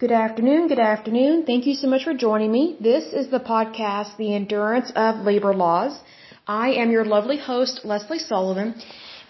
Good 0.00 0.10
afternoon, 0.10 0.66
good 0.66 0.80
afternoon. 0.80 1.44
Thank 1.46 1.66
you 1.66 1.74
so 1.74 1.86
much 1.86 2.02
for 2.02 2.14
joining 2.14 2.50
me. 2.50 2.76
This 2.80 3.12
is 3.12 3.28
the 3.28 3.38
podcast, 3.38 4.16
The 4.16 4.34
Endurance 4.34 4.90
of 4.96 5.20
Labor 5.24 5.54
Laws. 5.54 5.96
I 6.48 6.70
am 6.70 6.90
your 6.90 7.04
lovely 7.04 7.36
host, 7.38 7.84
Leslie 7.84 8.18
Sullivan, 8.18 8.74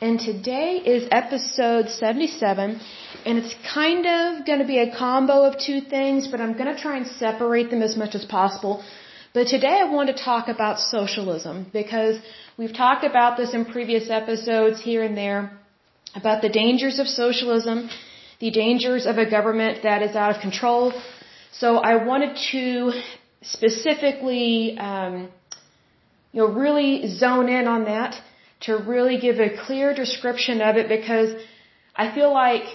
and 0.01 0.19
today 0.19 0.81
is 0.93 1.07
episode 1.11 1.91
77, 1.91 2.81
and 3.27 3.39
it's 3.39 3.55
kind 3.75 4.07
of 4.07 4.47
going 4.47 4.61
to 4.61 4.65
be 4.65 4.79
a 4.79 4.97
combo 4.97 5.43
of 5.43 5.59
two 5.59 5.83
things, 5.83 6.29
but 6.29 6.41
I'm 6.41 6.55
going 6.55 6.75
to 6.75 6.81
try 6.81 6.97
and 6.97 7.09
separate 7.09 7.69
them 7.69 7.83
as 7.83 7.95
much 7.95 8.15
as 8.15 8.25
possible. 8.25 8.83
But 9.35 9.49
today 9.49 9.77
I 9.83 9.85
want 9.85 10.17
to 10.17 10.25
talk 10.25 10.49
about 10.49 10.81
socialism 10.81 11.67
because 11.75 12.17
we've 12.57 12.73
talked 12.73 13.05
about 13.05 13.37
this 13.37 13.53
in 13.53 13.67
previous 13.67 14.09
episodes 14.09 14.81
here 14.81 15.03
and 15.03 15.15
there 15.15 15.53
about 16.15 16.41
the 16.41 16.49
dangers 16.49 16.99
of 16.99 17.07
socialism 17.07 17.91
the 18.45 18.51
dangers 18.51 19.07
of 19.11 19.17
a 19.25 19.27
government 19.37 19.75
that 19.89 20.01
is 20.07 20.15
out 20.23 20.31
of 20.35 20.39
control. 20.47 20.83
So 21.61 21.69
I 21.91 21.95
wanted 22.11 22.33
to 22.53 22.65
specifically, 23.55 24.77
um, 24.89 25.15
you 26.33 26.41
know, 26.41 26.51
really 26.65 26.91
zone 27.23 27.49
in 27.59 27.67
on 27.75 27.85
that 27.93 28.13
to 28.67 28.73
really 28.93 29.17
give 29.27 29.37
a 29.49 29.51
clear 29.67 29.95
description 30.03 30.57
of 30.69 30.77
it 30.81 30.89
because 30.97 31.31
I 32.03 32.15
feel 32.17 32.33
like, 32.45 32.67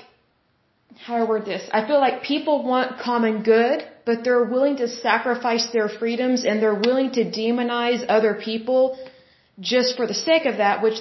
how 1.04 1.18
do 1.18 1.24
I 1.24 1.28
word 1.34 1.46
this? 1.46 1.64
I 1.80 1.82
feel 1.90 2.00
like 2.06 2.24
people 2.34 2.56
want 2.72 3.00
common 3.10 3.36
good, 3.44 3.78
but 4.08 4.24
they're 4.24 4.48
willing 4.56 4.78
to 4.84 4.88
sacrifice 4.88 5.66
their 5.76 5.90
freedoms 6.00 6.46
and 6.46 6.64
they're 6.64 6.82
willing 6.90 7.12
to 7.20 7.24
demonize 7.42 8.02
other 8.18 8.34
people 8.48 8.82
just 9.60 9.96
for 9.98 10.08
the 10.08 10.20
sake 10.30 10.46
of 10.52 10.58
that, 10.64 10.82
which 10.82 10.98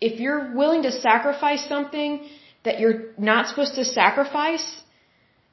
if 0.00 0.20
you're 0.20 0.54
willing 0.60 0.84
to 0.88 0.92
sacrifice 0.92 1.64
something, 1.74 2.12
that 2.64 2.78
you're 2.80 3.00
not 3.18 3.48
supposed 3.48 3.74
to 3.74 3.84
sacrifice 3.84 4.66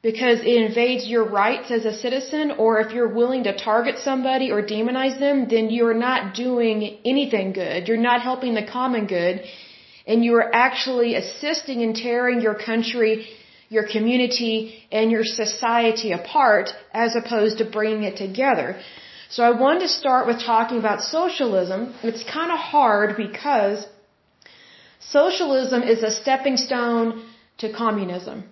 because 0.02 0.40
it 0.40 0.58
invades 0.68 1.08
your 1.08 1.26
rights 1.27 1.72
as 1.72 1.84
a 1.85 1.94
citizen, 1.94 2.52
or 2.52 2.80
if 2.80 2.93
you're 2.93 3.13
willing 3.21 3.43
to 3.43 3.54
target 3.57 3.96
somebody 3.99 4.49
or 4.51 4.62
demonize 4.62 5.20
them, 5.20 5.48
then 5.49 5.70
you're 5.70 5.99
not 6.10 6.34
doing 6.34 6.99
anything 7.04 7.51
good. 7.51 7.88
You're 7.88 8.05
not 8.12 8.21
helping 8.21 8.54
the 8.54 8.66
common 8.66 9.07
good, 9.07 9.43
and 10.07 10.24
you 10.24 10.35
are 10.35 10.49
actually 10.55 11.16
assisting 11.16 11.82
in 11.82 11.93
tearing 11.93 12.40
your 12.40 12.55
country, 12.55 13.27
your 13.68 13.85
community, 13.96 14.88
and 14.90 15.12
your 15.12 15.26
society 15.26 16.13
apart 16.13 16.70
as 16.94 17.18
opposed 17.18 17.57
to 17.57 17.66
bringing 17.66 18.04
it 18.04 18.16
together. 18.16 18.79
So 19.29 19.44
I 19.44 19.51
wanted 19.51 19.82
to 19.82 19.90
start 19.90 20.27
with 20.27 20.40
talking 20.40 20.79
about 20.79 21.01
socialism. 21.01 21.94
It's 22.04 22.23
kind 22.23 22.51
of 22.51 22.57
hard 22.57 23.18
because 23.18 23.85
Socialism 24.99 25.81
is 25.83 26.03
a 26.03 26.11
stepping 26.11 26.57
stone 26.57 27.23
to 27.57 27.71
communism. 27.71 28.43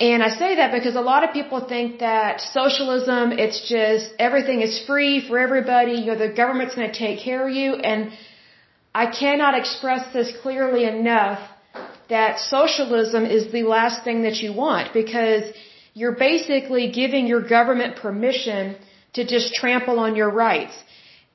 And 0.00 0.22
I 0.22 0.28
say 0.28 0.56
that 0.56 0.72
because 0.72 0.96
a 0.96 1.00
lot 1.00 1.24
of 1.24 1.32
people 1.32 1.60
think 1.60 1.98
that 2.00 2.40
socialism, 2.40 3.32
it's 3.32 3.60
just 3.68 4.12
everything 4.18 4.60
is 4.62 4.84
free 4.86 5.26
for 5.26 5.38
everybody, 5.38 5.92
you 5.92 6.06
know, 6.06 6.18
the 6.26 6.32
government's 6.42 6.74
going 6.74 6.90
to 6.90 6.98
take 6.98 7.20
care 7.20 7.46
of 7.48 7.54
you. 7.54 7.74
And 7.74 8.12
I 8.94 9.06
cannot 9.06 9.58
express 9.58 10.12
this 10.12 10.32
clearly 10.42 10.84
enough 10.84 11.40
that 12.08 12.38
socialism 12.38 13.24
is 13.26 13.50
the 13.52 13.62
last 13.62 14.04
thing 14.04 14.22
that 14.22 14.36
you 14.42 14.52
want 14.52 14.92
because 14.92 15.44
you're 15.94 16.18
basically 16.30 16.90
giving 16.90 17.26
your 17.26 17.42
government 17.56 17.96
permission 17.96 18.76
to 19.14 19.24
just 19.24 19.54
trample 19.54 19.98
on 19.98 20.16
your 20.16 20.30
rights. 20.30 20.74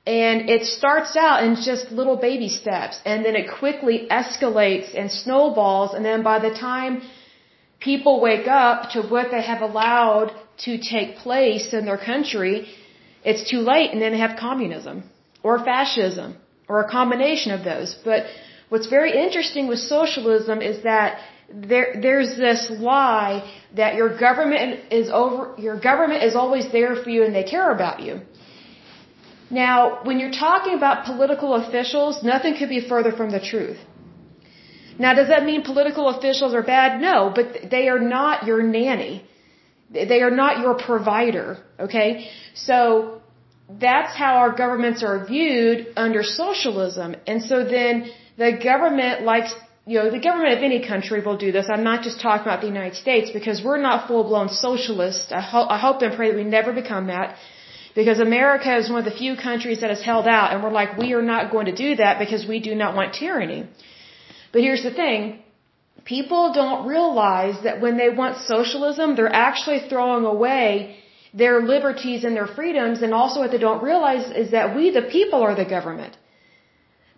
And 0.08 0.48
it 0.48 0.64
starts 0.64 1.16
out 1.16 1.44
in 1.44 1.56
just 1.56 1.92
little 1.92 2.16
baby 2.16 2.48
steps 2.48 2.98
and 3.04 3.26
then 3.26 3.36
it 3.36 3.46
quickly 3.58 4.06
escalates 4.10 4.98
and 4.98 5.12
snowballs 5.12 5.92
and 5.92 6.02
then 6.02 6.22
by 6.22 6.38
the 6.38 6.50
time 6.50 7.02
people 7.78 8.14
wake 8.20 8.48
up 8.48 8.90
to 8.92 9.02
what 9.02 9.30
they 9.30 9.42
have 9.42 9.60
allowed 9.60 10.32
to 10.64 10.78
take 10.78 11.16
place 11.16 11.74
in 11.74 11.84
their 11.84 11.98
country, 11.98 12.68
it's 13.22 13.50
too 13.50 13.58
late 13.58 13.92
and 13.92 14.00
then 14.00 14.12
they 14.12 14.22
have 14.26 14.38
communism 14.38 15.04
or 15.42 15.62
fascism 15.62 16.38
or 16.70 16.80
a 16.80 16.88
combination 16.88 17.52
of 17.52 17.62
those. 17.62 17.94
But 18.02 18.24
what's 18.70 18.88
very 18.88 19.12
interesting 19.12 19.68
with 19.68 19.80
socialism 19.80 20.62
is 20.62 20.84
that 20.84 21.20
there, 21.52 21.96
there's 22.00 22.34
this 22.38 22.70
lie 22.70 23.36
that 23.76 23.94
your 23.94 24.16
government 24.16 24.90
is 24.90 25.10
over, 25.10 25.54
your 25.58 25.78
government 25.78 26.22
is 26.22 26.34
always 26.34 26.72
there 26.72 26.96
for 26.96 27.10
you 27.10 27.24
and 27.24 27.34
they 27.34 27.44
care 27.44 27.70
about 27.70 28.00
you. 28.00 28.22
Now, 29.50 30.00
when 30.04 30.18
you're 30.20 30.38
talking 30.46 30.74
about 30.74 31.06
political 31.06 31.54
officials, 31.54 32.22
nothing 32.22 32.56
could 32.58 32.68
be 32.68 32.80
further 32.86 33.12
from 33.12 33.30
the 33.30 33.40
truth. 33.40 33.78
Now, 34.98 35.14
does 35.14 35.28
that 35.28 35.44
mean 35.44 35.62
political 35.62 36.08
officials 36.08 36.54
are 36.54 36.62
bad? 36.62 37.00
No, 37.00 37.32
but 37.34 37.70
they 37.70 37.88
are 37.88 38.00
not 38.00 38.46
your 38.46 38.62
nanny. 38.62 39.24
They 39.90 40.20
are 40.22 40.30
not 40.30 40.60
your 40.60 40.74
provider, 40.74 41.58
okay? 41.80 42.28
So, 42.54 43.20
that's 43.68 44.16
how 44.16 44.36
our 44.36 44.52
governments 44.56 45.02
are 45.02 45.26
viewed 45.26 45.88
under 45.96 46.22
socialism. 46.22 47.14
And 47.26 47.42
so 47.42 47.64
then 47.64 48.10
the 48.38 48.58
government 48.70 49.22
likes, 49.22 49.54
you 49.86 49.98
know, 49.98 50.10
the 50.10 50.20
government 50.20 50.56
of 50.56 50.62
any 50.62 50.86
country 50.86 51.20
will 51.20 51.36
do 51.36 51.52
this. 51.52 51.66
I'm 51.68 51.84
not 51.84 52.02
just 52.02 52.20
talking 52.20 52.46
about 52.46 52.62
the 52.62 52.66
United 52.66 52.96
States 52.96 53.30
because 53.30 53.62
we're 53.62 53.80
not 53.80 54.08
full-blown 54.08 54.48
socialists. 54.48 55.30
I, 55.32 55.42
ho- 55.42 55.68
I 55.68 55.78
hope 55.78 56.00
and 56.00 56.14
pray 56.16 56.30
that 56.30 56.36
we 56.36 56.44
never 56.44 56.72
become 56.72 57.08
that. 57.08 57.36
Because 57.98 58.20
America 58.20 58.70
is 58.80 58.88
one 58.88 59.00
of 59.02 59.08
the 59.10 59.18
few 59.24 59.34
countries 59.48 59.80
that 59.80 59.90
has 59.94 60.02
held 60.10 60.26
out, 60.38 60.52
and 60.52 60.62
we're 60.62 60.76
like, 60.80 60.90
we 61.02 61.08
are 61.16 61.26
not 61.34 61.50
going 61.54 61.66
to 61.70 61.76
do 61.84 61.90
that 62.00 62.20
because 62.22 62.42
we 62.52 62.58
do 62.66 62.72
not 62.82 62.94
want 62.98 63.14
tyranny. 63.22 63.60
But 64.52 64.60
here's 64.66 64.84
the 64.88 64.94
thing 65.00 65.20
people 66.12 66.42
don't 66.60 66.86
realize 66.86 67.56
that 67.64 67.80
when 67.84 67.96
they 68.00 68.10
want 68.20 68.34
socialism, 68.52 69.16
they're 69.16 69.38
actually 69.48 69.80
throwing 69.88 70.26
away 70.34 70.68
their 71.42 71.56
liberties 71.72 72.22
and 72.26 72.36
their 72.36 72.50
freedoms, 72.58 73.02
and 73.02 73.12
also 73.20 73.40
what 73.40 73.50
they 73.54 73.62
don't 73.66 73.82
realize 73.90 74.30
is 74.42 74.52
that 74.52 74.76
we, 74.76 74.84
the 74.98 75.06
people, 75.16 75.40
are 75.46 75.56
the 75.62 75.70
government. 75.76 76.16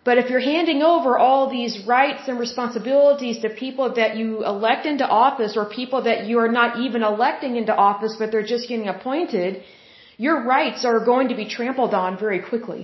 But 0.07 0.17
if 0.21 0.31
you're 0.31 0.47
handing 0.55 0.81
over 0.93 1.11
all 1.25 1.43
these 1.57 1.75
rights 1.97 2.23
and 2.27 2.39
responsibilities 2.39 3.37
to 3.43 3.49
people 3.65 3.93
that 3.99 4.17
you 4.21 4.43
elect 4.53 4.87
into 4.93 5.07
office 5.25 5.53
or 5.59 5.65
people 5.81 6.01
that 6.09 6.25
you 6.29 6.39
are 6.39 6.53
not 6.59 6.79
even 6.85 7.03
electing 7.03 7.55
into 7.61 7.75
office, 7.89 8.15
but 8.17 8.31
they're 8.31 8.51
just 8.55 8.67
getting 8.67 8.89
appointed, 8.95 9.61
your 10.25 10.37
rights 10.55 10.81
are 10.89 10.99
going 11.11 11.27
to 11.33 11.37
be 11.41 11.47
trampled 11.57 11.93
on 12.05 12.17
very 12.25 12.41
quickly. 12.49 12.81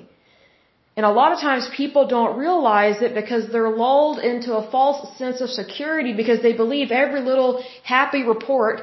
And 0.95 1.05
a 1.09 1.13
lot 1.19 1.33
of 1.33 1.39
times 1.47 1.63
people 1.81 2.03
don't 2.15 2.33
realize 2.45 3.03
it 3.07 3.13
because 3.21 3.43
they're 3.51 3.75
lulled 3.83 4.19
into 4.31 4.51
a 4.61 4.63
false 4.75 5.01
sense 5.21 5.39
of 5.45 5.49
security 5.61 6.13
because 6.21 6.39
they 6.45 6.53
believe 6.63 6.87
every 7.03 7.21
little 7.31 7.51
happy 7.83 8.23
report 8.33 8.81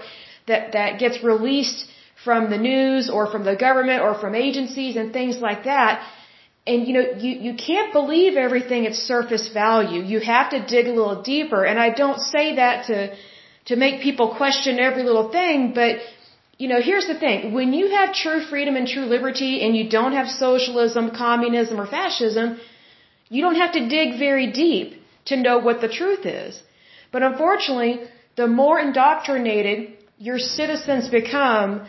that, 0.50 0.62
that 0.76 1.00
gets 1.02 1.16
released 1.32 1.80
from 2.26 2.48
the 2.54 2.60
news 2.70 3.10
or 3.16 3.22
from 3.32 3.44
the 3.50 3.56
government 3.66 4.00
or 4.06 4.12
from 4.22 4.36
agencies 4.46 4.94
and 5.00 5.12
things 5.12 5.38
like 5.48 5.64
that. 5.72 6.06
And 6.64 6.86
you 6.86 6.94
know, 6.96 7.06
you, 7.24 7.32
you 7.46 7.54
can't 7.68 7.92
believe 7.92 8.36
everything 8.46 8.86
at 8.90 8.94
surface 8.94 9.46
value. 9.62 10.00
You 10.12 10.20
have 10.20 10.50
to 10.54 10.64
dig 10.74 10.86
a 10.86 10.94
little 11.00 11.22
deeper. 11.22 11.64
And 11.70 11.80
I 11.86 11.90
don't 12.02 12.20
say 12.34 12.46
that 12.62 12.86
to, 12.90 12.98
to 13.70 13.74
make 13.84 14.02
people 14.08 14.28
question 14.42 14.78
every 14.78 15.02
little 15.10 15.28
thing, 15.38 15.72
but 15.80 15.92
you 16.58 16.68
know, 16.68 16.80
here's 16.80 17.06
the 17.06 17.18
thing. 17.18 17.52
When 17.52 17.72
you 17.72 17.88
have 17.96 18.14
true 18.14 18.40
freedom 18.50 18.76
and 18.76 18.86
true 18.86 19.06
liberty 19.06 19.62
and 19.64 19.76
you 19.76 19.88
don't 19.88 20.12
have 20.12 20.28
socialism, 20.28 21.10
communism, 21.10 21.80
or 21.80 21.86
fascism, 21.86 22.60
you 23.28 23.42
don't 23.42 23.56
have 23.56 23.72
to 23.72 23.88
dig 23.88 24.18
very 24.18 24.52
deep 24.52 25.02
to 25.26 25.36
know 25.36 25.58
what 25.58 25.80
the 25.80 25.88
truth 25.88 26.24
is. 26.26 26.62
But 27.10 27.22
unfortunately, 27.22 28.00
the 28.36 28.46
more 28.46 28.78
indoctrinated 28.78 29.96
your 30.18 30.38
citizens 30.38 31.08
become 31.08 31.86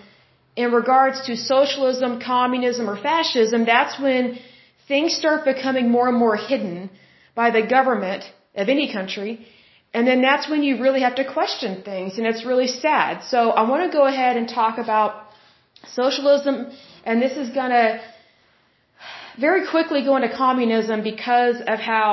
in 0.55 0.71
regards 0.71 1.25
to 1.27 1.35
socialism, 1.35 2.19
communism, 2.19 2.89
or 2.89 2.97
fascism, 2.97 3.65
that's 3.65 3.99
when 3.99 4.39
things 4.87 5.15
start 5.15 5.45
becoming 5.45 5.89
more 5.89 6.07
and 6.07 6.17
more 6.17 6.37
hidden 6.37 6.89
by 7.35 7.51
the 7.51 7.61
government 7.61 8.23
of 8.55 8.69
any 8.69 8.91
country 8.91 9.45
and 9.95 10.05
then 10.09 10.21
that's 10.29 10.47
when 10.51 10.61
you 10.67 10.73
really 10.85 11.01
have 11.07 11.15
to 11.21 11.25
question 11.37 11.71
things, 11.89 12.17
and 12.17 12.27
it's 12.31 12.43
really 12.51 12.67
sad. 12.67 13.23
So 13.33 13.39
I 13.59 13.61
want 13.69 13.81
to 13.85 13.91
go 13.97 14.05
ahead 14.13 14.35
and 14.39 14.45
talk 14.61 14.77
about 14.85 15.11
socialism, 15.99 16.55
and 17.05 17.21
this 17.25 17.35
is 17.43 17.49
going 17.59 17.73
to 17.79 17.87
very 19.45 19.63
quickly 19.73 20.01
go 20.09 20.13
into 20.17 20.31
communism 20.45 20.97
because 21.11 21.57
of 21.73 21.79
how, 21.91 22.07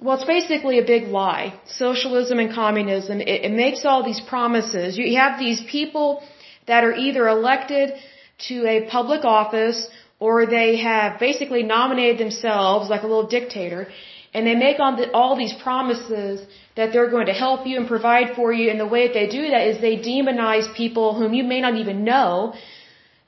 well, 0.00 0.16
it's 0.18 0.30
basically 0.36 0.80
a 0.80 0.86
big 0.94 1.04
lie. 1.20 1.46
Socialism 1.66 2.40
and 2.44 2.52
communism, 2.62 3.20
it, 3.20 3.38
it 3.48 3.52
makes 3.64 3.84
all 3.84 4.02
these 4.10 4.22
promises. 4.34 4.98
You 4.98 5.16
have 5.24 5.38
these 5.38 5.60
people 5.76 6.08
that 6.66 6.82
are 6.82 6.94
either 7.06 7.28
elected 7.28 7.92
to 8.48 8.56
a 8.74 8.76
public 8.96 9.24
office 9.24 9.80
or 10.18 10.46
they 10.46 10.70
have 10.88 11.20
basically 11.20 11.62
nominated 11.62 12.18
themselves 12.24 12.90
like 12.94 13.04
a 13.04 13.08
little 13.12 13.28
dictator 13.38 13.82
and 14.34 14.46
they 14.46 14.54
make 14.54 14.78
the, 14.78 15.10
all 15.12 15.36
these 15.36 15.52
promises 15.52 16.46
that 16.76 16.92
they're 16.92 17.10
going 17.10 17.26
to 17.26 17.32
help 17.32 17.66
you 17.66 17.76
and 17.78 17.86
provide 17.86 18.34
for 18.34 18.52
you. 18.52 18.70
And 18.70 18.80
the 18.80 18.86
way 18.86 19.06
that 19.06 19.14
they 19.14 19.28
do 19.28 19.50
that 19.50 19.66
is 19.68 19.80
they 19.80 19.96
demonize 19.98 20.74
people 20.74 21.14
whom 21.14 21.34
you 21.34 21.44
may 21.44 21.60
not 21.60 21.74
even 21.76 22.04
know 22.04 22.54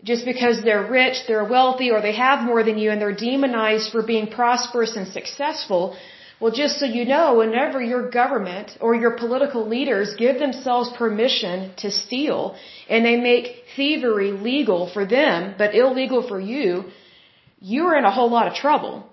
just 0.02 0.24
because 0.24 0.62
they're 0.62 0.86
rich, 0.90 1.16
they're 1.26 1.48
wealthy, 1.56 1.90
or 1.90 2.00
they 2.02 2.14
have 2.14 2.40
more 2.42 2.62
than 2.62 2.76
you, 2.78 2.90
and 2.90 3.00
they're 3.00 3.20
demonized 3.30 3.90
for 3.90 4.02
being 4.02 4.26
prosperous 4.26 4.96
and 4.96 5.08
successful. 5.08 5.96
Well, 6.40 6.52
just 6.52 6.78
so 6.78 6.84
you 6.84 7.04
know, 7.06 7.38
whenever 7.38 7.80
your 7.80 8.10
government 8.10 8.72
or 8.80 8.94
your 8.94 9.12
political 9.12 9.66
leaders 9.66 10.14
give 10.18 10.38
themselves 10.38 10.90
permission 10.98 11.72
to 11.78 11.90
steal 11.90 12.56
and 12.88 13.04
they 13.04 13.16
make 13.16 13.64
thievery 13.76 14.32
legal 14.32 14.90
for 14.92 15.06
them 15.06 15.54
but 15.56 15.74
illegal 15.74 16.26
for 16.26 16.38
you, 16.38 16.84
you're 17.60 17.96
in 17.96 18.04
a 18.04 18.10
whole 18.10 18.30
lot 18.30 18.46
of 18.46 18.54
trouble. 18.54 19.08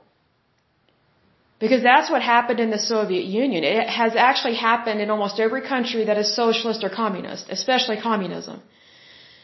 Because 1.63 1.81
that's 1.83 2.09
what 2.13 2.21
happened 2.35 2.59
in 2.65 2.71
the 2.75 2.83
Soviet 2.93 3.25
Union. 3.43 3.63
It 3.63 3.87
has 4.01 4.15
actually 4.27 4.55
happened 4.55 4.99
in 4.99 5.09
almost 5.15 5.39
every 5.39 5.63
country 5.73 6.05
that 6.09 6.17
is 6.17 6.35
socialist 6.43 6.83
or 6.83 6.89
communist, 6.89 7.45
especially 7.57 7.97
communism. 8.09 8.61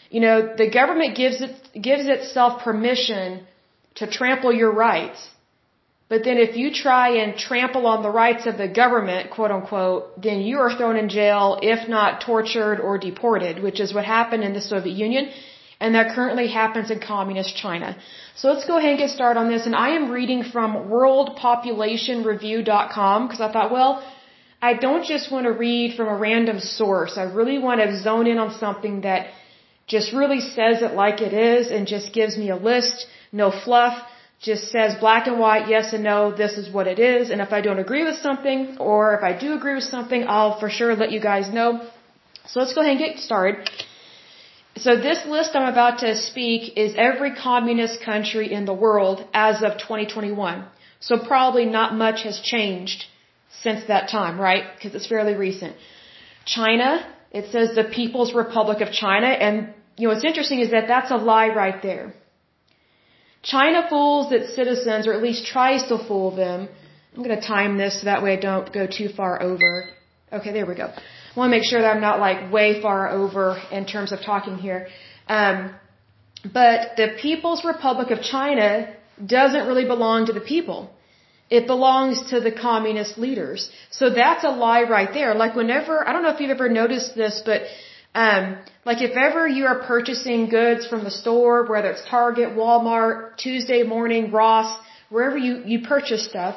You 0.09 0.21
know, 0.25 0.35
the 0.61 0.69
government 0.79 1.15
gives 1.15 1.41
it, 1.45 1.53
gives 1.89 2.05
itself 2.15 2.63
permission 2.63 3.45
to 3.99 4.07
trample 4.19 4.53
your 4.61 4.71
rights 4.71 5.19
but 6.09 6.23
then 6.23 6.37
if 6.37 6.55
you 6.55 6.73
try 6.73 7.07
and 7.21 7.37
trample 7.37 7.85
on 7.85 8.01
the 8.01 8.09
rights 8.09 8.45
of 8.45 8.57
the 8.57 8.67
government, 8.67 9.29
quote 9.29 9.51
unquote, 9.51 10.21
then 10.21 10.39
you 10.39 10.59
are 10.59 10.73
thrown 10.77 10.95
in 10.95 11.09
jail, 11.09 11.59
if 11.61 11.89
not 11.89 12.21
tortured 12.21 12.79
or 12.79 12.97
deported, 12.97 13.61
which 13.61 13.81
is 13.81 13.93
what 13.93 14.05
happened 14.05 14.43
in 14.43 14.53
the 14.53 14.61
Soviet 14.61 14.95
Union. 14.95 15.29
And 15.79 15.93
that 15.95 16.15
currently 16.15 16.47
happens 16.47 16.89
in 16.89 16.99
communist 16.99 17.55
China. 17.55 17.95
So 18.35 18.51
let's 18.51 18.65
go 18.65 18.77
ahead 18.77 18.89
and 18.91 18.99
get 18.99 19.09
started 19.11 19.39
on 19.39 19.49
this. 19.49 19.67
And 19.67 19.75
I 19.75 19.89
am 19.89 20.09
reading 20.11 20.43
from 20.43 20.89
worldpopulationreview.com 20.89 23.27
because 23.27 23.41
I 23.41 23.51
thought, 23.51 23.71
well, 23.71 24.01
I 24.59 24.73
don't 24.73 25.05
just 25.05 25.31
want 25.31 25.45
to 25.45 25.51
read 25.51 25.95
from 25.95 26.07
a 26.07 26.15
random 26.15 26.59
source. 26.59 27.15
I 27.17 27.25
really 27.39 27.59
want 27.59 27.79
to 27.81 27.95
zone 27.99 28.25
in 28.25 28.39
on 28.39 28.49
something 28.65 29.01
that 29.01 29.27
just 29.85 30.13
really 30.13 30.41
says 30.41 30.81
it 30.81 30.93
like 30.93 31.21
it 31.21 31.33
is 31.33 31.69
and 31.69 31.85
just 31.87 32.11
gives 32.11 32.35
me 32.37 32.49
a 32.49 32.55
list, 32.55 33.05
no 33.31 33.51
fluff 33.51 34.01
just 34.39 34.71
says 34.71 34.95
black 34.99 35.27
and 35.27 35.39
white, 35.39 35.67
yes 35.67 35.93
and 35.93 36.03
no, 36.03 36.35
this 36.35 36.57
is 36.57 36.71
what 36.71 36.87
it 36.87 36.99
is. 36.99 37.31
And 37.31 37.41
if 37.41 37.51
I 37.51 37.61
don't 37.61 37.79
agree 37.79 38.03
with 38.03 38.17
something, 38.17 38.77
or 38.79 39.15
if 39.15 39.23
I 39.23 39.37
do 39.37 39.53
agree 39.53 39.75
with 39.75 39.85
something, 39.85 40.25
I'll 40.27 40.59
for 40.59 40.69
sure 40.69 40.95
let 40.95 41.11
you 41.11 41.19
guys 41.19 41.51
know. 41.51 41.87
So 42.45 42.59
let's 42.59 42.73
go 42.73 42.81
ahead 42.81 42.97
and 42.97 42.99
get 42.99 43.19
started. 43.19 43.69
So 44.79 44.95
this 44.95 45.25
list 45.25 45.55
I'm 45.55 45.71
about 45.71 45.99
to 45.99 46.15
speak 46.15 46.77
is 46.77 46.93
every 46.95 47.33
communist 47.35 48.01
country 48.01 48.51
in 48.51 48.65
the 48.65 48.73
world 48.73 49.25
as 49.33 49.63
of 49.63 49.77
2021. 49.77 50.65
So 50.99 51.17
probably 51.17 51.65
not 51.65 51.95
much 51.95 52.23
has 52.23 52.39
changed 52.39 53.05
since 53.63 53.85
that 53.87 54.09
time, 54.09 54.39
right? 54.39 54.63
Because 54.75 54.93
it's 54.95 55.07
fairly 55.07 55.35
recent. 55.35 55.75
China, 56.45 57.05
it 57.31 57.51
says 57.51 57.75
the 57.75 57.83
People's 57.83 58.33
Republic 58.33 58.81
of 58.81 58.91
China, 58.91 59.27
and 59.27 59.73
you 59.97 60.07
know 60.07 60.13
what's 60.13 60.25
interesting 60.25 60.59
is 60.59 60.71
that 60.71 60.87
that's 60.87 61.11
a 61.11 61.17
lie 61.17 61.49
right 61.49 61.81
there. 61.81 62.13
China 63.43 63.85
fools 63.89 64.31
its 64.31 64.55
citizens, 64.55 65.07
or 65.07 65.13
at 65.13 65.23
least 65.23 65.45
tries 65.45 65.83
to 65.87 65.97
fool 66.07 66.35
them. 66.35 66.67
I'm 67.15 67.23
going 67.23 67.39
to 67.39 67.47
time 67.47 67.77
this 67.77 68.01
so 68.01 68.05
that 68.05 68.21
way 68.21 68.33
I 68.33 68.39
don't 68.39 68.71
go 68.71 68.85
too 68.85 69.09
far 69.09 69.41
over. 69.41 69.89
Okay, 70.31 70.51
there 70.51 70.65
we 70.65 70.75
go. 70.75 70.91
Want 71.37 71.51
to 71.51 71.55
make 71.57 71.67
sure 71.71 71.81
that 71.83 71.91
I'm 71.95 72.01
not 72.09 72.19
like 72.19 72.51
way 72.51 72.81
far 72.81 73.01
over 73.21 73.45
in 73.71 73.85
terms 73.85 74.11
of 74.11 74.21
talking 74.21 74.57
here. 74.57 74.87
Um, 75.27 75.57
but 76.59 76.95
the 76.97 77.09
People's 77.21 77.63
Republic 77.63 78.09
of 78.15 78.21
China 78.23 78.69
doesn't 79.23 79.67
really 79.67 79.85
belong 79.85 80.25
to 80.29 80.33
the 80.33 80.45
people. 80.53 80.79
It 81.57 81.67
belongs 81.67 82.15
to 82.31 82.39
the 82.39 82.51
communist 82.51 83.19
leaders. 83.19 83.69
So 83.91 84.09
that's 84.09 84.43
a 84.43 84.49
lie 84.49 84.83
right 84.95 85.13
there. 85.13 85.35
Like 85.35 85.55
whenever, 85.55 85.95
I 86.07 86.11
don't 86.11 86.23
know 86.23 86.33
if 86.35 86.39
you've 86.41 86.57
ever 86.59 86.69
noticed 86.69 87.15
this, 87.15 87.41
but 87.45 87.61
um, 88.15 88.57
like 88.83 89.01
if 89.03 89.15
ever 89.15 89.47
you 89.47 89.67
are 89.67 89.79
purchasing 89.93 90.49
goods 90.49 90.87
from 90.87 91.03
the 91.03 91.11
store, 91.21 91.67
whether 91.69 91.91
it's 91.91 92.05
Target, 92.09 92.49
Walmart, 92.61 93.37
Tuesday 93.37 93.83
morning, 93.83 94.31
Ross, 94.31 94.69
wherever 95.09 95.37
you, 95.37 95.61
you 95.71 95.87
purchase 95.87 96.25
stuff, 96.25 96.55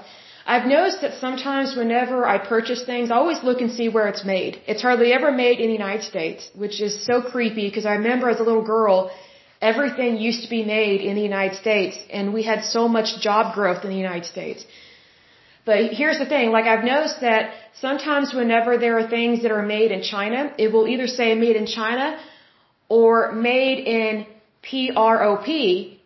I've 0.53 0.67
noticed 0.67 1.01
that 1.03 1.15
sometimes 1.25 1.77
whenever 1.81 2.17
I 2.27 2.37
purchase 2.55 2.81
things, 2.85 3.13
I 3.13 3.17
always 3.23 3.41
look 3.49 3.61
and 3.65 3.71
see 3.79 3.89
where 3.97 4.09
it's 4.13 4.25
made. 4.25 4.61
It's 4.71 4.83
hardly 4.83 5.13
ever 5.13 5.31
made 5.31 5.61
in 5.61 5.69
the 5.69 5.79
United 5.83 6.05
States, 6.13 6.51
which 6.63 6.81
is 6.87 6.93
so 7.09 7.23
creepy 7.33 7.67
because 7.69 7.87
I 7.91 7.95
remember 8.01 8.29
as 8.29 8.41
a 8.41 8.47
little 8.49 8.67
girl, 8.77 8.97
everything 9.63 10.17
used 10.17 10.43
to 10.47 10.51
be 10.57 10.65
made 10.65 11.03
in 11.03 11.15
the 11.15 11.27
United 11.33 11.57
States 11.65 11.97
and 12.17 12.35
we 12.39 12.43
had 12.43 12.65
so 12.65 12.89
much 12.97 13.21
job 13.27 13.55
growth 13.55 13.85
in 13.85 13.91
the 13.91 14.03
United 14.07 14.27
States. 14.35 14.67
But 15.65 15.93
here's 16.01 16.19
the 16.19 16.27
thing, 16.35 16.51
like 16.57 16.67
I've 16.73 16.85
noticed 16.95 17.21
that 17.21 17.55
sometimes 17.87 18.35
whenever 18.35 18.77
there 18.77 18.99
are 18.99 19.09
things 19.09 19.43
that 19.43 19.53
are 19.53 19.67
made 19.77 19.93
in 19.93 20.03
China, 20.03 20.53
it 20.59 20.73
will 20.73 20.89
either 20.89 21.07
say 21.07 21.29
made 21.47 21.55
in 21.63 21.67
China 21.67 22.19
or 22.89 23.31
made 23.31 23.79
in 24.01 24.27
P-R-O-P 24.63 26.00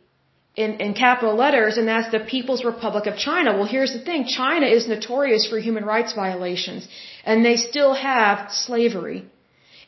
in, 0.56 0.80
in 0.80 0.94
capital 0.94 1.34
letters, 1.34 1.76
and 1.78 1.88
that's 1.88 2.10
the 2.12 2.20
People's 2.20 2.64
Republic 2.64 3.06
of 3.06 3.16
China. 3.16 3.52
Well, 3.56 3.66
here's 3.66 3.92
the 3.92 4.00
thing, 4.00 4.26
China 4.26 4.66
is 4.66 4.86
notorious 4.86 5.46
for 5.46 5.58
human 5.58 5.84
rights 5.84 6.12
violations, 6.12 6.86
and 7.24 7.44
they 7.44 7.56
still 7.56 7.94
have 7.94 8.52
slavery, 8.52 9.24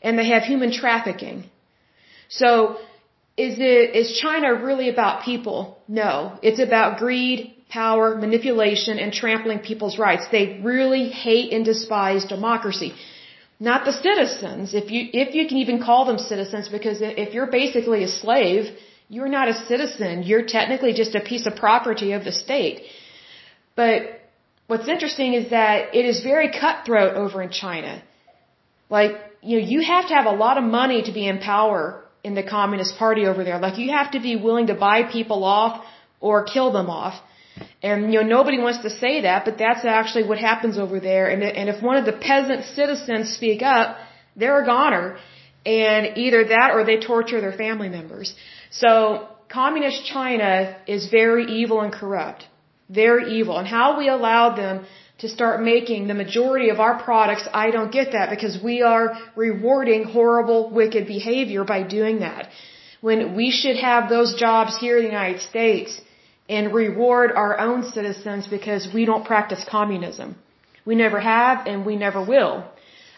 and 0.01 0.19
they 0.19 0.29
have 0.29 0.43
human 0.43 0.71
trafficking. 0.71 1.45
So, 2.29 2.77
is 3.37 3.59
it, 3.59 3.95
is 3.95 4.17
China 4.19 4.55
really 4.55 4.89
about 4.89 5.23
people? 5.23 5.77
No. 5.87 6.37
It's 6.41 6.59
about 6.59 6.97
greed, 6.97 7.53
power, 7.69 8.15
manipulation, 8.15 8.97
and 8.97 9.13
trampling 9.13 9.59
people's 9.59 9.97
rights. 9.99 10.25
They 10.31 10.59
really 10.63 11.09
hate 11.09 11.53
and 11.53 11.63
despise 11.63 12.25
democracy. 12.25 12.93
Not 13.59 13.85
the 13.85 13.93
citizens, 13.93 14.73
if 14.73 14.91
you, 14.91 15.01
if 15.13 15.33
you 15.33 15.47
can 15.47 15.57
even 15.57 15.81
call 15.81 16.05
them 16.05 16.19
citizens, 16.19 16.67
because 16.67 16.97
if 17.01 17.33
you're 17.33 17.51
basically 17.61 18.03
a 18.03 18.07
slave, 18.07 18.75
you're 19.09 19.29
not 19.29 19.47
a 19.47 19.53
citizen. 19.65 20.23
You're 20.23 20.45
technically 20.45 20.93
just 20.93 21.15
a 21.15 21.21
piece 21.21 21.45
of 21.45 21.55
property 21.55 22.11
of 22.11 22.23
the 22.23 22.31
state. 22.31 22.83
But 23.75 24.21
what's 24.67 24.87
interesting 24.87 25.33
is 25.33 25.49
that 25.51 25.95
it 25.95 26.05
is 26.05 26.23
very 26.23 26.49
cutthroat 26.51 27.13
over 27.15 27.41
in 27.41 27.49
China. 27.49 28.03
Like, 28.89 29.13
you 29.41 29.59
know, 29.59 29.65
you 29.65 29.81
have 29.81 30.07
to 30.09 30.13
have 30.13 30.25
a 30.25 30.37
lot 30.45 30.57
of 30.57 30.63
money 30.63 31.03
to 31.03 31.11
be 31.11 31.27
in 31.27 31.39
power 31.39 32.03
in 32.23 32.35
the 32.35 32.43
Communist 32.43 32.97
Party 32.97 33.25
over 33.25 33.43
there. 33.43 33.59
Like, 33.59 33.77
you 33.77 33.91
have 33.91 34.11
to 34.11 34.19
be 34.19 34.35
willing 34.35 34.67
to 34.67 34.75
buy 34.75 35.03
people 35.03 35.43
off 35.43 35.85
or 36.19 36.43
kill 36.43 36.71
them 36.71 36.89
off. 36.89 37.15
And 37.81 38.11
you 38.11 38.21
know 38.21 38.27
nobody 38.27 38.59
wants 38.59 38.81
to 38.81 38.89
say 38.89 39.21
that, 39.21 39.45
but 39.45 39.57
that's 39.57 39.83
actually 39.85 40.25
what 40.27 40.37
happens 40.37 40.77
over 40.77 40.99
there. 40.99 41.29
And 41.29 41.41
and 41.43 41.69
if 41.69 41.81
one 41.81 41.97
of 41.97 42.05
the 42.05 42.13
peasant 42.13 42.65
citizens 42.65 43.33
speak 43.33 43.61
up, 43.61 43.97
they're 44.35 44.61
a 44.61 44.65
goner, 44.65 45.17
and 45.65 46.17
either 46.17 46.43
that 46.55 46.71
or 46.75 46.83
they 46.85 46.99
torture 46.99 47.41
their 47.41 47.53
family 47.53 47.89
members. 47.89 48.35
So 48.79 49.27
communist 49.49 50.05
China 50.05 50.75
is 50.95 51.09
very 51.09 51.45
evil 51.61 51.81
and 51.81 51.91
corrupt, 51.91 52.47
very 52.89 53.25
evil. 53.39 53.57
And 53.57 53.67
how 53.67 53.97
we 53.97 54.07
allowed 54.09 54.55
them 54.63 54.85
to 55.19 55.27
start 55.27 55.63
making 55.63 56.07
the 56.07 56.13
majority 56.13 56.69
of 56.69 56.79
our 56.79 56.95
products, 57.01 57.47
I 57.53 57.71
don't 57.71 57.91
get 57.91 58.11
that 58.11 58.29
because 58.29 58.61
we 58.61 58.81
are 58.93 59.17
rewarding 59.35 60.03
horrible, 60.03 60.69
wicked 60.69 61.07
behavior 61.07 61.63
by 61.63 61.81
doing 61.83 62.19
that. 62.19 62.49
When 63.01 63.35
we 63.35 63.49
should 63.51 63.77
have 63.77 64.09
those 64.09 64.35
jobs 64.35 64.77
here 64.77 64.97
in 64.97 65.03
the 65.03 65.09
United 65.09 65.41
States 65.41 65.99
and 66.49 66.73
reward 66.73 67.31
our 67.31 67.59
own 67.59 67.83
citizens 67.95 68.47
because 68.47 68.87
we 68.93 69.05
don't 69.05 69.25
practice 69.25 69.63
communism. 69.77 70.35
We 70.85 70.95
never 70.95 71.19
have 71.19 71.67
and 71.67 71.85
we 71.85 71.95
never 71.95 72.21
will. 72.23 72.53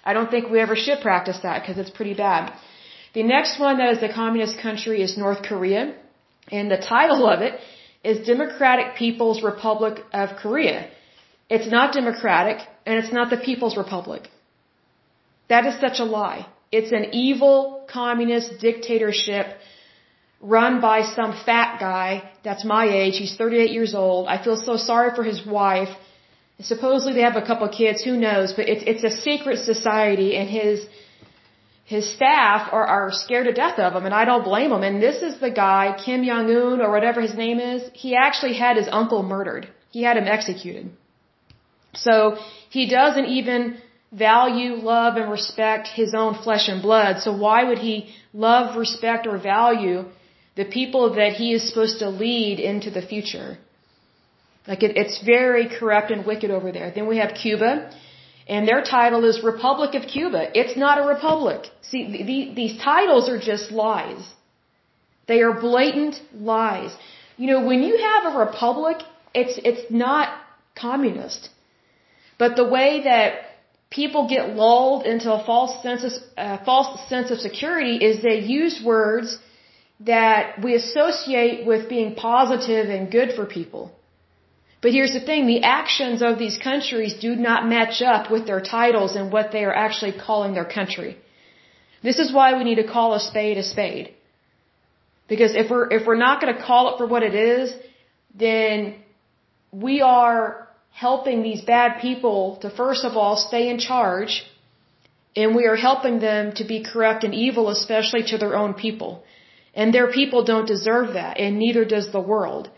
I 0.03 0.13
don't 0.13 0.31
think 0.31 0.49
we 0.49 0.59
ever 0.59 0.75
should 0.75 1.01
practice 1.01 1.39
that 1.43 1.61
because 1.61 1.77
it's 1.77 1.95
pretty 1.99 2.13
bad. 2.13 2.53
The 3.13 3.23
next 3.23 3.59
one 3.59 3.77
that 3.77 3.89
is 3.95 4.03
a 4.03 4.13
communist 4.13 4.59
country 4.59 5.01
is 5.01 5.17
North 5.17 5.41
Korea. 5.43 5.95
And 6.51 6.69
the 6.71 6.77
title 6.77 7.27
of 7.27 7.41
it 7.41 7.59
is 8.03 8.25
Democratic 8.25 8.95
People's 8.95 9.41
Republic 9.43 10.03
of 10.13 10.29
Korea. 10.41 10.89
It's 11.49 11.69
not 11.69 11.93
democratic 11.93 12.57
and 12.85 13.03
it's 13.03 13.11
not 13.11 13.29
the 13.29 13.37
People's 13.37 13.77
Republic. 13.77 14.29
That 15.49 15.65
is 15.65 15.79
such 15.79 15.99
a 15.99 16.03
lie. 16.03 16.47
It's 16.71 16.91
an 16.91 17.05
evil 17.13 17.85
communist 17.91 18.59
dictatorship 18.59 19.47
run 20.41 20.79
by 20.79 21.01
some 21.01 21.31
fat 21.45 21.79
guy 21.79 22.29
that's 22.43 22.63
my 22.63 22.85
age. 22.87 23.17
He's 23.17 23.35
38 23.35 23.71
years 23.71 23.93
old. 23.93 24.27
I 24.27 24.41
feel 24.43 24.55
so 24.55 24.77
sorry 24.77 25.15
for 25.15 25.23
his 25.23 25.45
wife. 25.45 25.89
Supposedly 26.61 27.13
they 27.13 27.21
have 27.21 27.35
a 27.35 27.45
couple 27.45 27.67
kids, 27.69 28.03
who 28.03 28.15
knows, 28.17 28.53
but 28.53 28.69
it's, 28.69 28.83
it's 28.85 29.03
a 29.03 29.21
secret 29.21 29.59
society 29.59 30.35
and 30.35 30.49
his, 30.49 30.85
his 31.93 32.05
staff 32.15 32.61
are, 32.71 32.87
are 32.95 33.09
scared 33.11 33.47
to 33.47 33.53
death 33.63 33.79
of 33.79 33.93
him 33.97 34.05
and 34.05 34.13
I 34.21 34.23
don't 34.29 34.43
blame 34.51 34.69
them. 34.69 34.83
And 34.83 35.01
this 35.01 35.23
is 35.27 35.39
the 35.39 35.49
guy, 35.49 35.83
Kim 36.05 36.23
Jong-un 36.23 36.81
or 36.81 36.91
whatever 36.91 37.19
his 37.27 37.35
name 37.43 37.59
is, 37.59 37.81
he 37.93 38.15
actually 38.15 38.55
had 38.63 38.77
his 38.77 38.89
uncle 38.99 39.23
murdered. 39.23 39.67
He 39.89 40.03
had 40.03 40.15
him 40.15 40.27
executed. 40.37 40.91
So 41.95 42.15
he 42.69 42.83
doesn't 42.97 43.25
even 43.39 43.59
value, 44.11 44.71
love, 44.75 45.17
and 45.17 45.31
respect 45.31 45.87
his 46.01 46.13
own 46.13 46.35
flesh 46.43 46.67
and 46.67 46.81
blood. 46.83 47.21
So 47.25 47.35
why 47.45 47.63
would 47.63 47.79
he 47.79 47.95
love, 48.33 48.77
respect, 48.77 49.25
or 49.25 49.37
value 49.39 50.05
the 50.59 50.65
people 50.65 51.15
that 51.15 51.33
he 51.41 51.53
is 51.53 51.67
supposed 51.67 51.97
to 51.99 52.09
lead 52.09 52.59
into 52.59 52.89
the 52.91 53.01
future. 53.01 53.57
Like 54.67 54.83
it, 54.83 54.97
it's 55.01 55.17
very 55.23 55.65
corrupt 55.77 56.11
and 56.11 56.25
wicked 56.25 56.51
over 56.51 56.71
there. 56.71 56.91
Then 56.91 57.07
we 57.07 57.17
have 57.17 57.31
Cuba, 57.33 57.71
and 58.49 58.67
their 58.67 58.81
title 58.81 59.23
is 59.25 59.43
Republic 59.43 59.93
of 59.93 60.07
Cuba. 60.15 60.41
It's 60.59 60.75
not 60.75 60.97
a 61.01 61.05
republic. 61.15 61.67
See, 61.89 62.01
the, 62.11 62.23
the, 62.29 62.53
these 62.55 62.75
titles 62.81 63.29
are 63.29 63.39
just 63.39 63.71
lies. 63.71 64.23
They 65.27 65.41
are 65.41 65.53
blatant 65.53 66.15
lies. 66.33 66.91
You 67.37 67.47
know, 67.51 67.61
when 67.69 67.83
you 67.83 67.95
have 68.09 68.33
a 68.33 68.37
republic, 68.39 68.97
it's 69.41 69.59
it's 69.69 69.85
not 69.91 70.25
communist. 70.75 71.49
But 72.39 72.55
the 72.55 72.67
way 72.77 73.03
that 73.03 73.29
people 73.91 74.27
get 74.27 74.55
lulled 74.55 75.05
into 75.05 75.31
a 75.31 75.43
false 75.45 75.83
sense 75.83 76.03
of, 76.07 76.11
uh, 76.37 76.57
false 76.65 77.07
sense 77.09 77.29
of 77.31 77.37
security 77.39 77.95
is 78.07 78.23
they 78.23 78.39
use 78.39 78.81
words 78.83 79.37
that 79.99 80.61
we 80.63 80.73
associate 80.75 81.65
with 81.67 81.89
being 81.89 82.15
positive 82.15 82.89
and 82.89 83.11
good 83.11 83.33
for 83.37 83.45
people. 83.45 83.91
But 84.81 84.91
here's 84.91 85.13
the 85.13 85.25
thing, 85.29 85.45
the 85.45 85.63
actions 85.63 86.21
of 86.21 86.39
these 86.39 86.57
countries 86.57 87.13
do 87.15 87.35
not 87.35 87.67
match 87.67 88.01
up 88.01 88.31
with 88.31 88.45
their 88.45 88.61
titles 88.61 89.15
and 89.15 89.31
what 89.31 89.51
they 89.51 89.63
are 89.65 89.75
actually 89.85 90.13
calling 90.13 90.53
their 90.53 90.69
country. 90.79 91.17
This 92.01 92.19
is 92.19 92.31
why 92.31 92.57
we 92.57 92.63
need 92.63 92.81
to 92.83 92.87
call 92.87 93.13
a 93.13 93.19
spade 93.19 93.57
a 93.57 93.63
spade. 93.63 94.13
Because 95.27 95.53
if 95.53 95.69
we're, 95.69 95.87
if 95.91 96.07
we're 96.07 96.23
not 96.27 96.41
going 96.41 96.55
to 96.55 96.61
call 96.61 96.93
it 96.93 96.97
for 96.97 97.07
what 97.07 97.23
it 97.23 97.35
is, 97.35 97.73
then 98.33 98.95
we 99.71 100.01
are 100.01 100.67
helping 100.91 101.43
these 101.43 101.61
bad 101.61 102.01
people 102.01 102.57
to 102.61 102.69
first 102.69 103.03
of 103.05 103.15
all 103.17 103.35
stay 103.35 103.69
in 103.69 103.79
charge, 103.79 104.43
and 105.35 105.55
we 105.55 105.65
are 105.65 105.75
helping 105.75 106.19
them 106.19 106.53
to 106.53 106.63
be 106.63 106.83
corrupt 106.83 107.23
and 107.23 107.33
evil, 107.33 107.69
especially 107.69 108.23
to 108.23 108.37
their 108.37 108.55
own 108.55 108.73
people. 108.73 109.23
And 109.75 109.93
their 109.93 110.11
people 110.11 110.43
don't 110.43 110.67
deserve 110.67 111.13
that, 111.13 111.39
and 111.39 111.59
neither 111.59 111.85
does 111.85 112.11
the 112.11 112.19
world. 112.19 112.69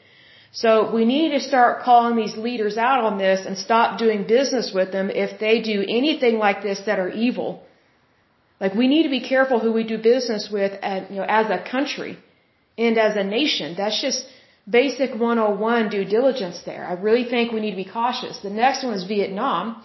So 0.53 0.93
we 0.93 1.05
need 1.05 1.29
to 1.31 1.39
start 1.39 1.83
calling 1.83 2.15
these 2.17 2.35
leaders 2.35 2.77
out 2.77 3.03
on 3.05 3.17
this 3.17 3.45
and 3.45 3.57
stop 3.57 3.97
doing 3.97 4.27
business 4.27 4.73
with 4.73 4.91
them 4.91 5.09
if 5.09 5.39
they 5.39 5.61
do 5.61 5.81
anything 5.81 6.37
like 6.37 6.61
this 6.61 6.81
that 6.87 6.99
are 6.99 7.09
evil. 7.09 7.63
Like 8.59 8.73
we 8.75 8.87
need 8.87 9.03
to 9.03 9.09
be 9.09 9.21
careful 9.21 9.59
who 9.59 9.71
we 9.71 9.85
do 9.85 9.97
business 9.97 10.49
with 10.51 10.73
at, 10.81 11.09
you 11.09 11.17
know, 11.17 11.25
as 11.27 11.49
a 11.49 11.63
country 11.63 12.17
and 12.77 12.97
as 12.97 13.15
a 13.15 13.23
nation. 13.23 13.75
That's 13.77 14.01
just 14.01 14.27
basic 14.69 15.15
101 15.15 15.89
due 15.89 16.05
diligence 16.05 16.59
there. 16.65 16.85
I 16.85 16.93
really 16.93 17.23
think 17.23 17.51
we 17.51 17.61
need 17.61 17.71
to 17.71 17.83
be 17.85 17.91
cautious. 17.99 18.39
The 18.39 18.49
next 18.49 18.83
one 18.83 18.93
is 18.93 19.05
Vietnam. 19.05 19.81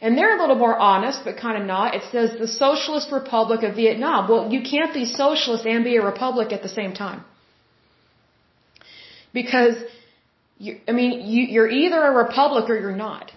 And 0.00 0.18
they're 0.18 0.36
a 0.36 0.40
little 0.40 0.56
more 0.56 0.76
honest, 0.76 1.24
but 1.24 1.36
kind 1.38 1.60
of 1.60 1.66
not. 1.66 1.94
It 1.94 2.02
says 2.12 2.38
the 2.38 2.46
Socialist 2.46 3.10
Republic 3.10 3.62
of 3.62 3.74
Vietnam. 3.74 4.28
Well, 4.28 4.52
you 4.52 4.60
can't 4.62 4.92
be 4.92 5.06
socialist 5.06 5.64
and 5.66 5.82
be 5.82 5.96
a 5.96 6.04
republic 6.04 6.52
at 6.52 6.62
the 6.62 6.68
same 6.68 6.92
time. 6.92 7.24
Because, 9.32 9.76
you, 10.58 10.78
I 10.88 10.92
mean, 10.92 11.26
you, 11.26 11.42
you're 11.44 11.70
either 11.70 12.00
a 12.02 12.12
republic 12.12 12.70
or 12.70 12.78
you're 12.78 12.96
not. 12.96 13.32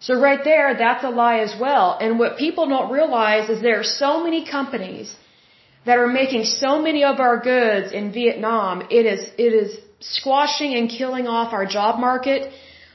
So 0.00 0.20
right 0.20 0.42
there, 0.44 0.74
that's 0.74 1.04
a 1.04 1.10
lie 1.10 1.38
as 1.38 1.54
well. 1.58 1.96
And 2.00 2.18
what 2.18 2.36
people 2.36 2.68
don't 2.68 2.90
realize 2.92 3.48
is 3.48 3.62
there 3.62 3.80
are 3.80 3.90
so 4.04 4.22
many 4.22 4.44
companies 4.44 5.14
that 5.86 5.98
are 5.98 6.08
making 6.08 6.44
so 6.44 6.82
many 6.82 7.04
of 7.04 7.20
our 7.20 7.38
goods 7.40 7.92
in 7.92 8.12
Vietnam. 8.12 8.82
It 8.90 9.06
is, 9.06 9.30
it 9.38 9.52
is 9.62 9.78
squashing 10.00 10.74
and 10.74 10.90
killing 10.90 11.26
off 11.26 11.52
our 11.52 11.64
job 11.64 11.98
market, 11.98 12.52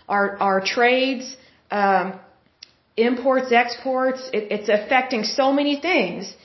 our, 0.08 0.38
our 0.38 0.62
trades, 0.62 1.36
um, 1.72 2.20
imports, 2.98 3.52
exports. 3.52 4.30
It, 4.34 4.52
it's 4.52 4.70
affecting 4.70 5.24
so 5.24 5.52
many 5.54 5.80
things. 5.80 6.36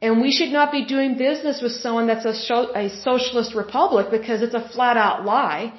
And 0.00 0.20
we 0.20 0.32
should 0.32 0.50
not 0.50 0.72
be 0.72 0.84
doing 0.84 1.16
business 1.16 1.62
with 1.62 1.72
someone 1.72 2.08
that's 2.08 2.24
a, 2.24 2.36
a 2.74 2.88
socialist 2.90 3.54
republic 3.54 4.08
because 4.10 4.42
it's 4.42 4.54
a 4.54 4.68
flat 4.68 4.96
out 4.96 5.24
lie. 5.24 5.74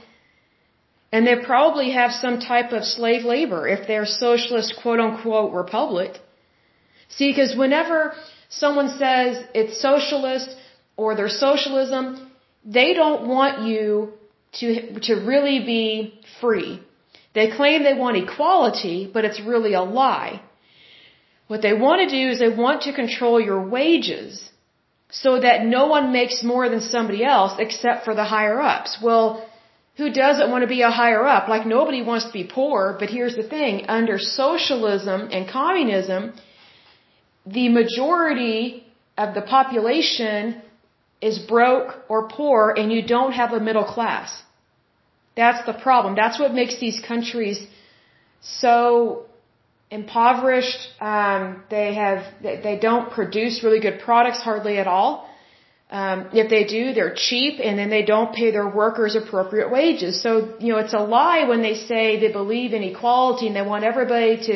And 1.13 1.27
they 1.27 1.36
probably 1.53 1.89
have 1.91 2.12
some 2.12 2.38
type 2.51 2.70
of 2.77 2.84
slave 2.84 3.24
labor 3.34 3.62
if 3.75 3.82
they're 3.88 4.08
socialist 4.08 4.70
quote 4.82 5.00
unquote 5.05 5.53
republic. 5.53 6.12
See, 7.15 7.29
because 7.32 7.55
whenever 7.63 7.98
someone 8.62 8.89
says 9.03 9.32
it's 9.60 9.79
socialist 9.89 10.50
or 10.98 11.15
there's 11.15 11.38
socialism, 11.50 12.03
they 12.77 12.89
don't 13.01 13.27
want 13.36 13.67
you 13.70 13.86
to, 14.60 15.00
to 15.08 15.13
really 15.32 15.60
be 15.74 16.20
free. 16.41 16.82
They 17.36 17.48
claim 17.58 17.84
they 17.84 18.00
want 18.05 18.17
equality, 18.17 18.98
but 19.13 19.24
it's 19.27 19.41
really 19.51 19.74
a 19.74 19.86
lie. 20.01 20.41
What 21.48 21.62
they 21.62 21.74
want 21.86 22.00
to 22.01 22.15
do 22.20 22.24
is 22.32 22.39
they 22.39 22.55
want 22.65 22.84
to 22.84 22.93
control 23.01 23.39
your 23.39 23.62
wages 23.77 24.50
so 25.12 25.39
that 25.39 25.63
no 25.63 25.86
one 25.96 26.12
makes 26.12 26.43
more 26.43 26.70
than 26.70 26.82
somebody 26.82 27.24
else 27.24 27.53
except 27.60 28.05
for 28.05 28.15
the 28.15 28.29
higher 28.36 28.60
ups. 28.60 28.98
Well, 29.08 29.27
who 29.97 30.12
doesn't 30.12 30.50
want 30.50 30.63
to 30.63 30.67
be 30.67 30.81
a 30.81 30.89
higher 30.89 31.25
up? 31.25 31.47
Like 31.47 31.65
nobody 31.67 32.01
wants 32.01 32.25
to 32.25 32.33
be 32.33 32.43
poor, 32.43 32.95
but 33.00 33.09
here's 33.09 33.35
the 33.35 33.47
thing. 33.47 33.85
Under 33.88 34.17
socialism 34.17 35.29
and 35.31 35.47
communism, 35.47 36.33
the 37.45 37.69
majority 37.69 38.85
of 39.17 39.35
the 39.35 39.41
population 39.41 40.62
is 41.21 41.38
broke 41.39 41.91
or 42.09 42.27
poor 42.27 42.73
and 42.75 42.91
you 42.91 43.01
don't 43.05 43.33
have 43.33 43.53
a 43.53 43.59
middle 43.59 43.85
class. 43.85 44.41
That's 45.35 45.65
the 45.65 45.73
problem. 45.73 46.15
That's 46.15 46.39
what 46.39 46.53
makes 46.53 46.79
these 46.79 47.00
countries 47.00 47.65
so 48.41 49.25
impoverished. 49.89 50.81
Um, 51.00 51.63
they 51.69 51.93
have 51.95 52.19
they 52.41 52.77
don't 52.81 53.12
produce 53.12 53.63
really 53.63 53.79
good 53.79 54.00
products 54.00 54.41
hardly 54.41 54.77
at 54.77 54.88
all. 54.88 55.29
Um, 56.01 56.17
if 56.33 56.50
they 56.50 56.63
do, 56.77 56.83
they're 56.95 57.15
cheap, 57.27 57.59
and 57.63 57.77
then 57.79 57.89
they 57.95 58.03
don't 58.03 58.31
pay 58.33 58.50
their 58.57 58.67
workers 58.81 59.15
appropriate 59.15 59.69
wages. 59.71 60.21
So 60.25 60.31
you 60.59 60.69
know 60.73 60.79
it's 60.83 60.95
a 61.01 61.03
lie 61.17 61.43
when 61.51 61.62
they 61.67 61.75
say 61.89 62.19
they 62.19 62.31
believe 62.41 62.73
in 62.73 62.83
equality 62.91 63.45
and 63.50 63.55
they 63.55 63.67
want 63.73 63.83
everybody 63.91 64.38
to 64.47 64.53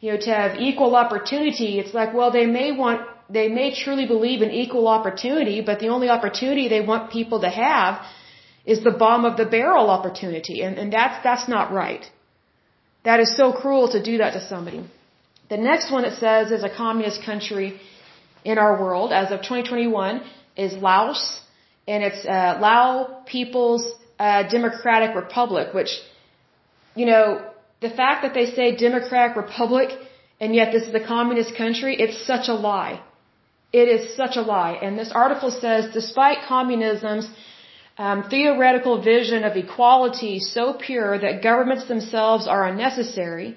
you 0.00 0.12
know 0.12 0.18
to 0.26 0.30
have 0.40 0.58
equal 0.68 0.96
opportunity. 1.04 1.70
It's 1.82 1.94
like 2.00 2.14
well 2.14 2.30
they 2.38 2.46
may 2.46 2.68
want 2.72 3.02
they 3.38 3.48
may 3.48 3.68
truly 3.82 4.06
believe 4.06 4.42
in 4.42 4.50
equal 4.50 4.88
opportunity, 4.88 5.60
but 5.60 5.78
the 5.80 5.88
only 5.88 6.08
opportunity 6.08 6.68
they 6.68 6.84
want 6.92 7.12
people 7.18 7.40
to 7.40 7.50
have 7.50 8.00
is 8.64 8.82
the 8.88 8.90
bomb 8.90 9.24
of 9.24 9.36
the 9.36 9.46
barrel 9.56 9.88
opportunity. 9.90 10.62
And, 10.62 10.78
and 10.78 10.92
that's, 10.92 11.22
that's 11.22 11.48
not 11.48 11.72
right. 11.72 12.04
That 13.04 13.20
is 13.20 13.36
so 13.36 13.52
cruel 13.52 13.88
to 13.92 14.02
do 14.02 14.18
that 14.18 14.32
to 14.32 14.40
somebody. 14.46 14.82
The 15.48 15.56
next 15.56 15.90
one 15.90 16.04
it 16.04 16.18
says 16.18 16.50
is 16.50 16.62
a 16.62 16.68
communist 16.68 17.22
country 17.24 17.80
in 18.44 18.58
our 18.58 18.80
world 18.82 19.12
as 19.12 19.30
of 19.30 19.38
2021 19.40 20.22
is 20.56 20.72
Laos. 20.74 21.40
And 21.86 22.04
it's 22.04 22.24
uh, 22.24 22.58
Lao 22.60 23.22
People's 23.26 23.84
uh, 24.18 24.48
Democratic 24.48 25.16
Republic, 25.16 25.74
which, 25.74 25.90
you 26.94 27.06
know, 27.06 27.44
the 27.80 27.90
fact 27.90 28.22
that 28.22 28.34
they 28.34 28.46
say 28.46 28.76
Democratic 28.76 29.36
Republic 29.36 29.90
and 30.40 30.54
yet 30.54 30.72
this 30.72 30.84
is 30.88 30.94
a 30.94 31.06
communist 31.06 31.54
country, 31.54 31.94
it's 32.04 32.18
such 32.26 32.48
a 32.48 32.54
lie. 32.54 33.00
It 33.72 33.88
is 33.96 34.16
such 34.16 34.36
a 34.36 34.40
lie. 34.40 34.72
And 34.82 34.98
this 34.98 35.12
article 35.12 35.50
says, 35.50 35.92
despite 35.92 36.38
communism's 36.48 37.28
um, 37.98 38.24
theoretical 38.30 39.02
vision 39.02 39.44
of 39.44 39.56
equality 39.56 40.40
so 40.40 40.72
pure 40.72 41.18
that 41.18 41.42
governments 41.42 41.86
themselves 41.86 42.48
are 42.48 42.66
unnecessary, 42.66 43.56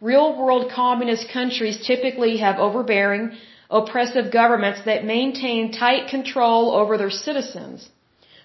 real 0.00 0.38
world 0.38 0.70
communist 0.70 1.28
countries 1.30 1.84
typically 1.84 2.36
have 2.38 2.58
overbearing, 2.58 3.32
oppressive 3.70 4.32
governments 4.32 4.80
that 4.84 5.04
maintain 5.04 5.72
tight 5.72 6.08
control 6.08 6.72
over 6.72 6.98
their 6.98 7.10
citizens. 7.10 7.88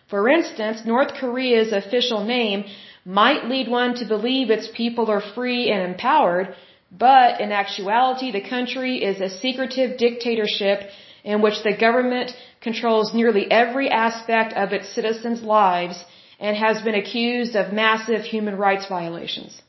For 0.09 0.29
instance, 0.29 0.85
North 0.85 1.13
Korea's 1.15 1.71
official 1.71 2.23
name 2.23 2.65
might 3.05 3.45
lead 3.45 3.67
one 3.67 3.95
to 3.95 4.05
believe 4.05 4.49
its 4.49 4.67
people 4.67 5.09
are 5.09 5.21
free 5.21 5.71
and 5.71 5.81
empowered, 5.91 6.55
but 6.91 7.41
in 7.41 7.51
actuality 7.51 8.31
the 8.31 8.47
country 8.55 9.03
is 9.03 9.19
a 9.19 9.29
secretive 9.29 9.97
dictatorship 9.97 10.89
in 11.23 11.41
which 11.41 11.63
the 11.63 11.75
government 11.75 12.31
controls 12.61 13.13
nearly 13.13 13.49
every 13.51 13.89
aspect 13.89 14.53
of 14.53 14.73
its 14.73 14.87
citizens' 14.93 15.41
lives 15.41 16.03
and 16.39 16.55
has 16.55 16.81
been 16.81 16.95
accused 16.95 17.55
of 17.55 17.73
massive 17.73 18.21
human 18.21 18.55
rights 18.57 18.87
violations. 18.87 19.61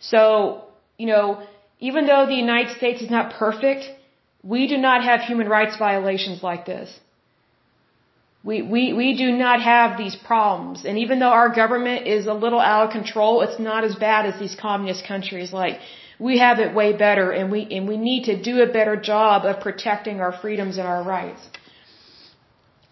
So, 0.00 0.64
you 0.96 1.06
know, 1.06 1.42
even 1.80 2.06
though 2.06 2.26
the 2.26 2.34
United 2.34 2.76
States 2.76 3.02
is 3.02 3.10
not 3.10 3.34
perfect, 3.34 3.84
we 4.42 4.66
do 4.66 4.76
not 4.76 5.04
have 5.04 5.20
human 5.20 5.48
rights 5.48 5.76
violations 5.76 6.42
like 6.42 6.64
this. 6.66 6.88
We, 8.44 8.62
we, 8.62 8.92
we 8.92 9.16
do 9.16 9.32
not 9.32 9.60
have 9.60 9.98
these 9.98 10.16
problems. 10.16 10.84
And 10.84 10.98
even 10.98 11.18
though 11.18 11.34
our 11.40 11.50
government 11.54 12.06
is 12.06 12.26
a 12.26 12.34
little 12.34 12.60
out 12.60 12.86
of 12.86 12.90
control, 12.92 13.42
it's 13.42 13.58
not 13.58 13.84
as 13.84 13.94
bad 13.96 14.26
as 14.26 14.38
these 14.38 14.54
communist 14.54 15.04
countries. 15.06 15.52
Like, 15.52 15.80
we 16.18 16.38
have 16.38 16.58
it 16.58 16.74
way 16.74 16.96
better 16.96 17.30
and 17.30 17.50
we, 17.50 17.66
and 17.70 17.88
we 17.88 17.96
need 17.96 18.24
to 18.24 18.40
do 18.40 18.62
a 18.62 18.66
better 18.66 18.96
job 18.96 19.44
of 19.44 19.60
protecting 19.60 20.20
our 20.20 20.32
freedoms 20.32 20.78
and 20.78 20.86
our 20.86 21.02
rights. 21.02 21.40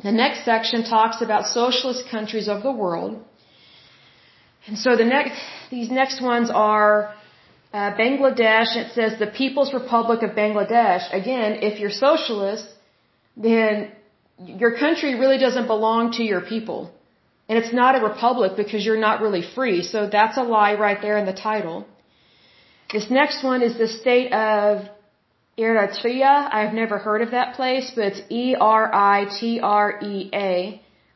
The 0.03 0.13
next 0.13 0.45
section 0.45 0.85
talks 0.85 1.23
about 1.23 1.47
socialist 1.47 2.05
countries 2.11 2.49
of 2.49 2.63
the 2.63 2.73
world. 2.73 3.23
And 4.67 4.77
so 4.77 4.97
the 4.97 5.05
next, 5.05 5.41
these 5.71 5.91
next 5.91 6.21
ones 6.21 6.51
are 6.51 7.15
uh, 7.73 7.93
Bangladesh. 8.03 8.77
It 8.77 8.93
says 8.95 9.19
the 9.19 9.27
People's 9.27 9.73
Republic 9.75 10.23
of 10.23 10.31
Bangladesh. 10.31 11.03
Again, 11.13 11.59
if 11.63 11.81
you're 11.81 11.91
socialist, 11.91 12.67
then 13.37 13.93
your 14.39 14.77
country 14.77 15.15
really 15.19 15.39
doesn't 15.39 15.67
belong 15.67 16.13
to 16.13 16.23
your 16.23 16.41
people. 16.41 16.93
And 17.49 17.59
it's 17.59 17.73
not 17.73 17.95
a 17.95 18.01
republic 18.05 18.53
because 18.57 18.85
you're 18.85 19.01
not 19.09 19.21
really 19.21 19.43
free. 19.43 19.83
So 19.83 20.09
that's 20.09 20.37
a 20.37 20.43
lie 20.43 20.75
right 20.75 21.01
there 21.01 21.17
in 21.17 21.27
the 21.27 21.33
title. 21.33 21.87
This 22.93 23.09
next 23.11 23.43
one 23.45 23.63
is 23.63 23.79
the 23.79 23.89
state 23.89 24.33
of 24.33 24.89
Eritrea. 25.59 26.49
I've 26.53 26.75
never 26.75 26.99
heard 26.99 27.23
of 27.23 27.31
that 27.31 27.55
place, 27.55 27.91
but 27.95 28.05
it's 28.05 28.21
E-R-I-T-R-E-A. 28.31 28.73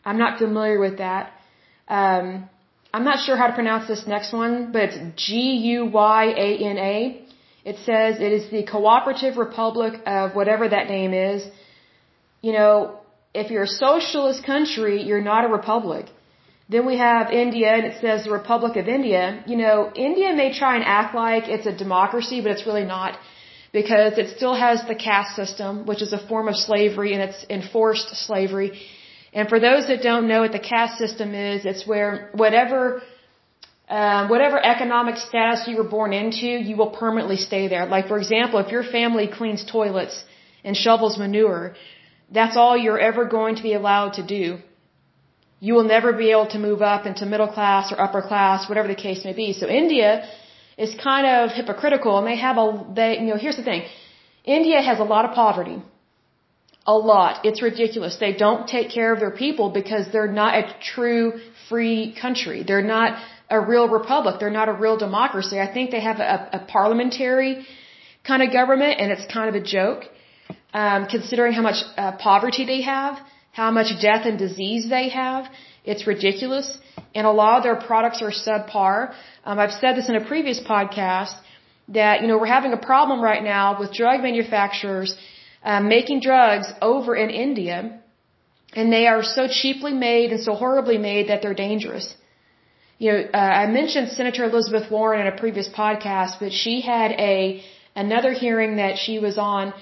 I'm 0.04 0.18
not 0.18 0.38
familiar 0.38 0.78
with 0.80 0.98
that. 0.98 1.32
Um, 1.88 2.48
I'm 2.92 3.04
not 3.04 3.24
sure 3.24 3.36
how 3.36 3.46
to 3.46 3.52
pronounce 3.52 3.86
this 3.86 4.06
next 4.06 4.32
one, 4.32 4.72
but 4.72 4.82
it's 4.82 4.98
G-U-Y-A-N-A. 5.24 6.94
It 7.64 7.76
says 7.86 8.20
it 8.28 8.32
is 8.32 8.50
the 8.50 8.64
Cooperative 8.64 9.36
Republic 9.36 10.00
of 10.06 10.34
whatever 10.34 10.68
that 10.68 10.88
name 10.88 11.12
is. 11.14 11.46
You 12.40 12.52
know, 12.52 12.98
if 13.32 13.50
you're 13.50 13.68
a 13.74 13.74
socialist 13.88 14.44
country, 14.44 15.02
you're 15.02 15.20
not 15.20 15.44
a 15.44 15.48
republic. 15.48 16.06
Then 16.68 16.84
we 16.86 16.96
have 16.98 17.30
India 17.30 17.70
and 17.78 17.84
it 17.84 18.00
says 18.00 18.24
the 18.24 18.32
Republic 18.32 18.76
of 18.76 18.88
India. 18.88 19.42
You 19.46 19.56
know, 19.56 19.92
India 19.94 20.32
may 20.34 20.52
try 20.52 20.76
and 20.76 20.84
act 20.84 21.14
like 21.14 21.48
it's 21.48 21.66
a 21.66 21.76
democracy, 21.84 22.40
but 22.40 22.50
it's 22.52 22.66
really 22.66 22.84
not 22.84 23.18
because 23.72 24.18
it 24.18 24.36
still 24.36 24.54
has 24.54 24.84
the 24.86 24.94
caste 24.94 25.36
system, 25.36 25.86
which 25.86 26.02
is 26.02 26.12
a 26.12 26.18
form 26.28 26.48
of 26.48 26.56
slavery 26.56 27.12
and 27.14 27.22
it's 27.22 27.44
enforced 27.48 28.08
slavery. 28.26 28.80
And 29.32 29.48
for 29.48 29.60
those 29.60 29.86
that 29.88 30.02
don't 30.02 30.26
know 30.26 30.40
what 30.40 30.52
the 30.52 30.64
caste 30.72 30.98
system 30.98 31.34
is, 31.34 31.64
it's 31.64 31.86
where 31.86 32.30
whatever 32.32 33.02
um, 33.90 34.28
whatever 34.28 34.58
economic 34.74 35.16
status 35.16 35.66
you 35.66 35.76
were 35.76 35.90
born 35.98 36.12
into, 36.12 36.46
you 36.46 36.76
will 36.76 36.90
permanently 36.90 37.36
stay 37.36 37.66
there. 37.66 37.86
Like 37.86 38.06
for 38.06 38.18
example, 38.18 38.60
if 38.60 38.70
your 38.70 38.84
family 38.84 39.26
cleans 39.26 39.64
toilets 39.64 40.24
and 40.62 40.76
shovels 40.76 41.18
manure, 41.18 41.74
that's 42.30 42.56
all 42.56 42.76
you're 42.76 43.00
ever 43.00 43.24
going 43.24 43.56
to 43.56 43.62
be 43.62 43.72
allowed 43.72 44.12
to 44.20 44.24
do. 44.24 44.58
You 45.58 45.74
will 45.74 45.88
never 45.96 46.12
be 46.12 46.30
able 46.30 46.46
to 46.54 46.58
move 46.58 46.82
up 46.82 47.04
into 47.04 47.26
middle 47.26 47.48
class 47.48 47.92
or 47.92 48.00
upper 48.00 48.22
class, 48.22 48.68
whatever 48.68 48.88
the 48.88 49.00
case 49.06 49.24
may 49.24 49.32
be. 49.32 49.52
So 49.52 49.66
India 49.66 50.24
is 50.78 50.94
kind 50.94 51.26
of 51.26 51.50
hypocritical 51.50 52.16
and 52.18 52.26
they 52.26 52.36
have 52.36 52.56
a, 52.58 52.66
they, 52.94 53.18
you 53.18 53.26
know, 53.26 53.36
here's 53.36 53.56
the 53.56 53.64
thing. 53.64 53.82
India 54.44 54.80
has 54.80 55.00
a 55.00 55.04
lot 55.14 55.24
of 55.24 55.32
poverty. 55.34 55.82
A 56.86 56.96
lot. 56.96 57.44
It's 57.44 57.62
ridiculous. 57.62 58.16
They 58.16 58.32
don't 58.32 58.66
take 58.66 58.90
care 58.90 59.12
of 59.12 59.20
their 59.20 59.30
people 59.30 59.70
because 59.70 60.06
they're 60.12 60.32
not 60.32 60.54
a 60.54 60.74
true 60.94 61.40
free 61.68 62.16
country. 62.20 62.62
They're 62.66 62.82
not 62.82 63.22
a 63.50 63.60
real 63.60 63.88
republic. 63.88 64.36
They're 64.40 64.50
not 64.50 64.68
a 64.68 64.72
real 64.72 64.96
democracy. 64.96 65.60
I 65.60 65.72
think 65.72 65.90
they 65.90 66.00
have 66.00 66.20
a, 66.20 66.48
a 66.52 66.58
parliamentary 66.66 67.66
kind 68.26 68.42
of 68.42 68.52
government 68.52 69.00
and 69.00 69.12
it's 69.12 69.26
kind 69.32 69.48
of 69.54 69.60
a 69.60 69.64
joke, 69.64 70.04
um, 70.72 71.06
considering 71.06 71.52
how 71.52 71.62
much 71.62 71.82
uh, 71.96 72.12
poverty 72.16 72.64
they 72.64 72.82
have, 72.82 73.18
how 73.52 73.70
much 73.70 73.88
death 74.00 74.24
and 74.24 74.38
disease 74.38 74.88
they 74.88 75.10
have. 75.10 75.46
It's 75.84 76.06
ridiculous. 76.06 76.78
And 77.14 77.26
a 77.26 77.30
lot 77.32 77.58
of 77.58 77.62
their 77.64 77.76
products 77.76 78.22
are 78.22 78.30
subpar. 78.30 79.12
Um, 79.44 79.58
I've 79.58 79.72
said 79.72 79.96
this 79.96 80.08
in 80.08 80.16
a 80.16 80.24
previous 80.24 80.60
podcast 80.60 81.34
that, 81.88 82.22
you 82.22 82.28
know, 82.28 82.38
we're 82.38 82.46
having 82.46 82.72
a 82.72 82.82
problem 82.92 83.20
right 83.20 83.42
now 83.42 83.78
with 83.80 83.92
drug 83.92 84.22
manufacturers 84.22 85.16
uh, 85.64 85.80
making 85.80 86.20
drugs 86.20 86.72
over 86.80 87.14
in 87.16 87.30
India, 87.30 88.00
and 88.74 88.92
they 88.92 89.06
are 89.06 89.22
so 89.22 89.48
cheaply 89.48 89.92
made 89.92 90.32
and 90.32 90.42
so 90.42 90.54
horribly 90.54 90.98
made 90.98 91.28
that 91.28 91.42
they're 91.42 91.60
dangerous. 91.68 92.14
You 92.98 93.12
know, 93.12 93.20
uh, 93.34 93.36
I 93.36 93.66
mentioned 93.66 94.10
Senator 94.10 94.44
Elizabeth 94.44 94.90
Warren 94.90 95.20
in 95.20 95.26
a 95.26 95.36
previous 95.36 95.68
podcast, 95.68 96.38
but 96.40 96.52
she 96.52 96.80
had 96.80 97.12
a 97.12 97.62
another 97.96 98.32
hearing 98.32 98.76
that 98.76 98.96
she 98.98 99.18
was 99.18 99.36
on, 99.38 99.74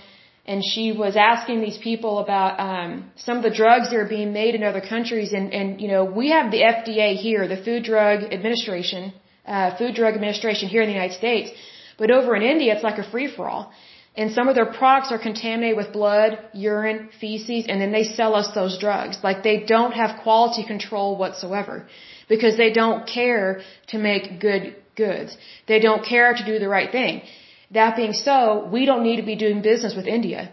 and 0.46 0.62
she 0.64 0.92
was 0.92 1.16
asking 1.16 1.60
these 1.60 1.78
people 1.78 2.18
about 2.20 2.58
um, 2.58 3.10
some 3.16 3.36
of 3.36 3.42
the 3.42 3.54
drugs 3.62 3.90
that 3.90 3.96
are 3.96 4.08
being 4.08 4.32
made 4.32 4.54
in 4.54 4.62
other 4.62 4.80
countries, 4.80 5.32
and 5.32 5.52
and 5.52 5.80
you 5.80 5.88
know, 5.88 6.04
we 6.04 6.30
have 6.30 6.50
the 6.50 6.62
FDA 6.62 7.16
here, 7.16 7.48
the 7.48 7.62
Food 7.66 7.82
Drug 7.84 8.22
Administration 8.32 9.12
uh, 9.48 9.76
Food 9.78 9.94
Drug 9.94 10.14
Administration 10.14 10.68
here 10.68 10.82
in 10.82 10.88
the 10.88 10.94
United 10.94 11.16
States. 11.16 11.50
But 11.96 12.10
over 12.10 12.36
in 12.36 12.42
India, 12.42 12.74
it's 12.74 12.84
like 12.84 12.98
a 12.98 13.10
free 13.10 13.28
for 13.34 13.48
all. 13.48 13.72
And 14.16 14.32
some 14.32 14.48
of 14.48 14.54
their 14.56 14.66
products 14.66 15.12
are 15.12 15.18
contaminated 15.18 15.76
with 15.76 15.92
blood, 15.92 16.38
urine, 16.52 17.08
feces, 17.20 17.66
and 17.68 17.80
then 17.80 17.92
they 17.92 18.04
sell 18.04 18.34
us 18.34 18.48
those 18.54 18.76
drugs. 18.78 19.18
Like 19.22 19.42
they 19.42 19.58
don't 19.60 19.92
have 19.92 20.20
quality 20.24 20.64
control 20.64 21.16
whatsoever 21.16 21.86
because 22.28 22.56
they 22.56 22.72
don't 22.72 23.06
care 23.06 23.60
to 23.88 23.98
make 23.98 24.40
good 24.40 24.74
goods. 24.96 25.36
They 25.66 25.78
don't 25.78 26.04
care 26.04 26.34
to 26.34 26.44
do 26.44 26.58
the 26.58 26.68
right 26.68 26.90
thing. 26.90 27.22
That 27.70 27.96
being 27.96 28.12
so, 28.12 28.68
we 28.72 28.86
don't 28.86 29.04
need 29.08 29.16
to 29.16 29.28
be 29.32 29.36
doing 29.36 29.62
business 29.62 29.94
with 29.94 30.06
India. 30.06 30.50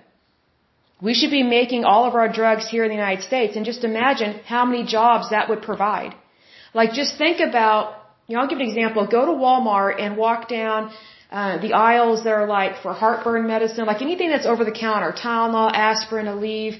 We 1.01 1.13
should 1.13 1.31
be 1.31 1.43
making 1.43 1.83
all 1.85 2.05
of 2.05 2.13
our 2.15 2.29
drugs 2.39 2.69
here 2.69 2.83
in 2.83 2.89
the 2.89 3.01
United 3.03 3.23
States 3.23 3.55
and 3.55 3.65
just 3.65 3.83
imagine 3.83 4.39
how 4.45 4.63
many 4.65 4.83
jobs 4.85 5.29
that 5.31 5.49
would 5.49 5.61
provide. 5.61 6.13
Like 6.73 6.91
just 7.01 7.17
think 7.17 7.39
about 7.39 8.01
you 8.27 8.35
know, 8.35 8.41
I'll 8.41 8.47
give 8.47 8.59
an 8.59 8.67
example. 8.67 9.05
Go 9.05 9.25
to 9.27 9.33
Walmart 9.33 10.01
and 10.01 10.17
walk 10.17 10.47
down 10.47 10.91
uh, 11.37 11.57
the 11.65 11.73
aisles 11.73 12.19
that 12.23 12.33
are 12.39 12.47
like 12.47 12.73
for 12.81 12.91
heartburn 12.93 13.45
medicine, 13.53 13.85
like 13.93 14.01
anything 14.09 14.29
that's 14.33 14.45
over 14.51 14.63
the 14.69 14.77
counter, 14.85 15.11
Tylenol, 15.23 15.69
aspirin, 15.87 16.27
Aleve, 16.33 16.75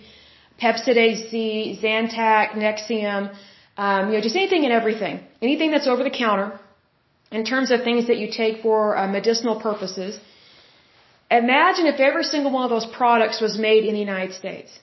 Pepcid 0.62 0.98
AC, 1.08 1.34
Zantac, 1.82 2.52
Nexium, 2.63 3.24
um, 3.86 4.02
you 4.08 4.13
know, 4.15 4.22
just 4.28 4.38
anything 4.41 4.63
and 4.68 4.72
everything. 4.72 5.20
Anything 5.41 5.72
that's 5.72 5.89
over 5.94 6.04
the 6.10 6.15
counter 6.24 6.48
in 7.32 7.44
terms 7.52 7.70
of 7.72 7.84
things 7.84 8.08
that 8.08 8.18
you 8.22 8.28
take 8.32 8.62
for 8.62 8.98
uh, 8.98 9.08
medicinal 9.18 9.60
purposes. 9.60 10.18
Imagine 11.30 11.88
if 11.94 12.00
every 12.00 12.24
single 12.24 12.52
one 12.58 12.63
of 12.63 12.70
those 12.70 12.86
products 12.86 13.41
was 13.41 13.58
made 13.58 13.84
in 13.84 13.94
the 13.94 14.04
United 14.10 14.34
States. 14.41 14.80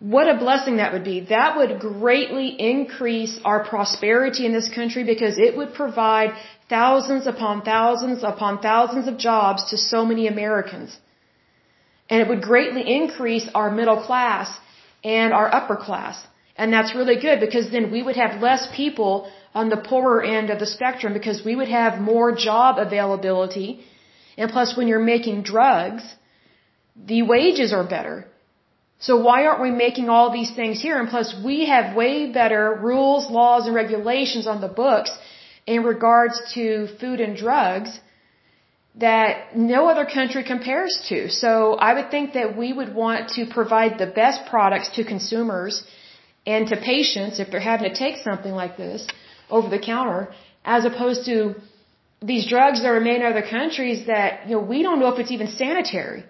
What 0.00 0.28
a 0.28 0.36
blessing 0.38 0.76
that 0.76 0.92
would 0.92 1.04
be. 1.04 1.20
That 1.20 1.56
would 1.56 1.78
greatly 1.78 2.48
increase 2.48 3.38
our 3.44 3.64
prosperity 3.64 4.44
in 4.44 4.52
this 4.52 4.68
country 4.68 5.04
because 5.04 5.38
it 5.38 5.56
would 5.56 5.72
provide 5.72 6.34
thousands 6.68 7.26
upon 7.26 7.62
thousands 7.62 8.22
upon 8.22 8.58
thousands 8.58 9.06
of 9.06 9.16
jobs 9.18 9.70
to 9.70 9.76
so 9.76 10.04
many 10.04 10.26
Americans. 10.26 10.98
And 12.10 12.20
it 12.20 12.28
would 12.28 12.42
greatly 12.42 12.82
increase 12.96 13.48
our 13.54 13.70
middle 13.70 14.00
class 14.02 14.48
and 15.04 15.32
our 15.32 15.54
upper 15.54 15.76
class. 15.76 16.26
And 16.56 16.72
that's 16.72 16.94
really 16.94 17.16
good 17.20 17.40
because 17.40 17.70
then 17.70 17.90
we 17.90 18.02
would 18.02 18.16
have 18.16 18.40
less 18.40 18.68
people 18.74 19.30
on 19.54 19.68
the 19.68 19.76
poorer 19.76 20.22
end 20.22 20.50
of 20.50 20.58
the 20.58 20.66
spectrum 20.66 21.12
because 21.12 21.44
we 21.44 21.56
would 21.56 21.68
have 21.68 22.00
more 22.00 22.32
job 22.32 22.78
availability. 22.78 23.80
And 24.36 24.50
plus 24.50 24.76
when 24.76 24.88
you're 24.88 25.08
making 25.14 25.42
drugs, 25.42 26.04
the 26.96 27.22
wages 27.22 27.72
are 27.72 27.84
better. 27.84 28.26
So 28.98 29.20
why 29.20 29.44
aren't 29.46 29.60
we 29.60 29.70
making 29.70 30.08
all 30.08 30.30
these 30.30 30.52
things 30.54 30.80
here? 30.80 30.98
And 30.98 31.08
plus, 31.08 31.34
we 31.44 31.66
have 31.66 31.94
way 31.96 32.32
better 32.32 32.78
rules, 32.80 33.30
laws, 33.30 33.66
and 33.66 33.74
regulations 33.74 34.46
on 34.46 34.60
the 34.60 34.68
books 34.68 35.10
in 35.66 35.82
regards 35.82 36.40
to 36.54 36.88
food 37.00 37.20
and 37.20 37.36
drugs 37.36 38.00
that 38.96 39.56
no 39.56 39.88
other 39.88 40.04
country 40.04 40.44
compares 40.44 41.02
to. 41.08 41.28
So 41.28 41.74
I 41.74 41.94
would 41.94 42.10
think 42.10 42.34
that 42.34 42.56
we 42.56 42.72
would 42.72 42.94
want 42.94 43.30
to 43.30 43.46
provide 43.46 43.98
the 43.98 44.06
best 44.06 44.46
products 44.46 44.90
to 44.96 45.04
consumers 45.04 45.84
and 46.46 46.68
to 46.68 46.76
patients 46.76 47.40
if 47.40 47.50
they're 47.50 47.68
having 47.72 47.88
to 47.90 47.94
take 47.94 48.18
something 48.18 48.52
like 48.52 48.76
this 48.76 49.06
over 49.50 49.68
the 49.68 49.78
counter, 49.78 50.32
as 50.64 50.84
opposed 50.84 51.24
to 51.26 51.54
these 52.22 52.46
drugs 52.46 52.82
that 52.82 52.88
are 52.88 53.00
made 53.00 53.16
in 53.16 53.26
other 53.26 53.42
countries 53.42 54.06
that, 54.06 54.48
you 54.48 54.56
know, 54.56 54.62
we 54.62 54.82
don't 54.82 55.00
know 55.00 55.12
if 55.12 55.18
it's 55.18 55.30
even 55.30 55.48
sanitary. 55.48 56.24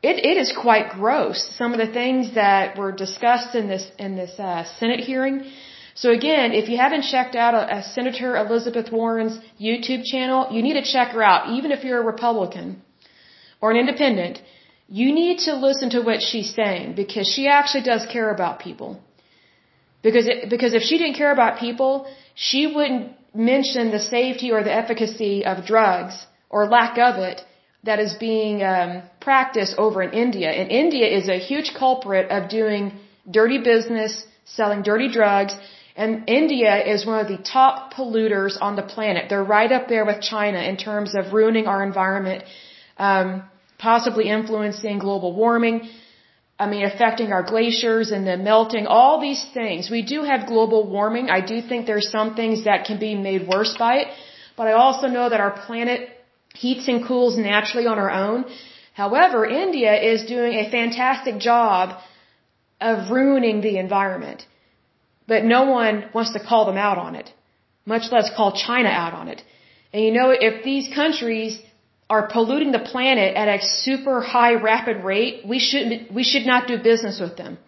It, 0.00 0.24
it 0.24 0.36
is 0.36 0.52
quite 0.52 0.90
gross. 0.90 1.38
Some 1.58 1.72
of 1.72 1.78
the 1.78 1.92
things 1.92 2.34
that 2.34 2.78
were 2.78 2.92
discussed 2.92 3.54
in 3.56 3.68
this 3.68 3.90
in 3.98 4.14
this 4.16 4.38
uh, 4.38 4.64
Senate 4.78 5.00
hearing. 5.00 5.50
So 5.94 6.10
again, 6.12 6.52
if 6.52 6.68
you 6.68 6.76
haven't 6.76 7.02
checked 7.02 7.34
out 7.34 7.54
a, 7.54 7.78
a 7.78 7.82
Senator 7.82 8.36
Elizabeth 8.36 8.92
Warren's 8.92 9.36
YouTube 9.60 10.04
channel, 10.04 10.46
you 10.52 10.62
need 10.62 10.74
to 10.74 10.86
check 10.92 11.08
her 11.08 11.22
out. 11.22 11.50
Even 11.50 11.72
if 11.72 11.82
you're 11.82 12.00
a 12.00 12.06
Republican 12.14 12.80
or 13.60 13.72
an 13.72 13.76
Independent, 13.76 14.40
you 14.88 15.12
need 15.12 15.40
to 15.46 15.56
listen 15.56 15.90
to 15.90 16.00
what 16.00 16.22
she's 16.22 16.54
saying 16.54 16.94
because 16.94 17.26
she 17.34 17.48
actually 17.48 17.82
does 17.82 18.06
care 18.12 18.30
about 18.30 18.60
people. 18.60 19.00
Because 20.02 20.28
it, 20.28 20.48
because 20.48 20.74
if 20.74 20.82
she 20.82 20.96
didn't 20.98 21.16
care 21.16 21.32
about 21.32 21.58
people, 21.58 22.06
she 22.36 22.72
wouldn't 22.72 23.12
mention 23.34 23.90
the 23.90 23.98
safety 23.98 24.52
or 24.52 24.62
the 24.62 24.72
efficacy 24.72 25.44
of 25.44 25.66
drugs 25.66 26.14
or 26.48 26.68
lack 26.68 26.96
of 26.98 27.16
it 27.16 27.42
that 27.84 27.98
is 28.00 28.14
being 28.14 28.62
um, 28.62 29.02
practiced 29.20 29.74
over 29.78 30.02
in 30.02 30.12
India. 30.12 30.50
And 30.50 30.70
India 30.70 31.06
is 31.06 31.28
a 31.28 31.38
huge 31.38 31.74
culprit 31.78 32.30
of 32.30 32.48
doing 32.48 32.92
dirty 33.30 33.58
business, 33.58 34.24
selling 34.44 34.82
dirty 34.82 35.08
drugs. 35.10 35.54
And 35.96 36.28
India 36.28 36.84
is 36.94 37.06
one 37.06 37.20
of 37.20 37.28
the 37.28 37.38
top 37.38 37.94
polluters 37.94 38.56
on 38.60 38.76
the 38.76 38.82
planet. 38.82 39.28
They're 39.28 39.50
right 39.58 39.70
up 39.70 39.88
there 39.88 40.04
with 40.04 40.20
China 40.20 40.58
in 40.58 40.76
terms 40.76 41.14
of 41.14 41.32
ruining 41.32 41.66
our 41.66 41.82
environment, 41.82 42.44
um, 42.98 43.42
possibly 43.78 44.28
influencing 44.28 44.98
global 44.98 45.34
warming. 45.34 45.88
I 46.60 46.66
mean, 46.66 46.84
affecting 46.84 47.32
our 47.32 47.44
glaciers 47.44 48.10
and 48.10 48.26
the 48.26 48.36
melting, 48.36 48.86
all 48.88 49.20
these 49.20 49.44
things. 49.54 49.90
We 49.90 50.02
do 50.02 50.24
have 50.24 50.48
global 50.48 50.88
warming. 50.88 51.30
I 51.30 51.40
do 51.40 51.62
think 51.62 51.86
there's 51.86 52.10
some 52.10 52.34
things 52.34 52.64
that 52.64 52.84
can 52.84 52.98
be 52.98 53.14
made 53.14 53.46
worse 53.46 53.76
by 53.78 53.98
it. 53.98 54.08
But 54.56 54.66
I 54.66 54.72
also 54.72 55.06
know 55.06 55.28
that 55.28 55.40
our 55.40 55.52
planet 55.66 56.17
heats 56.54 56.88
and 56.88 57.06
cools 57.06 57.36
naturally 57.36 57.86
on 57.86 57.98
our 57.98 58.10
own. 58.10 58.44
However, 58.94 59.46
India 59.46 59.94
is 60.12 60.24
doing 60.24 60.54
a 60.54 60.70
fantastic 60.70 61.38
job 61.38 61.98
of 62.80 63.10
ruining 63.10 63.60
the 63.60 63.78
environment. 63.78 64.46
But 65.26 65.44
no 65.44 65.66
one 65.66 66.04
wants 66.14 66.32
to 66.32 66.40
call 66.40 66.64
them 66.64 66.78
out 66.78 66.98
on 66.98 67.14
it, 67.14 67.30
much 67.84 68.10
less 68.10 68.30
call 68.34 68.52
China 68.52 68.88
out 68.88 69.12
on 69.12 69.28
it. 69.28 69.42
And 69.92 70.02
you 70.04 70.12
know, 70.12 70.30
if 70.30 70.64
these 70.64 70.88
countries 70.94 71.60
are 72.10 72.26
polluting 72.26 72.72
the 72.72 72.78
planet 72.78 73.36
at 73.36 73.48
a 73.48 73.58
super 73.62 74.20
high 74.22 74.54
rapid 74.54 75.04
rate, 75.04 75.46
we 75.46 75.58
should 75.58 76.08
we 76.14 76.24
should 76.24 76.46
not 76.46 76.66
do 76.66 76.78
business 76.78 77.20
with 77.20 77.36
them. 77.36 77.58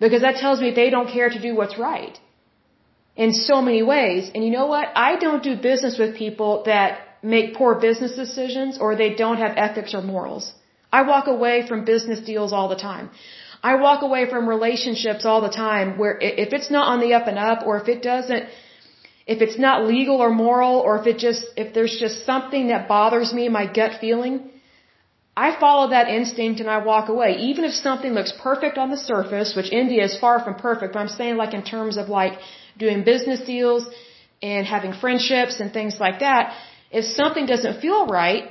Because 0.00 0.22
that 0.22 0.36
tells 0.36 0.60
me 0.60 0.72
they 0.72 0.90
don't 0.90 1.10
care 1.10 1.30
to 1.30 1.40
do 1.40 1.54
what's 1.54 1.78
right. 1.78 2.18
In 3.16 3.32
so 3.32 3.62
many 3.62 3.82
ways. 3.82 4.30
And 4.34 4.44
you 4.44 4.50
know 4.50 4.66
what? 4.66 4.88
I 4.94 5.16
don't 5.16 5.42
do 5.42 5.56
business 5.56 5.98
with 5.98 6.16
people 6.16 6.62
that 6.66 7.00
make 7.22 7.54
poor 7.54 7.74
business 7.74 8.14
decisions 8.14 8.78
or 8.78 8.94
they 8.94 9.14
don't 9.14 9.38
have 9.38 9.54
ethics 9.56 9.94
or 9.94 10.02
morals. 10.02 10.52
I 10.92 11.02
walk 11.02 11.26
away 11.26 11.66
from 11.66 11.84
business 11.84 12.20
deals 12.20 12.52
all 12.52 12.68
the 12.68 12.82
time. 12.90 13.10
I 13.62 13.76
walk 13.76 14.02
away 14.02 14.28
from 14.30 14.48
relationships 14.48 15.24
all 15.24 15.40
the 15.40 15.54
time 15.66 15.98
where 15.98 16.16
if 16.20 16.52
it's 16.52 16.70
not 16.70 16.88
on 16.92 17.00
the 17.00 17.14
up 17.14 17.26
and 17.26 17.38
up 17.38 17.66
or 17.66 17.80
if 17.80 17.88
it 17.88 18.02
doesn't, 18.02 18.44
if 19.26 19.40
it's 19.44 19.58
not 19.58 19.86
legal 19.86 20.18
or 20.24 20.30
moral 20.30 20.74
or 20.78 20.98
if 21.00 21.06
it 21.06 21.18
just, 21.18 21.42
if 21.56 21.74
there's 21.74 21.96
just 21.98 22.24
something 22.24 22.68
that 22.68 22.86
bothers 22.86 23.32
me, 23.32 23.48
my 23.48 23.66
gut 23.78 23.92
feeling, 24.00 24.50
I 25.36 25.58
follow 25.58 25.90
that 25.90 26.08
instinct 26.08 26.60
and 26.60 26.70
I 26.70 26.78
walk 26.84 27.08
away. 27.08 27.30
Even 27.48 27.64
if 27.64 27.72
something 27.72 28.12
looks 28.12 28.32
perfect 28.40 28.78
on 28.78 28.90
the 28.90 28.96
surface, 28.96 29.54
which 29.56 29.72
India 29.72 30.04
is 30.04 30.16
far 30.18 30.38
from 30.44 30.54
perfect, 30.54 30.92
but 30.92 31.00
I'm 31.00 31.08
saying 31.08 31.36
like 31.36 31.54
in 31.54 31.64
terms 31.64 31.96
of 31.96 32.08
like 32.08 32.38
doing 32.78 33.04
business 33.04 33.40
deals 33.40 33.86
and 34.42 34.66
having 34.66 34.92
friendships 34.92 35.60
and 35.60 35.72
things 35.72 35.98
like 35.98 36.20
that, 36.20 36.54
if 36.90 37.04
something 37.04 37.46
doesn't 37.46 37.80
feel 37.80 38.06
right, 38.06 38.44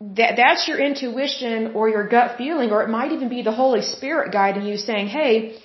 that 0.00 0.32
that's 0.36 0.68
your 0.68 0.78
intuition 0.78 1.72
or 1.74 1.88
your 1.88 2.06
gut 2.06 2.36
feeling, 2.36 2.70
or 2.70 2.82
it 2.82 2.88
might 2.88 3.12
even 3.12 3.28
be 3.28 3.42
the 3.42 3.52
Holy 3.52 3.82
Spirit 3.82 4.32
guiding 4.32 4.64
you 4.66 4.76
saying, 4.76 5.06
hey, 5.08 5.58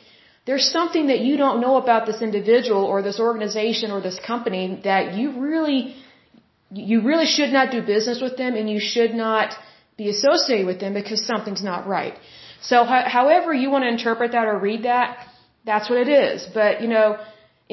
there's 0.46 0.68
something 0.72 1.08
that 1.08 1.20
you 1.20 1.38
don't 1.38 1.62
know 1.62 1.76
about 1.78 2.06
this 2.06 2.22
individual 2.22 2.84
or 2.84 3.02
this 3.02 3.20
organization 3.20 3.92
or 3.92 4.02
this 4.02 4.20
company 4.20 4.80
that 4.84 5.14
you 5.14 5.40
really, 5.40 5.96
you 6.72 7.02
really 7.02 7.26
should 7.26 7.52
not 7.52 7.72
do 7.72 7.82
business 7.82 8.22
with 8.22 8.38
them 8.38 8.56
and 8.56 8.70
you 8.70 8.80
should 8.80 9.14
not 9.14 9.54
be 9.98 10.10
associated 10.10 10.66
with 10.66 10.80
them 10.80 10.94
because 10.94 11.24
something's 11.26 11.64
not 11.64 11.86
right. 11.86 12.16
So 12.62 12.84
however 12.84 13.54
you 13.54 13.70
want 13.70 13.84
to 13.84 13.90
interpret 13.90 14.32
that 14.32 14.48
or 14.48 14.58
read 14.58 14.84
that, 14.84 15.28
that's 15.66 15.90
what 15.90 16.00
it 16.00 16.10
is. 16.10 16.48
But, 16.54 16.82
you 16.82 16.88
know, 16.88 17.18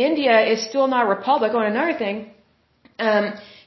India 0.07 0.35
is 0.53 0.65
still 0.71 0.87
not 0.95 1.07
a 1.07 1.09
republic. 1.17 1.51
Oh, 1.55 1.61
another 1.75 1.97
thing, 2.05 2.17
um, 2.99 3.25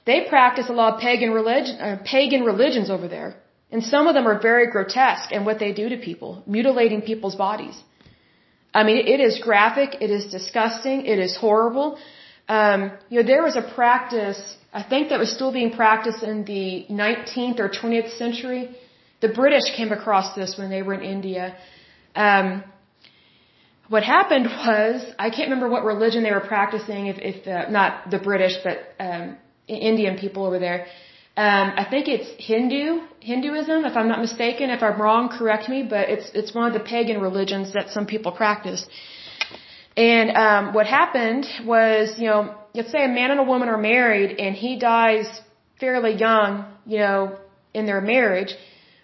they 0.10 0.20
practice 0.34 0.68
a 0.70 0.76
lot 0.82 0.94
of 0.94 1.00
pagan 1.08 1.32
religion, 1.40 1.76
uh, 1.88 1.98
pagan 2.16 2.44
religions 2.52 2.90
over 2.90 3.08
there. 3.16 3.30
And 3.72 3.84
some 3.84 4.08
of 4.08 4.14
them 4.16 4.28
are 4.28 4.38
very 4.52 4.68
grotesque 4.76 5.32
in 5.32 5.46
what 5.46 5.60
they 5.64 5.72
do 5.82 5.86
to 5.94 5.98
people, 5.98 6.32
mutilating 6.46 7.02
people's 7.02 7.36
bodies. 7.36 7.78
I 8.74 8.84
mean, 8.88 8.98
it 9.14 9.20
is 9.28 9.40
graphic, 9.50 9.90
it 10.06 10.12
is 10.18 10.26
disgusting, 10.38 11.06
it 11.06 11.20
is 11.20 11.36
horrible. 11.38 11.98
Um, 12.48 12.92
you 13.10 13.18
know, 13.20 13.28
there 13.34 13.44
was 13.44 13.56
a 13.56 13.66
practice, 13.80 14.42
I 14.74 14.84
think 14.84 15.10
that 15.10 15.20
was 15.20 15.32
still 15.38 15.54
being 15.60 15.72
practiced 15.72 16.24
in 16.24 16.44
the 16.46 16.86
19th 16.90 17.60
or 17.60 17.70
20th 17.70 18.18
century. 18.18 18.64
The 19.22 19.30
British 19.30 19.68
came 19.78 19.92
across 19.92 20.36
this 20.36 20.58
when 20.58 20.70
they 20.70 20.82
were 20.82 20.96
in 21.00 21.04
India. 21.18 21.56
Um, 22.16 22.64
what 23.92 24.04
happened 24.04 24.46
was, 24.68 24.96
I 25.26 25.30
can't 25.36 25.48
remember 25.50 25.70
what 25.76 25.84
religion 25.94 26.24
they 26.24 26.34
were 26.40 26.48
practicing, 26.56 27.02
if, 27.14 27.18
if 27.32 27.38
uh, 27.48 27.70
not 27.70 28.10
the 28.16 28.20
British, 28.30 28.56
but 28.68 28.78
um, 29.08 29.38
Indian 29.68 30.18
people 30.24 30.46
over 30.50 30.60
there. 30.68 30.80
Um, 31.38 31.68
I 31.82 31.86
think 31.92 32.08
it's 32.16 32.30
Hindu, 32.50 32.86
Hinduism, 33.32 33.86
if 33.90 33.96
I'm 34.00 34.10
not 34.14 34.20
mistaken. 34.28 34.70
If 34.70 34.84
I'm 34.88 35.02
wrong, 35.02 35.30
correct 35.40 35.70
me. 35.74 35.80
But 35.96 36.10
it's 36.14 36.28
it's 36.40 36.52
one 36.54 36.66
of 36.70 36.74
the 36.80 36.86
pagan 36.94 37.22
religions 37.22 37.68
that 37.78 37.90
some 37.96 38.06
people 38.14 38.32
practice. 38.44 38.82
And 39.96 40.28
um, 40.46 40.74
what 40.74 40.88
happened 41.00 41.46
was, 41.76 42.20
you 42.20 42.28
know, 42.32 42.42
let's 42.74 42.92
say 42.92 43.04
a 43.06 43.14
man 43.20 43.30
and 43.32 43.40
a 43.46 43.48
woman 43.54 43.70
are 43.70 43.82
married, 43.96 44.32
and 44.44 44.56
he 44.56 44.72
dies 44.78 45.28
fairly 45.80 46.14
young, 46.26 46.52
you 46.86 47.00
know, 47.00 47.38
in 47.74 47.86
their 47.86 48.02
marriage. 48.02 48.54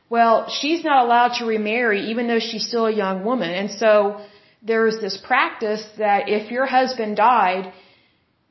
Well, 0.09 0.35
she's 0.57 0.83
not 0.83 1.05
allowed 1.05 1.33
to 1.39 1.45
remarry, 1.45 2.01
even 2.11 2.27
though 2.27 2.43
she's 2.49 2.65
still 2.67 2.87
a 2.87 2.95
young 3.03 3.23
woman. 3.29 3.51
And 3.61 3.69
so 3.83 4.21
there's 4.67 4.99
this 5.05 5.17
practice 5.31 5.83
that 5.97 6.29
if 6.37 6.51
your 6.51 6.67
husband 6.77 7.17
died, 7.17 7.73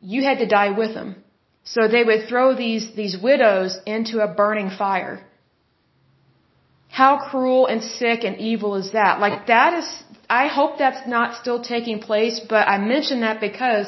you 0.01 0.23
had 0.29 0.39
to 0.39 0.47
die 0.59 0.73
with 0.83 0.93
him. 1.01 1.11
So 1.75 1.89
they 1.89 2.05
would 2.09 2.29
throw 2.29 2.55
these, 2.55 2.85
these 2.95 3.17
widows 3.29 3.79
into 3.87 4.21
a 4.21 4.29
burning 4.41 4.71
fire. 4.71 5.15
How 6.89 7.13
cruel 7.29 7.67
and 7.67 7.83
sick 7.83 8.25
and 8.29 8.37
evil 8.51 8.77
is 8.77 8.93
that? 8.93 9.21
Like 9.21 9.47
that 9.49 9.73
is, 9.81 9.89
I 10.43 10.47
hope 10.59 10.79
that's 10.79 11.07
not 11.07 11.39
still 11.41 11.61
taking 11.63 11.99
place, 12.09 12.41
but 12.53 12.69
I 12.75 12.79
mention 12.79 13.21
that 13.21 13.41
because 13.41 13.87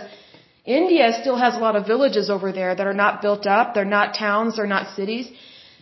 India 0.66 1.06
still 1.20 1.38
has 1.44 1.54
a 1.56 1.62
lot 1.66 1.76
of 1.76 1.86
villages 1.86 2.28
over 2.28 2.52
there 2.52 2.74
that 2.74 2.86
are 2.86 2.98
not 3.04 3.22
built 3.22 3.46
up. 3.46 3.74
They're 3.74 3.94
not 3.98 4.14
towns, 4.14 4.56
they're 4.56 4.74
not 4.76 4.94
cities. 4.96 5.30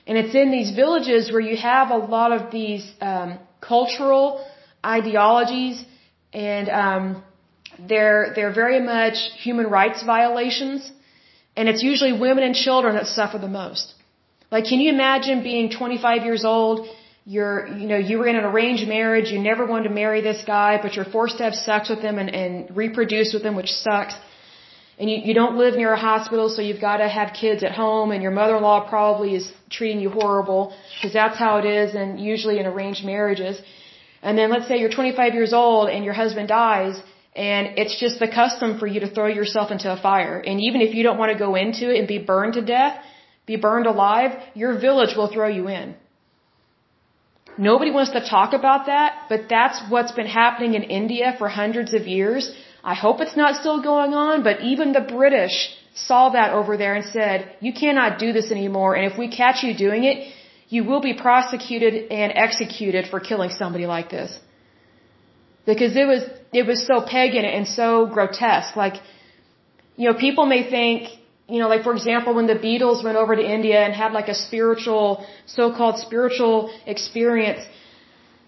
And 0.06 0.16
it's 0.16 0.34
in 0.42 0.52
these 0.52 0.70
villages 0.82 1.32
where 1.32 1.40
you 1.50 1.56
have 1.56 1.90
a 1.90 1.96
lot 2.16 2.30
of 2.30 2.52
these 2.52 2.84
um, 3.00 3.38
cultural 3.60 4.46
ideologies 4.84 5.84
and 6.36 6.68
um, 6.84 7.04
they're, 7.88 8.32
they're 8.34 8.56
very 8.64 8.80
much 8.80 9.16
human 9.46 9.66
rights 9.78 10.02
violations 10.14 10.92
and 11.56 11.68
it's 11.70 11.82
usually 11.82 12.12
women 12.12 12.44
and 12.44 12.54
children 12.54 12.94
that 12.98 13.06
suffer 13.06 13.38
the 13.38 13.52
most. 13.62 13.94
Like, 14.50 14.64
can 14.70 14.78
you 14.80 14.90
imagine 14.90 15.42
being 15.42 15.70
25 15.70 16.22
years 16.28 16.44
old? 16.44 16.86
You're, 17.24 17.66
you 17.80 17.88
know, 17.90 17.96
you 17.96 18.18
were 18.18 18.28
in 18.32 18.36
an 18.36 18.44
arranged 18.44 18.86
marriage. 18.86 19.28
You 19.30 19.40
never 19.40 19.66
wanted 19.66 19.88
to 19.88 19.94
marry 20.02 20.20
this 20.20 20.42
guy, 20.54 20.78
but 20.82 20.94
you're 20.94 21.10
forced 21.16 21.38
to 21.38 21.44
have 21.44 21.54
sex 21.54 21.88
with 21.88 22.00
him 22.08 22.18
and, 22.18 22.30
and 22.42 22.76
reproduce 22.76 23.32
with 23.34 23.42
him, 23.42 23.56
which 23.56 23.72
sucks. 23.86 24.14
And 24.98 25.10
you, 25.10 25.16
you 25.28 25.34
don't 25.34 25.56
live 25.56 25.74
near 25.74 25.92
a 25.92 26.02
hospital, 26.10 26.48
so 26.48 26.62
you've 26.62 26.84
got 26.90 26.98
to 26.98 27.08
have 27.08 27.32
kids 27.32 27.64
at 27.64 27.72
home, 27.72 28.12
and 28.12 28.22
your 28.22 28.34
mother-in-law 28.40 28.88
probably 28.88 29.34
is 29.34 29.52
treating 29.68 30.00
you 30.00 30.10
horrible, 30.10 30.62
because 30.94 31.12
that's 31.12 31.36
how 31.36 31.58
it 31.58 31.66
is, 31.66 31.94
and 31.94 32.20
usually 32.20 32.58
in 32.60 32.66
arranged 32.66 33.04
marriages. 33.04 33.60
And 34.26 34.36
then 34.38 34.48
let's 34.54 34.66
say 34.68 34.76
you're 34.82 34.96
25 35.00 35.34
years 35.38 35.52
old 35.64 35.84
and 35.94 36.04
your 36.06 36.16
husband 36.22 36.48
dies, 36.48 36.96
and 37.48 37.64
it's 37.80 37.96
just 38.04 38.16
the 38.24 38.30
custom 38.40 38.70
for 38.80 38.88
you 38.92 39.00
to 39.04 39.10
throw 39.16 39.28
yourself 39.40 39.70
into 39.74 39.88
a 39.96 39.98
fire. 40.08 40.36
And 40.48 40.56
even 40.68 40.80
if 40.86 40.94
you 40.96 41.02
don't 41.06 41.20
want 41.22 41.30
to 41.34 41.38
go 41.46 41.50
into 41.64 41.84
it 41.92 41.98
and 42.00 42.08
be 42.16 42.18
burned 42.32 42.54
to 42.54 42.62
death, 42.76 42.94
be 43.52 43.56
burned 43.68 43.86
alive, 43.94 44.32
your 44.62 44.72
village 44.86 45.14
will 45.18 45.30
throw 45.34 45.48
you 45.58 45.68
in. 45.80 45.94
Nobody 47.56 47.92
wants 47.98 48.12
to 48.18 48.22
talk 48.36 48.52
about 48.60 48.86
that, 48.92 49.10
but 49.28 49.42
that's 49.48 49.78
what's 49.92 50.14
been 50.20 50.32
happening 50.42 50.74
in 50.78 50.82
India 51.00 51.34
for 51.38 51.48
hundreds 51.48 51.94
of 51.94 52.08
years. 52.16 52.52
I 52.92 52.94
hope 52.94 53.20
it's 53.20 53.38
not 53.44 53.60
still 53.62 53.80
going 53.92 54.12
on, 54.26 54.42
but 54.48 54.60
even 54.72 54.92
the 54.92 55.06
British 55.18 55.56
saw 55.94 56.22
that 56.30 56.52
over 56.52 56.76
there 56.76 56.94
and 56.98 57.06
said, 57.18 57.36
you 57.60 57.72
cannot 57.72 58.18
do 58.18 58.32
this 58.32 58.50
anymore, 58.50 58.96
and 58.96 59.10
if 59.10 59.16
we 59.16 59.28
catch 59.42 59.62
you 59.62 59.72
doing 59.86 60.02
it, 60.04 60.18
you 60.68 60.84
will 60.84 61.00
be 61.00 61.14
prosecuted 61.14 62.10
and 62.10 62.32
executed 62.34 63.06
for 63.10 63.20
killing 63.20 63.50
somebody 63.50 63.86
like 63.86 64.10
this 64.10 64.40
because 65.66 65.96
it 65.96 66.06
was 66.06 66.22
it 66.52 66.64
was 66.66 66.86
so 66.86 66.96
pagan 67.16 67.44
and 67.44 67.66
so 67.66 68.06
grotesque. 68.06 68.74
Like, 68.76 68.96
you 69.96 70.08
know, 70.08 70.16
people 70.26 70.46
may 70.46 70.62
think, 70.70 71.08
you 71.48 71.58
know, 71.60 71.68
like 71.68 71.82
for 71.82 71.94
example, 71.94 72.34
when 72.34 72.46
the 72.46 72.60
Beatles 72.66 73.04
went 73.04 73.16
over 73.22 73.34
to 73.36 73.44
India 73.56 73.80
and 73.84 73.92
had 73.92 74.12
like 74.12 74.28
a 74.28 74.34
spiritual, 74.34 75.26
so-called 75.46 75.98
spiritual 75.98 76.72
experience, 76.86 77.62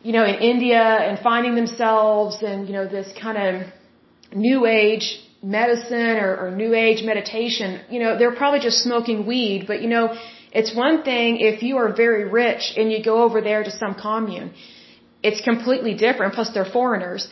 you 0.03 0.13
know, 0.13 0.25
in 0.25 0.37
India 0.37 0.83
and 0.83 1.19
finding 1.19 1.55
themselves 1.55 2.43
and 2.43 2.67
you 2.69 2.73
know 2.73 2.87
this 2.87 3.13
kind 3.21 3.39
of 3.47 3.53
new 4.33 4.67
age 4.67 5.07
medicine 5.43 6.17
or, 6.25 6.31
or 6.41 6.51
new 6.51 6.75
age 6.75 7.05
meditation, 7.05 7.81
you 7.91 8.01
know, 8.01 8.19
they're 8.19 8.35
probably 8.35 8.61
just 8.61 8.83
smoking 8.83 9.27
weed, 9.27 9.65
but 9.67 9.81
you 9.83 9.89
know, 9.89 10.17
it's 10.53 10.75
one 10.75 11.03
thing 11.03 11.39
if 11.41 11.63
you 11.63 11.77
are 11.77 11.93
very 11.93 12.25
rich 12.25 12.75
and 12.77 12.93
you 12.93 13.03
go 13.03 13.23
over 13.23 13.41
there 13.41 13.63
to 13.63 13.71
some 13.71 13.95
commune 13.95 14.53
it's 15.23 15.41
completely 15.41 15.95
different. 15.95 16.35
Plus, 16.35 16.51
they're 16.55 16.73
foreigners. 16.79 17.29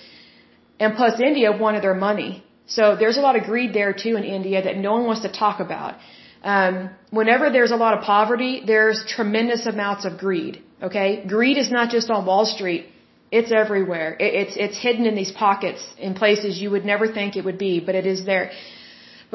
And 0.80 0.94
plus, 0.96 1.20
India 1.20 1.52
wanted 1.52 1.82
their 1.82 1.94
money. 1.94 2.44
So 2.66 2.96
there's 2.96 3.16
a 3.16 3.20
lot 3.20 3.36
of 3.36 3.44
greed 3.44 3.72
there 3.72 3.92
too 3.92 4.16
in 4.16 4.24
India 4.24 4.62
that 4.62 4.76
no 4.76 4.92
one 4.94 5.06
wants 5.06 5.22
to 5.22 5.32
talk 5.32 5.60
about. 5.60 5.94
Um, 6.42 6.90
whenever 7.10 7.50
there's 7.50 7.70
a 7.70 7.76
lot 7.76 7.96
of 7.96 8.04
poverty, 8.04 8.62
there's 8.66 9.04
tremendous 9.06 9.66
amounts 9.66 10.04
of 10.04 10.18
greed. 10.18 10.62
Okay, 10.82 11.24
greed 11.26 11.56
is 11.56 11.70
not 11.70 11.90
just 11.90 12.10
on 12.10 12.26
Wall 12.26 12.44
Street; 12.44 12.86
it's 13.30 13.52
everywhere. 13.52 14.16
It, 14.20 14.34
it's 14.40 14.56
it's 14.56 14.78
hidden 14.78 15.06
in 15.06 15.14
these 15.14 15.32
pockets 15.32 15.82
in 15.98 16.14
places 16.14 16.60
you 16.60 16.70
would 16.72 16.84
never 16.84 17.06
think 17.18 17.36
it 17.36 17.44
would 17.44 17.58
be, 17.58 17.80
but 17.80 17.94
it 17.94 18.06
is 18.06 18.26
there. 18.26 18.50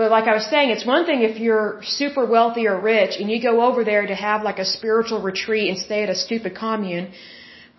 But 0.02 0.10
like 0.18 0.28
I 0.32 0.36
was 0.40 0.48
saying, 0.54 0.68
it's 0.76 0.88
one 0.96 1.04
thing 1.08 1.20
if 1.32 1.36
you're 1.46 1.68
super 2.00 2.24
wealthy 2.36 2.64
or 2.72 2.78
rich 2.94 3.14
and 3.20 3.26
you 3.32 3.38
go 3.50 3.56
over 3.68 3.82
there 3.90 4.06
to 4.14 4.16
have 4.28 4.40
like 4.50 4.60
a 4.66 4.68
spiritual 4.78 5.20
retreat 5.30 5.68
and 5.72 5.78
stay 5.88 6.02
at 6.06 6.10
a 6.16 6.16
stupid 6.26 6.52
commune. 6.64 7.06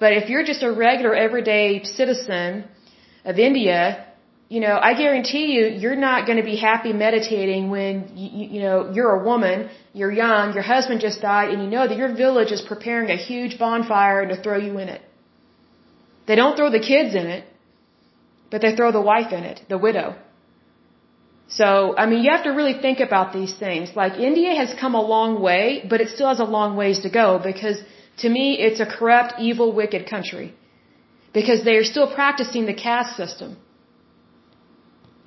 But 0.02 0.10
if 0.18 0.24
you're 0.30 0.46
just 0.52 0.62
a 0.68 0.70
regular 0.70 1.14
everyday 1.26 1.82
citizen 1.82 2.48
of 3.30 3.40
India, 3.48 3.82
you 4.54 4.60
know, 4.64 4.76
I 4.90 4.94
guarantee 5.02 5.46
you, 5.56 5.64
you're 5.82 6.02
not 6.08 6.26
going 6.28 6.40
to 6.42 6.48
be 6.52 6.58
happy 6.70 6.92
meditating 6.92 7.70
when, 7.76 7.94
you, 8.14 8.30
you 8.54 8.60
know, 8.66 8.76
you're 8.94 9.14
a 9.20 9.24
woman, 9.30 9.68
you're 9.92 10.14
young, 10.24 10.54
your 10.58 10.68
husband 10.74 11.00
just 11.08 11.20
died, 11.20 11.48
and 11.52 11.60
you 11.64 11.70
know 11.76 11.88
that 11.88 11.98
your 12.02 12.14
village 12.24 12.52
is 12.56 12.62
preparing 12.72 13.10
a 13.10 13.20
huge 13.28 13.58
bonfire 13.58 14.28
to 14.32 14.36
throw 14.44 14.58
you 14.68 14.74
in 14.78 14.88
it. 14.96 15.02
They 16.28 16.36
don't 16.36 16.56
throw 16.56 16.70
the 16.70 16.84
kids 16.92 17.16
in 17.22 17.26
it, 17.36 17.44
but 18.52 18.60
they 18.62 18.76
throw 18.76 18.92
the 18.92 19.06
wife 19.12 19.32
in 19.32 19.42
it, 19.42 19.58
the 19.68 19.78
widow. 19.88 20.14
So, 21.58 21.94
I 22.02 22.06
mean, 22.06 22.22
you 22.24 22.30
have 22.30 22.44
to 22.44 22.50
really 22.50 22.76
think 22.84 23.00
about 23.00 23.32
these 23.32 23.54
things. 23.54 23.94
Like, 23.94 24.14
India 24.30 24.54
has 24.54 24.74
come 24.82 24.94
a 24.94 25.04
long 25.14 25.40
way, 25.42 25.84
but 25.88 26.00
it 26.00 26.08
still 26.08 26.28
has 26.28 26.40
a 26.40 26.50
long 26.58 26.76
ways 26.76 27.00
to 27.00 27.10
go 27.10 27.38
because 27.50 27.78
to 28.18 28.28
me, 28.28 28.58
it's 28.58 28.80
a 28.80 28.86
corrupt, 28.86 29.34
evil, 29.38 29.72
wicked 29.72 30.08
country. 30.08 30.54
Because 31.32 31.64
they 31.64 31.76
are 31.76 31.84
still 31.84 32.08
practicing 32.14 32.66
the 32.66 32.74
caste 32.74 33.16
system. 33.16 33.56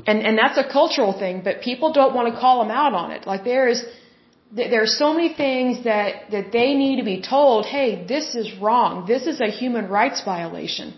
And, 0.07 0.19
and 0.21 0.37
that's 0.37 0.57
a 0.57 0.67
cultural 0.67 1.13
thing, 1.13 1.41
but 1.43 1.61
people 1.61 1.91
don't 1.93 2.13
want 2.13 2.33
to 2.33 2.39
call 2.39 2.63
them 2.63 2.71
out 2.71 2.93
on 2.93 3.11
it. 3.11 3.25
Like 3.25 3.43
there's, 3.43 3.83
there's 4.51 4.97
so 4.97 5.13
many 5.13 5.33
things 5.33 5.83
that, 5.83 6.29
that 6.31 6.51
they 6.51 6.75
need 6.75 6.97
to 6.97 7.03
be 7.03 7.21
told, 7.21 7.65
hey, 7.65 8.05
this 8.05 8.35
is 8.35 8.47
wrong. 8.59 9.07
This 9.07 9.25
is 9.25 9.41
a 9.41 9.47
human 9.47 9.87
rights 9.87 10.23
violation. 10.23 10.93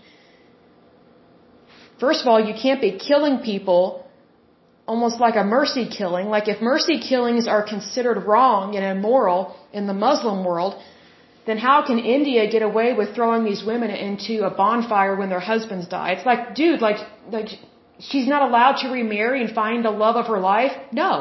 First 1.98 2.20
of 2.22 2.28
all, 2.28 2.38
you 2.38 2.54
can't 2.54 2.82
be 2.82 2.98
killing 2.98 3.38
people 3.38 4.07
almost 4.92 5.20
like 5.26 5.36
a 5.36 5.44
mercy 5.58 5.86
killing. 5.98 6.26
Like 6.36 6.46
if 6.54 6.60
mercy 6.72 6.98
killings 7.10 7.46
are 7.54 7.62
considered 7.74 8.18
wrong 8.30 8.74
and 8.76 8.84
immoral 8.96 9.40
in 9.78 9.86
the 9.90 9.98
Muslim 10.06 10.38
world, 10.50 10.72
then 11.48 11.58
how 11.68 11.78
can 11.88 11.98
India 12.16 12.42
get 12.54 12.62
away 12.70 12.88
with 12.98 13.14
throwing 13.16 13.42
these 13.50 13.62
women 13.70 13.90
into 13.90 14.34
a 14.50 14.50
bonfire 14.62 15.14
when 15.20 15.28
their 15.34 15.44
husbands 15.52 15.86
die? 15.96 16.10
It's 16.16 16.26
like, 16.30 16.54
dude, 16.60 16.80
like, 16.88 17.00
like 17.36 17.50
she's 18.08 18.28
not 18.34 18.42
allowed 18.48 18.76
to 18.82 18.88
remarry 19.00 19.38
and 19.44 19.54
find 19.62 19.84
the 19.84 19.94
love 20.04 20.16
of 20.16 20.26
her 20.32 20.40
life? 20.54 20.74
No. 21.02 21.12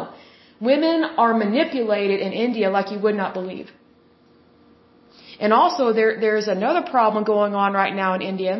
Women 0.59 0.97
are 1.23 1.33
manipulated 1.45 2.19
in 2.27 2.31
India 2.47 2.69
like 2.77 2.91
you 2.93 2.99
would 3.05 3.15
not 3.23 3.33
believe. 3.39 3.67
And 5.39 5.53
also 5.53 5.93
there 5.97 6.13
there's 6.19 6.47
another 6.57 6.83
problem 6.95 7.23
going 7.23 7.53
on 7.63 7.73
right 7.73 7.95
now 8.03 8.09
in 8.17 8.21
India. 8.33 8.53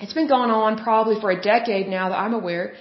It's 0.00 0.16
been 0.20 0.30
going 0.36 0.50
on 0.50 0.82
probably 0.86 1.20
for 1.20 1.30
a 1.30 1.40
decade 1.52 1.86
now 1.88 2.08
that 2.10 2.18
I'm 2.24 2.34
aware. 2.34 2.74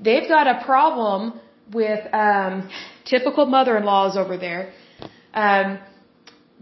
They've 0.00 0.28
got 0.28 0.46
a 0.46 0.64
problem 0.64 1.40
with 1.72 2.02
um 2.12 2.68
typical 3.04 3.46
mother-in-laws 3.46 4.16
over 4.16 4.36
there. 4.36 4.72
Um 5.34 5.78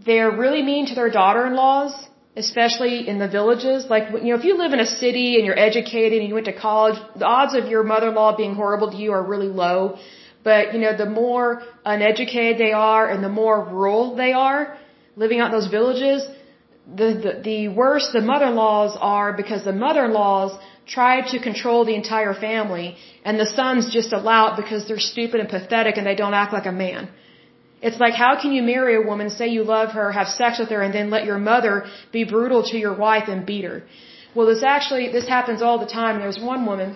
they're 0.05 0.31
really 0.31 0.61
mean 0.61 0.85
to 0.87 0.95
their 0.95 1.09
daughter-in-laws, 1.09 1.93
especially 2.35 3.07
in 3.07 3.17
the 3.19 3.27
villages. 3.27 3.85
Like, 3.89 4.05
you 4.11 4.29
know, 4.31 4.37
if 4.41 4.45
you 4.45 4.57
live 4.57 4.71
in 4.73 4.79
a 4.79 4.85
city 4.85 5.37
and 5.37 5.45
you're 5.45 5.59
educated 5.69 6.19
and 6.19 6.27
you 6.29 6.35
went 6.35 6.45
to 6.45 6.57
college, 6.67 6.97
the 7.15 7.25
odds 7.25 7.55
of 7.55 7.67
your 7.67 7.83
mother-in-law 7.83 8.37
being 8.37 8.53
horrible 8.53 8.91
to 8.91 8.97
you 8.97 9.11
are 9.11 9.23
really 9.23 9.47
low. 9.47 9.97
But, 10.43 10.73
you 10.73 10.79
know, 10.79 10.95
the 10.95 11.09
more 11.09 11.63
uneducated 11.83 12.57
they 12.57 12.71
are 12.71 13.09
and 13.09 13.23
the 13.23 13.33
more 13.41 13.57
rural 13.65 14.15
they 14.15 14.33
are, 14.33 14.77
living 15.15 15.39
out 15.39 15.47
in 15.47 15.59
those 15.59 15.67
villages, 15.67 16.25
the, 16.99 17.09
the, 17.23 17.41
the 17.43 17.67
worse 17.67 18.11
the 18.13 18.21
mother-in-laws 18.21 18.97
are 19.01 19.33
because 19.33 19.65
the 19.65 19.73
mother-in-laws 19.73 20.57
try 20.87 21.13
to 21.31 21.39
control 21.39 21.85
the 21.85 21.95
entire 21.95 22.33
family 22.33 22.95
and 23.25 23.39
the 23.39 23.45
sons 23.45 23.93
just 23.93 24.13
allow 24.13 24.41
it 24.49 24.55
because 24.61 24.87
they're 24.87 25.07
stupid 25.13 25.39
and 25.41 25.49
pathetic 25.49 25.97
and 25.97 26.05
they 26.07 26.15
don't 26.15 26.33
act 26.33 26.53
like 26.53 26.65
a 26.65 26.71
man. 26.71 27.09
It's 27.81 27.99
like, 27.99 28.15
how 28.25 28.33
can 28.41 28.51
you 28.53 28.63
marry 28.63 28.95
a 28.95 29.01
woman, 29.01 29.29
say 29.29 29.47
you 29.49 29.63
love 29.63 29.89
her, 29.91 30.11
have 30.11 30.27
sex 30.27 30.57
with 30.59 30.69
her, 30.69 30.81
and 30.81 30.93
then 30.93 31.09
let 31.11 31.25
your 31.25 31.37
mother 31.37 31.85
be 32.11 32.23
brutal 32.23 32.63
to 32.71 32.77
your 32.77 32.95
wife 32.95 33.27
and 33.27 33.45
beat 33.45 33.65
her? 33.65 33.83
Well, 34.33 34.47
this 34.47 34.63
actually, 34.63 35.11
this 35.11 35.27
happens 35.27 35.61
all 35.61 35.77
the 35.77 35.91
time. 35.99 36.17
There 36.17 36.33
was 36.35 36.39
one 36.39 36.65
woman, 36.65 36.95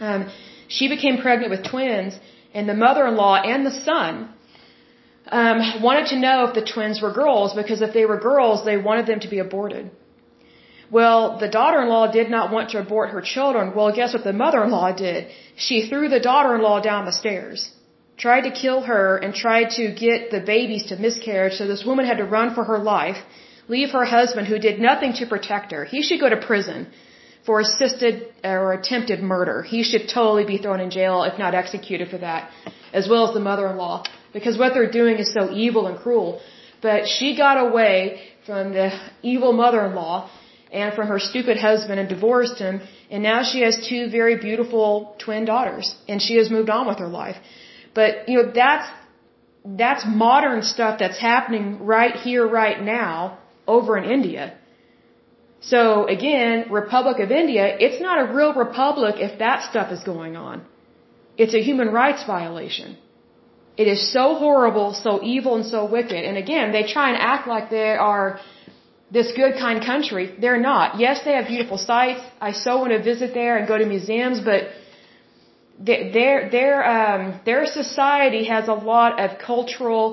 um, 0.00 0.30
she 0.68 0.88
became 0.88 1.18
pregnant 1.18 1.50
with 1.50 1.64
twins, 1.72 2.18
and 2.54 2.68
the 2.68 2.74
mother-in-law 2.74 3.42
and 3.42 3.66
the 3.66 3.76
son, 3.88 4.32
um, 5.26 5.82
wanted 5.82 6.06
to 6.12 6.18
know 6.18 6.44
if 6.48 6.54
the 6.54 6.64
twins 6.72 7.00
were 7.02 7.12
girls, 7.12 7.54
because 7.54 7.82
if 7.82 7.92
they 7.92 8.04
were 8.04 8.18
girls, 8.18 8.64
they 8.64 8.76
wanted 8.76 9.06
them 9.06 9.20
to 9.20 9.28
be 9.28 9.38
aborted. 9.38 9.90
Well, 10.98 11.38
the 11.44 11.48
daughter-in-law 11.58 12.06
did 12.18 12.28
not 12.36 12.52
want 12.54 12.70
to 12.70 12.78
abort 12.78 13.10
her 13.10 13.22
children. 13.34 13.74
Well, 13.74 13.90
guess 13.98 14.12
what 14.14 14.24
the 14.30 14.38
mother-in-law 14.44 14.90
did? 15.06 15.20
She 15.66 15.76
threw 15.88 16.08
the 16.08 16.20
daughter-in-law 16.30 16.80
down 16.90 17.06
the 17.06 17.18
stairs 17.22 17.70
tried 18.24 18.42
to 18.48 18.52
kill 18.64 18.80
her 18.92 19.16
and 19.22 19.34
tried 19.34 19.70
to 19.78 19.84
get 19.92 20.30
the 20.30 20.40
babies 20.54 20.84
to 20.90 20.96
miscarriage. 20.96 21.54
So 21.54 21.66
this 21.66 21.84
woman 21.84 22.04
had 22.06 22.18
to 22.18 22.24
run 22.24 22.54
for 22.54 22.64
her 22.70 22.78
life, 22.78 23.20
leave 23.68 23.90
her 23.90 24.04
husband 24.04 24.46
who 24.46 24.58
did 24.58 24.80
nothing 24.80 25.12
to 25.20 25.26
protect 25.26 25.72
her. 25.72 25.84
He 25.84 26.02
should 26.02 26.20
go 26.20 26.28
to 26.28 26.40
prison 26.50 26.86
for 27.46 27.60
assisted 27.60 28.14
or 28.44 28.72
attempted 28.72 29.20
murder. 29.34 29.62
He 29.62 29.82
should 29.82 30.08
totally 30.08 30.44
be 30.44 30.58
thrown 30.58 30.80
in 30.80 30.90
jail, 30.90 31.24
if 31.24 31.38
not 31.38 31.54
executed 31.62 32.08
for 32.08 32.18
that, 32.18 32.50
as 32.92 33.08
well 33.08 33.26
as 33.28 33.34
the 33.34 33.44
mother-in-law, 33.50 34.04
because 34.32 34.56
what 34.56 34.72
they're 34.74 34.94
doing 35.00 35.16
is 35.18 35.32
so 35.32 35.50
evil 35.50 35.88
and 35.88 35.98
cruel. 35.98 36.40
But 36.80 37.08
she 37.08 37.36
got 37.36 37.56
away 37.66 38.22
from 38.46 38.72
the 38.72 38.88
evil 39.22 39.52
mother-in-law 39.52 40.30
and 40.72 40.94
from 40.94 41.06
her 41.08 41.18
stupid 41.18 41.58
husband 41.58 42.00
and 42.00 42.08
divorced 42.08 42.58
him, 42.58 42.80
and 43.10 43.22
now 43.22 43.42
she 43.42 43.60
has 43.60 43.86
two 43.88 44.08
very 44.10 44.36
beautiful 44.48 45.14
twin 45.24 45.44
daughters, 45.44 45.94
and 46.08 46.20
she 46.20 46.36
has 46.36 46.50
moved 46.50 46.70
on 46.70 46.86
with 46.86 46.98
her 46.98 47.08
life. 47.08 47.36
But, 47.94 48.28
you 48.28 48.36
know, 48.38 48.50
that's, 48.62 48.88
that's 49.64 50.04
modern 50.06 50.62
stuff 50.62 50.98
that's 50.98 51.18
happening 51.18 51.84
right 51.84 52.16
here, 52.16 52.46
right 52.46 52.80
now, 52.82 53.38
over 53.66 53.98
in 53.98 54.04
India. 54.18 54.44
So 55.60 56.06
again, 56.08 56.72
Republic 56.72 57.18
of 57.20 57.30
India, 57.30 57.64
it's 57.78 58.00
not 58.02 58.18
a 58.24 58.32
real 58.34 58.52
republic 58.52 59.16
if 59.18 59.38
that 59.38 59.62
stuff 59.70 59.92
is 59.92 60.02
going 60.02 60.36
on. 60.36 60.64
It's 61.36 61.54
a 61.54 61.62
human 61.62 61.88
rights 61.88 62.24
violation. 62.24 62.96
It 63.76 63.86
is 63.86 64.12
so 64.12 64.34
horrible, 64.34 64.92
so 64.92 65.22
evil, 65.22 65.54
and 65.54 65.64
so 65.64 65.84
wicked. 65.96 66.22
And 66.28 66.36
again, 66.36 66.72
they 66.72 66.82
try 66.82 67.10
and 67.10 67.18
act 67.18 67.46
like 67.46 67.70
they 67.70 67.92
are 68.10 68.40
this 69.16 69.30
good, 69.40 69.54
kind 69.64 69.84
country. 69.84 70.24
They're 70.42 70.64
not. 70.72 70.98
Yes, 71.04 71.22
they 71.24 71.34
have 71.38 71.46
beautiful 71.54 71.78
sights. 71.78 72.22
I 72.40 72.52
so 72.52 72.78
want 72.82 72.92
to 72.92 73.02
visit 73.02 73.34
there 73.34 73.56
and 73.58 73.68
go 73.72 73.76
to 73.82 73.86
museums, 73.96 74.40
but 74.50 74.60
their 75.78 76.50
their 76.56 76.76
um, 76.96 77.40
their 77.44 77.64
society 77.66 78.44
has 78.54 78.68
a 78.68 78.78
lot 78.92 79.20
of 79.24 79.38
cultural 79.38 80.04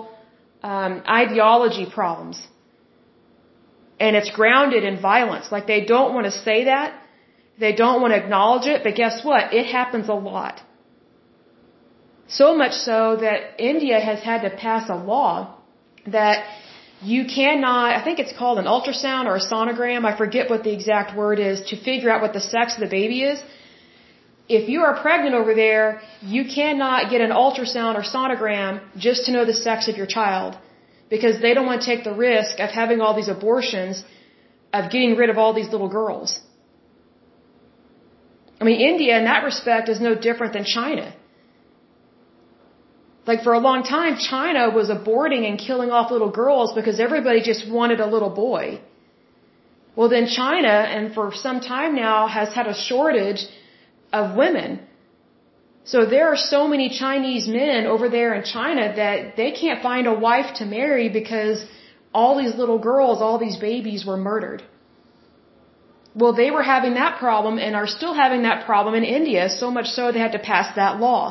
um, 0.64 0.94
ideology 1.08 1.86
problems, 2.00 2.38
and 4.00 4.16
it's 4.16 4.32
grounded 4.32 4.84
in 4.84 5.02
violence. 5.02 5.52
Like 5.56 5.68
they 5.68 5.86
don't 5.86 6.14
want 6.14 6.26
to 6.32 6.36
say 6.48 6.66
that, 6.66 7.02
they 7.60 7.74
don't 7.84 8.02
want 8.02 8.12
to 8.14 8.20
acknowledge 8.24 8.68
it, 8.68 8.84
but 8.84 8.96
guess 8.96 9.24
what? 9.24 9.54
It 9.54 9.66
happens 9.78 10.10
a 10.10 10.20
lot. 10.32 10.62
So 12.28 12.56
much 12.56 12.74
so 12.74 13.18
that 13.22 13.40
India 13.72 14.00
has 14.00 14.20
had 14.22 14.42
to 14.48 14.52
pass 14.66 14.90
a 14.90 14.96
law 14.96 15.56
that 16.06 16.46
you 17.02 17.26
cannot, 17.26 17.96
I 17.96 18.04
think 18.04 18.20
it's 18.20 18.34
called 18.38 18.60
an 18.60 18.66
ultrasound 18.66 19.26
or 19.26 19.36
a 19.36 19.42
sonogram, 19.42 20.06
I 20.06 20.18
forget 20.18 20.50
what 20.50 20.64
the 20.64 20.74
exact 20.74 21.16
word 21.16 21.40
is, 21.40 21.62
to 21.70 21.76
figure 21.78 22.10
out 22.10 22.22
what 22.22 22.34
the 22.34 22.42
sex 22.42 22.76
of 22.76 22.82
the 22.82 22.94
baby 23.00 23.24
is 23.24 23.42
if 24.58 24.68
you 24.68 24.80
are 24.88 24.94
pregnant 25.06 25.36
over 25.36 25.54
there, 25.54 26.02
you 26.36 26.44
cannot 26.58 27.12
get 27.12 27.22
an 27.22 27.34
ultrasound 27.44 27.94
or 28.00 28.04
sonogram 28.16 28.82
just 28.98 29.26
to 29.26 29.32
know 29.32 29.46
the 29.46 29.54
sex 29.54 29.88
of 29.88 29.96
your 29.96 30.08
child 30.18 30.58
because 31.14 31.40
they 31.44 31.54
don't 31.54 31.68
want 31.72 31.82
to 31.82 31.88
take 31.92 32.04
the 32.04 32.16
risk 32.30 32.60
of 32.60 32.70
having 32.82 33.00
all 33.00 33.16
these 33.16 33.32
abortions, 33.38 34.04
of 34.74 34.92
getting 34.92 35.16
rid 35.16 35.30
of 35.30 35.38
all 35.38 35.54
these 35.54 35.70
little 35.76 35.92
girls. 36.00 36.40
I 38.60 38.64
mean, 38.64 38.80
India 38.92 39.18
in 39.20 39.26
that 39.26 39.44
respect 39.44 39.88
is 39.88 40.02
no 40.02 40.16
different 40.16 40.54
than 40.54 40.66
China. 40.66 41.14
Like 43.30 43.42
for 43.48 43.54
a 43.54 43.64
long 43.70 43.82
time, 43.84 44.14
China 44.34 44.62
was 44.78 44.88
aborting 44.98 45.44
and 45.48 45.56
killing 45.68 45.92
off 45.96 46.06
little 46.16 46.32
girls 46.44 46.70
because 46.78 47.00
everybody 47.08 47.42
just 47.50 47.64
wanted 47.78 48.00
a 48.06 48.08
little 48.14 48.34
boy. 48.48 48.64
Well, 49.96 50.10
then 50.16 50.26
China, 50.42 50.76
and 50.96 51.14
for 51.18 51.26
some 51.46 51.60
time 51.74 51.92
now, 51.96 52.20
has 52.38 52.50
had 52.60 52.68
a 52.68 52.76
shortage 52.88 53.42
of 54.20 54.36
women. 54.44 54.80
So 55.92 56.06
there 56.14 56.28
are 56.32 56.40
so 56.54 56.62
many 56.74 56.88
Chinese 57.04 57.46
men 57.48 57.86
over 57.96 58.10
there 58.16 58.32
in 58.38 58.44
China 58.58 58.86
that 59.02 59.36
they 59.40 59.52
can't 59.62 59.84
find 59.90 60.08
a 60.08 60.16
wife 60.30 60.50
to 60.60 60.66
marry 60.66 61.08
because 61.20 61.58
all 62.20 62.34
these 62.42 62.56
little 62.62 62.80
girls, 62.90 63.22
all 63.26 63.38
these 63.38 63.60
babies 63.70 64.06
were 64.10 64.18
murdered. 64.30 64.64
Well, 66.16 66.34
they 66.42 66.50
were 66.56 66.64
having 66.76 66.96
that 66.96 67.20
problem 67.20 67.60
and 67.60 67.76
are 67.76 67.92
still 67.98 68.16
having 68.24 68.42
that 68.50 68.66
problem 68.66 68.96
in 68.96 69.04
India, 69.04 69.50
so 69.50 69.70
much 69.78 69.88
so 69.98 70.12
they 70.12 70.26
had 70.28 70.36
to 70.40 70.44
pass 70.54 70.76
that 70.82 71.00
law. 71.00 71.24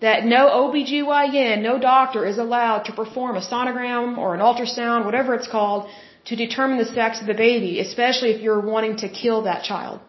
That 0.00 0.24
no 0.24 0.42
OBGYN, 0.62 1.62
no 1.62 1.78
doctor 1.78 2.26
is 2.26 2.38
allowed 2.38 2.82
to 2.88 2.92
perform 2.92 3.36
a 3.36 3.40
sonogram 3.40 4.18
or 4.18 4.34
an 4.34 4.40
ultrasound, 4.40 5.04
whatever 5.04 5.34
it's 5.34 5.48
called, 5.48 5.88
to 6.26 6.36
determine 6.36 6.78
the 6.78 6.84
sex 6.84 7.20
of 7.20 7.26
the 7.26 7.34
baby, 7.34 7.80
especially 7.80 8.30
if 8.32 8.42
you're 8.42 8.60
wanting 8.60 8.96
to 8.98 9.08
kill 9.08 9.42
that 9.42 9.62
child. 9.62 10.00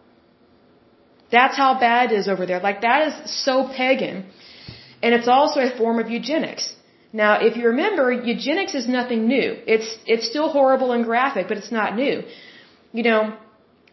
That's 1.30 1.56
how 1.56 1.78
bad 1.78 2.12
it 2.12 2.18
is 2.20 2.28
over 2.28 2.44
there. 2.46 2.60
Like 2.60 2.82
that 2.82 3.08
is 3.08 3.14
so 3.44 3.68
pagan. 3.68 4.26
And 5.02 5.14
it's 5.14 5.28
also 5.28 5.60
a 5.60 5.70
form 5.76 5.98
of 5.98 6.10
eugenics. 6.10 6.74
Now, 7.12 7.40
if 7.40 7.56
you 7.56 7.68
remember, 7.68 8.12
eugenics 8.12 8.74
is 8.74 8.86
nothing 8.88 9.26
new. 9.28 9.56
It's, 9.66 9.96
it's 10.06 10.26
still 10.28 10.48
horrible 10.50 10.92
and 10.92 11.04
graphic, 11.04 11.48
but 11.48 11.56
it's 11.56 11.72
not 11.72 11.96
new. 11.96 12.22
You 12.92 13.02
know, 13.02 13.36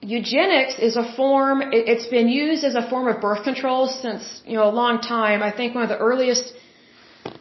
eugenics 0.05 0.75
is 0.87 0.95
a 0.95 1.05
form, 1.15 1.61
it, 1.61 1.83
it's 1.91 2.07
been 2.17 2.29
used 2.29 2.63
as 2.63 2.75
a 2.75 2.89
form 2.89 3.07
of 3.07 3.21
birth 3.21 3.43
control 3.43 3.87
since, 3.87 4.41
you 4.45 4.55
know, 4.57 4.67
a 4.73 4.75
long 4.83 5.01
time. 5.01 5.41
I 5.43 5.51
think 5.51 5.75
one 5.75 5.83
of 5.83 5.89
the 5.89 6.01
earliest 6.09 6.53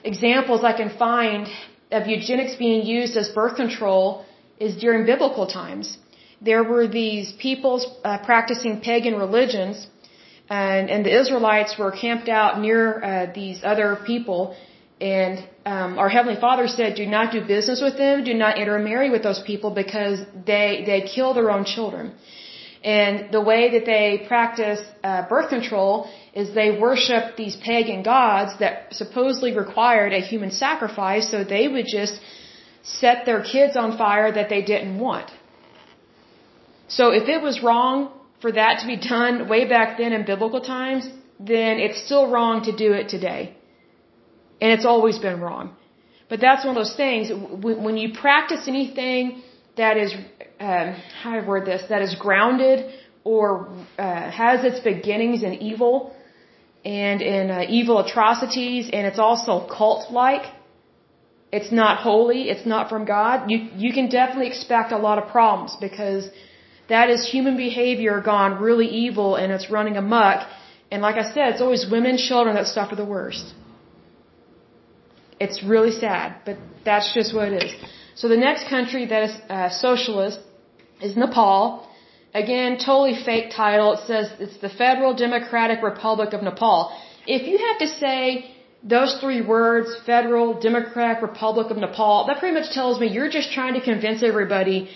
examples 0.02 0.64
I 0.64 0.72
can 0.72 0.90
find 1.06 1.46
of 1.90 2.06
eugenics 2.06 2.54
being 2.56 2.86
used 2.86 3.16
as 3.16 3.28
birth 3.40 3.56
control 3.56 4.24
is 4.58 4.76
during 4.76 5.04
biblical 5.04 5.46
times 5.46 5.98
there 6.44 6.64
were 6.72 6.86
these 6.86 7.32
peoples 7.46 7.82
uh, 8.04 8.18
practicing 8.18 8.80
pagan 8.80 9.14
religions, 9.24 9.86
and, 10.50 10.90
and 10.90 11.04
the 11.04 11.14
Israelites 11.20 11.78
were 11.78 11.92
camped 12.04 12.28
out 12.28 12.60
near 12.60 12.82
uh, 13.02 13.32
these 13.34 13.58
other 13.64 13.96
people. 14.06 14.54
And 15.00 15.38
um, 15.64 15.98
our 15.98 16.08
Heavenly 16.08 16.40
Father 16.40 16.66
said, 16.68 16.94
"Do 16.96 17.06
not 17.06 17.32
do 17.32 17.40
business 17.54 17.80
with 17.86 17.96
them. 17.96 18.24
Do 18.24 18.34
not 18.34 18.58
intermarry 18.58 19.10
with 19.10 19.22
those 19.22 19.42
people 19.50 19.70
because 19.70 20.18
they 20.50 20.84
they 20.86 21.00
kill 21.14 21.34
their 21.34 21.50
own 21.50 21.64
children." 21.64 22.12
And 22.84 23.32
the 23.32 23.40
way 23.40 23.62
that 23.74 23.86
they 23.86 24.24
practice 24.28 24.80
uh, 25.02 25.26
birth 25.26 25.48
control 25.48 26.10
is 26.34 26.54
they 26.54 26.70
worship 26.78 27.36
these 27.36 27.56
pagan 27.56 28.02
gods 28.02 28.58
that 28.58 28.92
supposedly 28.92 29.56
required 29.56 30.12
a 30.12 30.20
human 30.20 30.50
sacrifice, 30.50 31.30
so 31.30 31.44
they 31.44 31.66
would 31.66 31.86
just 31.86 32.20
set 32.82 33.24
their 33.24 33.42
kids 33.42 33.74
on 33.74 33.96
fire 33.96 34.30
that 34.30 34.50
they 34.50 34.60
didn't 34.60 34.98
want. 34.98 35.30
So 36.88 37.10
if 37.20 37.26
it 37.34 37.40
was 37.40 37.62
wrong 37.62 38.12
for 38.42 38.52
that 38.52 38.80
to 38.80 38.86
be 38.86 38.98
done 38.98 39.48
way 39.48 39.62
back 39.66 39.96
then 39.96 40.12
in 40.12 40.26
biblical 40.26 40.60
times, 40.60 41.08
then 41.40 41.78
it's 41.78 42.04
still 42.04 42.30
wrong 42.30 42.64
to 42.64 42.72
do 42.84 42.92
it 42.92 43.08
today. 43.08 43.56
And 44.60 44.70
it's 44.72 44.84
always 44.84 45.18
been 45.18 45.40
wrong. 45.40 45.74
But 46.28 46.40
that's 46.40 46.64
one 46.66 46.76
of 46.76 46.80
those 46.82 46.96
things, 46.96 47.32
when 47.62 47.96
you 47.96 48.12
practice 48.12 48.68
anything 48.68 49.42
that 49.76 49.96
is, 49.96 50.14
uh, 50.60 50.94
how 51.22 51.38
I 51.38 51.46
word 51.46 51.66
this, 51.66 51.82
that 51.88 52.02
is 52.02 52.14
grounded 52.14 52.92
or 53.24 53.68
uh, 53.98 54.30
has 54.30 54.64
its 54.64 54.80
beginnings 54.80 55.42
in 55.42 55.54
evil 55.54 56.14
and 56.84 57.22
in 57.22 57.50
uh, 57.50 57.64
evil 57.68 57.98
atrocities, 57.98 58.90
and 58.92 59.06
it's 59.06 59.18
also 59.18 59.66
cult-like, 59.66 60.46
it's 61.50 61.72
not 61.72 61.98
holy, 61.98 62.50
it's 62.50 62.66
not 62.66 62.90
from 62.90 63.04
God, 63.06 63.50
you, 63.50 63.68
you 63.76 63.92
can 63.92 64.08
definitely 64.08 64.48
expect 64.48 64.92
a 64.92 64.98
lot 64.98 65.16
of 65.18 65.28
problems 65.30 65.76
because 65.80 66.28
that 66.88 67.08
is 67.08 67.26
human 67.26 67.56
behavior 67.56 68.20
gone 68.20 68.60
really 68.60 68.86
evil 68.86 69.36
and 69.36 69.50
it's 69.50 69.70
running 69.70 69.96
amok. 69.96 70.46
And 70.90 71.00
like 71.00 71.16
I 71.16 71.22
said, 71.32 71.54
it's 71.54 71.62
always 71.62 71.90
women, 71.90 72.18
children 72.18 72.54
that 72.56 72.66
suffer 72.66 72.94
the 72.94 73.04
worst. 73.04 73.54
It's 75.40 75.62
really 75.62 75.90
sad, 75.90 76.36
but 76.44 76.58
that's 76.84 77.14
just 77.14 77.34
what 77.34 77.48
it 77.48 77.62
is. 77.62 77.72
So 78.14 78.28
the 78.28 78.36
next 78.36 78.68
country 78.68 79.06
that 79.06 79.22
is 79.28 79.34
uh, 79.48 79.68
socialist 79.70 80.38
is 81.00 81.16
Nepal. 81.16 81.88
Again, 82.32 82.78
totally 82.78 83.16
fake 83.24 83.50
title. 83.50 83.94
It 83.94 84.00
says 84.06 84.30
it's 84.38 84.58
the 84.58 84.68
Federal 84.68 85.14
Democratic 85.14 85.82
Republic 85.82 86.32
of 86.32 86.42
Nepal. 86.42 86.78
If 87.26 87.42
you 87.48 87.58
have 87.66 87.78
to 87.84 87.88
say 88.02 88.50
those 88.82 89.18
three 89.20 89.40
words, 89.40 89.88
Federal 90.04 90.60
Democratic 90.60 91.22
Republic 91.22 91.70
of 91.70 91.76
Nepal, 91.76 92.26
that 92.26 92.38
pretty 92.38 92.54
much 92.58 92.70
tells 92.72 93.00
me 93.00 93.06
you're 93.06 93.30
just 93.30 93.52
trying 93.52 93.74
to 93.74 93.80
convince 93.80 94.22
everybody 94.22 94.88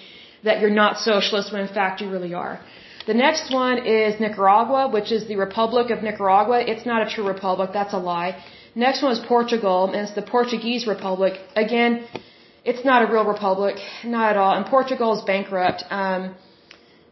that 0.45 0.61
you're 0.61 0.79
not 0.85 0.99
socialist 0.99 1.53
when 1.53 1.63
in 1.63 1.73
fact 1.81 2.01
you 2.01 2.11
really 2.11 2.35
are. 2.35 2.61
The 3.07 3.15
next 3.15 3.51
one 3.53 3.79
is 3.87 4.21
Nicaragua, 4.21 4.89
which 4.97 5.11
is 5.11 5.27
the 5.27 5.37
Republic 5.37 5.91
of 5.91 6.03
Nicaragua. 6.03 6.61
It's 6.61 6.85
not 6.85 7.07
a 7.07 7.09
true 7.15 7.27
republic, 7.27 7.71
that's 7.73 7.95
a 7.95 7.99
lie. 7.99 8.37
Next 8.75 9.03
one 9.03 9.13
is 9.13 9.21
Portugal, 9.21 9.87
and 9.87 9.97
it's 10.03 10.13
the 10.13 10.27
Portuguese 10.37 10.87
Republic. 10.87 11.41
Again, 11.57 12.07
it's 12.71 12.85
not 12.91 12.99
a 13.05 13.07
real 13.15 13.27
republic, 13.37 13.77
not 14.17 14.27
at 14.33 14.37
all. 14.43 14.53
And 14.59 14.65
Portugal 14.77 15.11
is 15.17 15.23
bankrupt. 15.33 15.81
Um, 16.03 16.23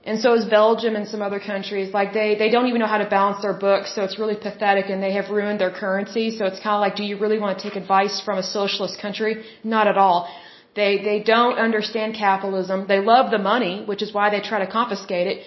and 0.09 0.17
so 0.23 0.29
is 0.39 0.45
Belgium 0.61 0.95
and 0.99 1.07
some 1.13 1.23
other 1.29 1.41
countries. 1.53 1.89
Like 1.99 2.11
they, 2.19 2.31
they 2.43 2.51
don't 2.55 2.67
even 2.71 2.81
know 2.83 2.93
how 2.95 3.03
to 3.05 3.09
balance 3.19 3.41
their 3.45 3.59
books, 3.69 3.95
so 3.95 4.01
it's 4.07 4.19
really 4.23 4.39
pathetic 4.49 4.87
and 4.93 4.99
they 5.07 5.15
have 5.19 5.29
ruined 5.39 5.59
their 5.63 5.75
currency. 5.83 6.27
So 6.37 6.43
it's 6.51 6.61
kind 6.65 6.75
of 6.79 6.83
like, 6.87 6.95
do 7.01 7.05
you 7.11 7.17
really 7.25 7.39
want 7.45 7.53
to 7.59 7.63
take 7.67 7.77
advice 7.85 8.17
from 8.27 8.37
a 8.45 8.47
socialist 8.59 9.01
country? 9.05 9.33
Not 9.77 9.87
at 9.93 9.99
all. 10.05 10.19
They 10.81 10.93
they 11.09 11.19
don't 11.35 11.57
understand 11.67 12.09
capitalism. 12.27 12.79
They 12.95 13.01
love 13.15 13.27
the 13.37 13.43
money, 13.53 13.75
which 13.91 14.03
is 14.07 14.11
why 14.17 14.27
they 14.35 14.43
try 14.51 14.59
to 14.65 14.71
confiscate 14.79 15.27
it, 15.33 15.39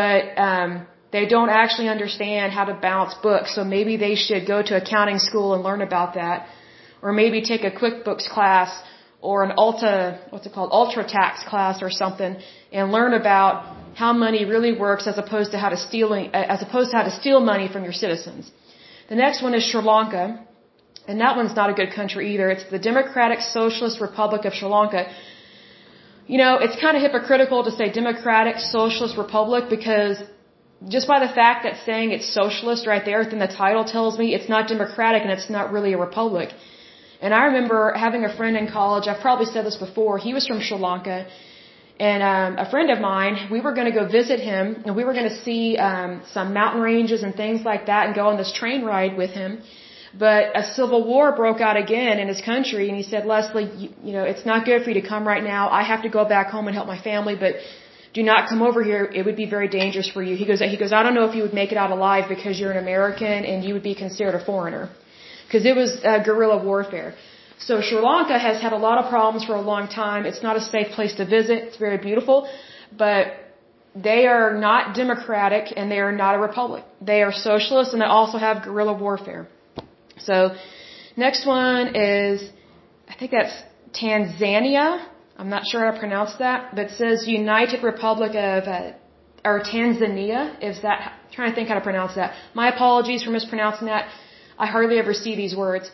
but 0.00 0.22
um, 0.48 0.70
they 1.16 1.24
don't 1.34 1.52
actually 1.62 1.88
understand 1.96 2.52
how 2.58 2.64
to 2.70 2.74
balance 2.88 3.14
books. 3.28 3.54
So 3.56 3.64
maybe 3.76 3.96
they 4.06 4.14
should 4.24 4.44
go 4.54 4.58
to 4.70 4.74
accounting 4.82 5.20
school 5.28 5.48
and 5.54 5.62
learn 5.68 5.82
about 5.90 6.10
that, 6.20 6.46
or 7.02 7.12
maybe 7.22 7.40
take 7.52 7.64
a 7.70 7.72
QuickBooks 7.80 8.28
class 8.36 8.70
or 9.20 9.42
an 9.44 9.52
Ulta 9.56 10.18
what's 10.30 10.46
it 10.46 10.52
called 10.52 10.70
Ultra 10.72 11.04
Tax 11.04 11.42
class 11.44 11.82
or 11.82 11.90
something, 11.90 12.36
and 12.72 12.92
learn 12.92 13.14
about 13.14 13.76
how 13.94 14.12
money 14.12 14.44
really 14.44 14.72
works 14.72 15.06
as 15.06 15.18
opposed 15.18 15.50
to 15.52 15.58
how 15.58 15.70
to 15.70 15.76
stealing 15.76 16.30
as 16.34 16.62
opposed 16.62 16.90
to 16.90 16.96
how 16.96 17.04
to 17.04 17.10
steal 17.10 17.40
money 17.40 17.68
from 17.68 17.82
your 17.84 17.92
citizens. 18.04 18.50
The 19.08 19.16
next 19.16 19.42
one 19.42 19.54
is 19.54 19.64
Sri 19.64 19.82
Lanka. 19.82 20.44
And 21.08 21.22
that 21.22 21.36
one's 21.36 21.56
not 21.56 21.70
a 21.70 21.72
good 21.80 21.92
country 21.98 22.34
either. 22.34 22.50
It's 22.50 22.68
the 22.70 22.78
Democratic 22.78 23.40
Socialist 23.40 23.98
Republic 23.98 24.44
of 24.44 24.52
Sri 24.52 24.68
Lanka. 24.68 25.10
You 26.26 26.36
know, 26.36 26.58
it's 26.64 26.78
kind 26.78 26.94
of 26.98 27.02
hypocritical 27.02 27.64
to 27.64 27.70
say 27.70 27.90
Democratic 27.90 28.58
Socialist 28.58 29.16
Republic 29.16 29.70
because 29.70 30.18
just 30.86 31.08
by 31.08 31.18
the 31.26 31.32
fact 31.32 31.64
that 31.64 31.76
saying 31.86 32.12
it's 32.12 32.28
socialist 32.32 32.86
right 32.86 33.04
there 33.04 33.20
within 33.20 33.38
the 33.38 33.48
title 33.48 33.84
tells 33.84 34.18
me 34.18 34.34
it's 34.34 34.50
not 34.50 34.68
democratic 34.68 35.22
and 35.22 35.32
it's 35.32 35.48
not 35.48 35.72
really 35.72 35.94
a 35.94 35.98
republic. 35.98 36.50
And 37.20 37.34
I 37.34 37.44
remember 37.46 37.92
having 37.96 38.24
a 38.24 38.32
friend 38.36 38.56
in 38.56 38.68
college, 38.68 39.08
I've 39.08 39.20
probably 39.20 39.46
said 39.46 39.64
this 39.66 39.76
before, 39.76 40.18
he 40.18 40.32
was 40.34 40.46
from 40.46 40.60
Sri 40.60 40.78
Lanka, 40.78 41.26
and 41.98 42.22
um, 42.22 42.64
a 42.64 42.70
friend 42.70 42.90
of 42.90 43.00
mine, 43.00 43.48
we 43.50 43.60
were 43.60 43.74
going 43.78 43.90
to 43.92 43.96
go 44.00 44.06
visit 44.06 44.38
him, 44.38 44.82
and 44.84 44.94
we 44.94 45.02
were 45.02 45.14
going 45.18 45.28
to 45.28 45.38
see 45.46 45.76
um, 45.76 46.22
some 46.32 46.54
mountain 46.54 46.80
ranges 46.80 47.24
and 47.24 47.34
things 47.34 47.62
like 47.64 47.86
that 47.86 48.06
and 48.06 48.14
go 48.14 48.28
on 48.28 48.36
this 48.36 48.52
train 48.52 48.84
ride 48.84 49.16
with 49.16 49.30
him. 49.30 49.62
But 50.14 50.56
a 50.56 50.64
civil 50.74 51.04
war 51.06 51.32
broke 51.32 51.60
out 51.60 51.76
again 51.76 52.18
in 52.20 52.28
his 52.28 52.40
country, 52.40 52.88
and 52.88 52.96
he 52.96 53.02
said, 53.02 53.26
Leslie, 53.26 53.70
you, 53.80 53.88
you 54.04 54.12
know, 54.12 54.22
it's 54.22 54.46
not 54.46 54.64
good 54.64 54.82
for 54.84 54.90
you 54.90 55.00
to 55.02 55.06
come 55.08 55.26
right 55.26 55.42
now. 55.42 55.68
I 55.70 55.82
have 55.82 56.02
to 56.02 56.08
go 56.08 56.24
back 56.24 56.46
home 56.48 56.68
and 56.68 56.74
help 56.74 56.86
my 56.86 57.00
family, 57.10 57.34
but 57.34 57.56
do 58.14 58.22
not 58.22 58.48
come 58.48 58.62
over 58.62 58.82
here. 58.82 59.04
It 59.18 59.24
would 59.26 59.36
be 59.36 59.46
very 59.46 59.68
dangerous 59.68 60.08
for 60.08 60.22
you. 60.22 60.36
He 60.36 60.46
goes, 60.46 60.60
he 60.60 60.76
goes, 60.76 60.92
I 60.92 61.02
don't 61.02 61.14
know 61.14 61.28
if 61.28 61.34
you 61.34 61.42
would 61.42 61.52
make 61.52 61.72
it 61.72 61.78
out 61.78 61.90
alive 61.90 62.24
because 62.28 62.58
you're 62.58 62.70
an 62.70 62.78
American 62.78 63.44
and 63.50 63.64
you 63.64 63.74
would 63.74 63.82
be 63.82 63.94
considered 63.94 64.34
a 64.34 64.44
foreigner. 64.44 64.88
Because 65.48 65.64
it 65.64 65.74
was 65.74 65.90
uh, 66.04 66.22
guerrilla 66.22 66.62
warfare. 66.62 67.14
So 67.58 67.80
Sri 67.80 67.98
Lanka 67.98 68.38
has 68.38 68.60
had 68.62 68.72
a 68.72 68.76
lot 68.76 69.02
of 69.02 69.10
problems 69.10 69.44
for 69.44 69.56
a 69.56 69.60
long 69.60 69.88
time. 69.88 70.26
It's 70.26 70.42
not 70.42 70.56
a 70.56 70.60
safe 70.60 70.88
place 70.96 71.14
to 71.16 71.24
visit. 71.24 71.56
It's 71.68 71.76
very 71.76 71.98
beautiful, 71.98 72.48
but 72.96 73.22
they 73.94 74.26
are 74.26 74.54
not 74.54 74.94
democratic 74.94 75.72
and 75.76 75.90
they 75.90 75.98
are 75.98 76.12
not 76.12 76.34
a 76.36 76.38
republic. 76.38 76.84
They 77.00 77.22
are 77.22 77.32
socialist 77.32 77.92
and 77.94 78.02
they 78.02 78.06
also 78.06 78.38
have 78.38 78.62
guerrilla 78.62 78.92
warfare. 78.92 79.48
So, 80.18 80.54
next 81.16 81.46
one 81.46 81.96
is, 81.96 82.48
I 83.08 83.14
think 83.18 83.30
that's 83.32 83.56
Tanzania. 83.92 85.04
I'm 85.36 85.48
not 85.48 85.62
sure 85.70 85.80
how 85.84 85.92
to 85.92 85.98
pronounce 85.98 86.34
that, 86.38 86.74
but 86.74 86.86
it 86.86 86.90
says 86.92 87.26
United 87.26 87.82
Republic 87.82 88.30
of, 88.30 88.64
uh, 88.64 88.92
or 89.44 89.60
Tanzania. 89.60 90.62
Is 90.62 90.82
that, 90.82 90.98
I'm 91.00 91.32
trying 91.32 91.50
to 91.50 91.56
think 91.56 91.68
how 91.68 91.76
to 91.76 91.80
pronounce 91.80 92.14
that. 92.16 92.34
My 92.54 92.68
apologies 92.74 93.22
for 93.24 93.30
mispronouncing 93.30 93.86
that. 93.88 94.08
I 94.58 94.66
hardly 94.66 94.98
ever 94.98 95.14
see 95.14 95.34
these 95.36 95.54
words. 95.54 95.90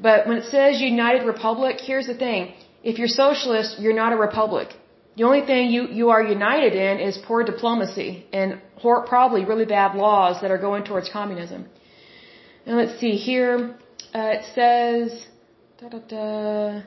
But 0.00 0.26
when 0.26 0.36
it 0.38 0.46
says 0.54 0.80
United 0.80 1.24
Republic, 1.26 1.76
here's 1.80 2.06
the 2.06 2.18
thing. 2.26 2.54
If 2.82 2.98
you're 2.98 3.08
socialist, 3.08 3.78
you're 3.78 3.98
not 4.04 4.12
a 4.12 4.16
republic. 4.16 4.68
The 5.16 5.24
only 5.24 5.42
thing 5.46 5.70
you, 5.70 5.86
you 6.00 6.10
are 6.10 6.22
united 6.22 6.74
in 6.74 6.98
is 6.98 7.16
poor 7.18 7.44
diplomacy 7.44 8.26
and 8.32 8.60
probably 8.80 9.44
really 9.44 9.64
bad 9.64 9.94
laws 9.94 10.40
that 10.42 10.50
are 10.50 10.58
going 10.58 10.84
towards 10.84 11.08
communism. 11.08 11.66
And 12.66 12.76
let's 12.76 12.98
see 12.98 13.12
here. 13.12 13.76
Uh, 14.14 14.38
it 14.38 14.44
says, 14.54 15.26
da, 15.80 15.88
da, 15.88 15.98
da. 15.98 16.82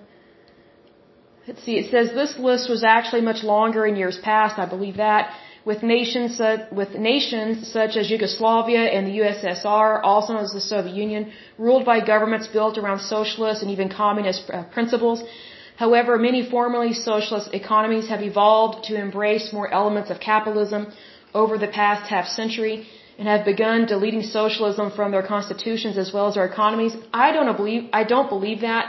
let's 1.48 1.63
see, 1.63 1.78
it 1.78 1.90
says 1.92 2.13
this 2.13 2.38
list 2.38 2.70
was 2.70 2.84
actually 2.84 3.22
much 3.22 3.44
longer 3.44 3.86
in 3.86 3.96
years 3.96 4.18
past, 4.24 4.60
I 4.60 4.66
believe 4.66 4.98
that, 4.98 5.34
with 5.69 5.82
nations, 5.95 6.39
with 6.80 6.91
nations 7.13 7.56
such 7.77 7.93
as 7.99 8.10
Yugoslavia 8.15 8.84
and 8.95 9.01
the 9.08 9.15
USSR, 9.21 9.89
also 10.10 10.30
known 10.34 10.45
as 10.49 10.53
the 10.60 10.65
Soviet 10.73 10.95
Union, 11.06 11.23
ruled 11.65 11.86
by 11.91 11.97
governments 12.13 12.47
built 12.58 12.75
around 12.82 12.99
socialist 13.15 13.62
and 13.63 13.69
even 13.75 13.89
communist 14.03 14.43
uh, 14.49 14.63
principles. 14.75 15.19
However, 15.84 16.12
many 16.30 16.41
formerly 16.56 16.93
socialist 16.93 17.49
economies 17.62 18.08
have 18.13 18.21
evolved 18.32 18.77
to 18.89 18.93
embrace 19.08 19.47
more 19.58 19.67
elements 19.80 20.10
of 20.13 20.21
capitalism 20.32 20.82
over 21.41 21.58
the 21.65 21.71
past 21.82 22.03
half 22.13 22.27
century 22.39 22.75
and 23.17 23.27
have 23.34 23.43
begun 23.53 23.86
deleting 23.93 24.23
socialism 24.39 24.88
from 24.97 25.12
their 25.15 25.27
constitutions 25.36 25.97
as 26.03 26.10
well 26.13 26.27
as 26.30 26.36
their 26.36 26.47
economies. 26.53 26.95
I 27.25 27.27
don't 27.36 27.58
believe 27.62 27.84
I 28.01 28.03
don't 28.13 28.30
believe 28.36 28.60
that 28.71 28.86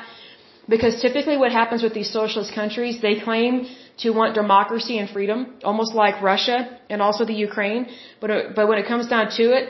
because 0.75 0.95
typically 1.07 1.37
what 1.43 1.53
happens 1.61 1.83
with 1.87 1.95
these 1.99 2.11
socialist 2.21 2.53
countries, 2.61 2.95
they 3.07 3.17
claim 3.29 3.53
to 3.99 4.11
want 4.11 4.35
democracy 4.35 4.99
and 4.99 5.09
freedom, 5.11 5.39
almost 5.65 5.95
like 5.95 6.23
Russia 6.23 6.79
and 6.89 7.03
also 7.03 7.25
the 7.25 7.39
Ukraine, 7.49 7.89
but 8.21 8.31
uh, 8.31 8.41
but 8.57 8.69
when 8.69 8.79
it 8.79 8.87
comes 8.87 9.07
down 9.15 9.31
to 9.39 9.45
it, 9.59 9.65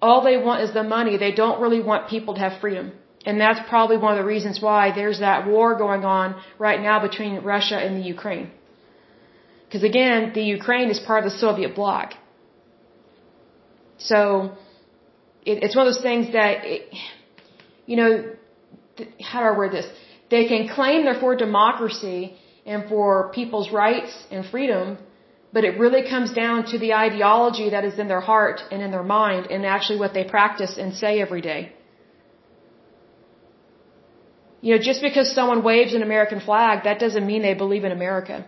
all 0.00 0.22
they 0.22 0.36
want 0.36 0.62
is 0.62 0.72
the 0.72 0.82
money. 0.82 1.16
They 1.16 1.32
don't 1.32 1.60
really 1.60 1.82
want 1.90 2.08
people 2.08 2.34
to 2.34 2.40
have 2.40 2.60
freedom. 2.60 2.92
And 3.26 3.40
that's 3.40 3.60
probably 3.68 3.96
one 3.96 4.12
of 4.14 4.18
the 4.22 4.28
reasons 4.34 4.60
why 4.66 4.92
there's 4.98 5.18
that 5.18 5.46
war 5.48 5.74
going 5.76 6.04
on 6.04 6.40
right 6.58 6.80
now 6.80 6.96
between 7.08 7.32
Russia 7.54 7.76
and 7.76 7.96
the 7.96 8.06
Ukraine. 8.16 8.50
Because 9.64 9.82
again, 9.82 10.30
the 10.32 10.42
Ukraine 10.58 10.90
is 10.90 11.00
part 11.00 11.24
of 11.24 11.32
the 11.32 11.36
Soviet 11.38 11.74
bloc. 11.74 12.14
So 13.98 14.52
it, 15.44 15.64
it's 15.64 15.74
one 15.74 15.86
of 15.86 15.92
those 15.92 16.02
things 16.02 16.32
that, 16.34 16.64
it, 16.64 16.82
you 17.86 17.96
know, 17.96 18.10
how 19.20 19.40
do 19.40 19.46
I 19.46 19.56
word 19.58 19.72
this? 19.72 19.88
They 20.30 20.46
can 20.46 20.68
claim 20.68 21.04
they're 21.04 21.20
for 21.24 21.34
democracy 21.34 22.36
and 22.66 22.88
for 22.88 23.30
people's 23.38 23.70
rights 23.70 24.12
and 24.30 24.44
freedom, 24.44 24.98
but 25.52 25.64
it 25.64 25.78
really 25.78 26.02
comes 26.08 26.32
down 26.32 26.64
to 26.72 26.78
the 26.78 26.92
ideology 26.92 27.70
that 27.70 27.84
is 27.84 27.98
in 27.98 28.08
their 28.08 28.20
heart 28.20 28.60
and 28.70 28.82
in 28.82 28.90
their 28.90 29.08
mind 29.20 29.46
and 29.50 29.64
actually 29.64 29.98
what 29.98 30.12
they 30.12 30.24
practice 30.24 30.76
and 30.76 30.92
say 30.94 31.20
every 31.20 31.40
day. 31.40 31.72
You 34.60 34.74
know, 34.74 34.82
just 34.82 35.00
because 35.00 35.32
someone 35.32 35.62
waves 35.62 35.94
an 35.94 36.02
American 36.02 36.40
flag, 36.40 36.84
that 36.84 36.98
doesn't 36.98 37.26
mean 37.30 37.42
they 37.42 37.54
believe 37.54 37.84
in 37.84 37.92
America. 37.92 38.44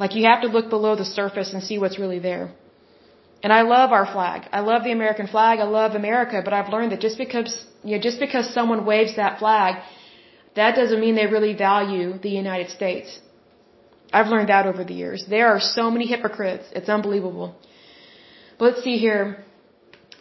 Like 0.00 0.14
you 0.16 0.24
have 0.26 0.42
to 0.42 0.48
look 0.48 0.68
below 0.68 0.96
the 0.96 1.04
surface 1.04 1.52
and 1.54 1.62
see 1.62 1.78
what's 1.78 1.98
really 1.98 2.18
there. 2.18 2.52
And 3.44 3.52
I 3.52 3.62
love 3.62 3.92
our 3.92 4.06
flag. 4.14 4.48
I 4.58 4.60
love 4.60 4.82
the 4.84 4.90
American 4.90 5.26
flag. 5.28 5.60
I 5.60 5.64
love 5.64 5.94
America, 5.94 6.40
but 6.44 6.52
I've 6.52 6.70
learned 6.70 6.92
that 6.92 7.00
just 7.00 7.18
because, 7.18 7.52
you 7.84 7.96
know, 7.96 8.02
just 8.08 8.18
because 8.18 8.52
someone 8.52 8.86
waves 8.86 9.16
that 9.16 9.38
flag, 9.38 9.82
that 10.56 10.76
doesn't 10.76 11.00
mean 11.00 11.14
they 11.14 11.26
really 11.26 11.54
value 11.54 12.18
the 12.18 12.30
United 12.30 12.70
States. 12.70 13.20
I've 14.12 14.28
learned 14.28 14.48
that 14.48 14.66
over 14.66 14.84
the 14.84 14.94
years. 14.94 15.24
There 15.28 15.48
are 15.48 15.60
so 15.60 15.90
many 15.90 16.06
hypocrites. 16.06 16.66
It's 16.72 16.88
unbelievable. 16.88 17.56
But 18.58 18.64
let's 18.66 18.84
see 18.84 18.96
here. 18.98 19.44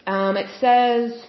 Um, 0.07 0.35
it 0.35 0.49
says 0.59 1.23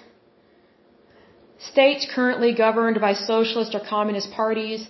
states 1.58 2.06
currently 2.14 2.54
governed 2.54 3.00
by 3.00 3.12
socialist 3.12 3.74
or 3.74 3.80
communist 3.80 4.30
parties. 4.32 4.86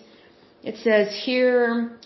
It 0.62 0.76
says 0.78 1.08
here 1.24 1.98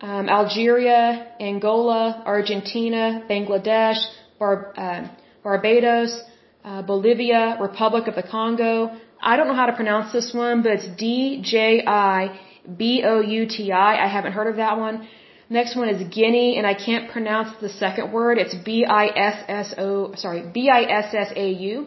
um, 0.00 0.28
Algeria, 0.28 1.32
Angola, 1.40 2.22
Argentina, 2.24 3.24
Bangladesh, 3.28 3.98
Bar, 4.38 4.72
uh, 4.76 5.08
Barbados, 5.42 6.20
uh, 6.64 6.82
Bolivia, 6.82 7.56
Republic 7.60 8.06
of 8.06 8.14
the 8.14 8.22
Congo. 8.22 8.96
I 9.20 9.36
don't 9.36 9.48
know 9.48 9.54
how 9.54 9.66
to 9.66 9.72
pronounce 9.72 10.12
this 10.12 10.32
one, 10.32 10.62
but 10.62 10.72
it's 10.72 10.88
D 10.96 11.40
J 11.42 11.84
I 11.86 12.38
B 12.76 13.02
O 13.04 13.20
U 13.20 13.46
T 13.46 13.72
I. 13.72 14.04
I 14.04 14.08
haven't 14.08 14.32
heard 14.32 14.48
of 14.48 14.56
that 14.56 14.78
one. 14.78 15.08
Next 15.50 15.76
one 15.76 15.88
is 15.88 16.02
Guinea, 16.08 16.58
and 16.58 16.66
I 16.66 16.74
can't 16.74 17.10
pronounce 17.10 17.50
the 17.60 17.70
second 17.70 18.12
word. 18.12 18.38
It's 18.38 18.54
B 18.54 18.84
I 18.84 19.06
S 19.06 19.44
S 19.48 19.74
O. 19.78 20.14
Sorry, 20.14 20.42
B 20.42 20.68
I 20.68 20.82
S 20.82 21.14
S 21.14 21.32
A 21.34 21.50
U. 21.50 21.86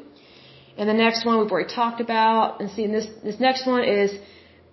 And 0.77 0.89
the 0.89 0.93
next 0.93 1.25
one 1.25 1.39
we've 1.39 1.51
already 1.51 1.73
talked 1.73 2.01
about. 2.01 2.59
And 2.59 2.71
see, 2.71 2.87
this 2.87 3.07
this 3.23 3.39
next 3.39 3.67
one 3.67 3.83
is 3.83 4.11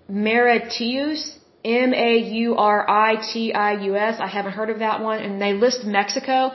Mauritius. 0.09 1.39
M 1.65 1.93
A 1.93 2.17
U 2.45 2.55
R 2.57 2.89
I 2.89 3.17
T 3.33 3.53
I 3.53 3.73
U 3.83 3.97
S. 3.97 4.21
I 4.21 4.29
haven't 4.29 4.53
heard 4.53 4.71
of 4.71 4.79
that 4.79 5.03
one. 5.03 5.19
And 5.21 5.43
they 5.43 5.53
list 5.53 5.85
Mexico. 5.85 6.53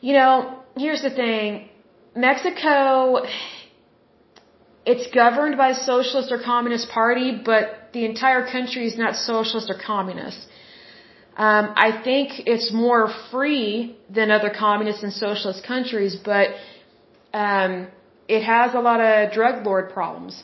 You 0.00 0.12
know, 0.14 0.60
here's 0.76 1.02
the 1.02 1.10
thing. 1.10 1.68
Mexico, 2.14 3.24
it's 4.90 5.06
governed 5.22 5.56
by 5.64 5.70
socialist 5.72 6.28
or 6.34 6.38
communist 6.52 6.86
party, 7.00 7.28
but 7.50 7.62
the 7.96 8.04
entire 8.12 8.42
country 8.54 8.84
is 8.90 8.96
not 9.04 9.12
socialist 9.30 9.68
or 9.72 9.78
communist. 9.94 10.40
Um, 11.46 11.64
I 11.86 11.90
think 12.06 12.26
it's 12.52 12.68
more 12.72 13.04
free 13.30 13.96
than 14.16 14.30
other 14.36 14.50
communist 14.66 15.02
and 15.06 15.12
socialist 15.12 15.60
countries, 15.72 16.16
but 16.30 16.46
um, 17.32 17.72
it 18.36 18.42
has 18.54 18.74
a 18.80 18.82
lot 18.88 19.00
of 19.08 19.32
drug 19.38 19.56
lord 19.68 19.86
problems. 19.96 20.34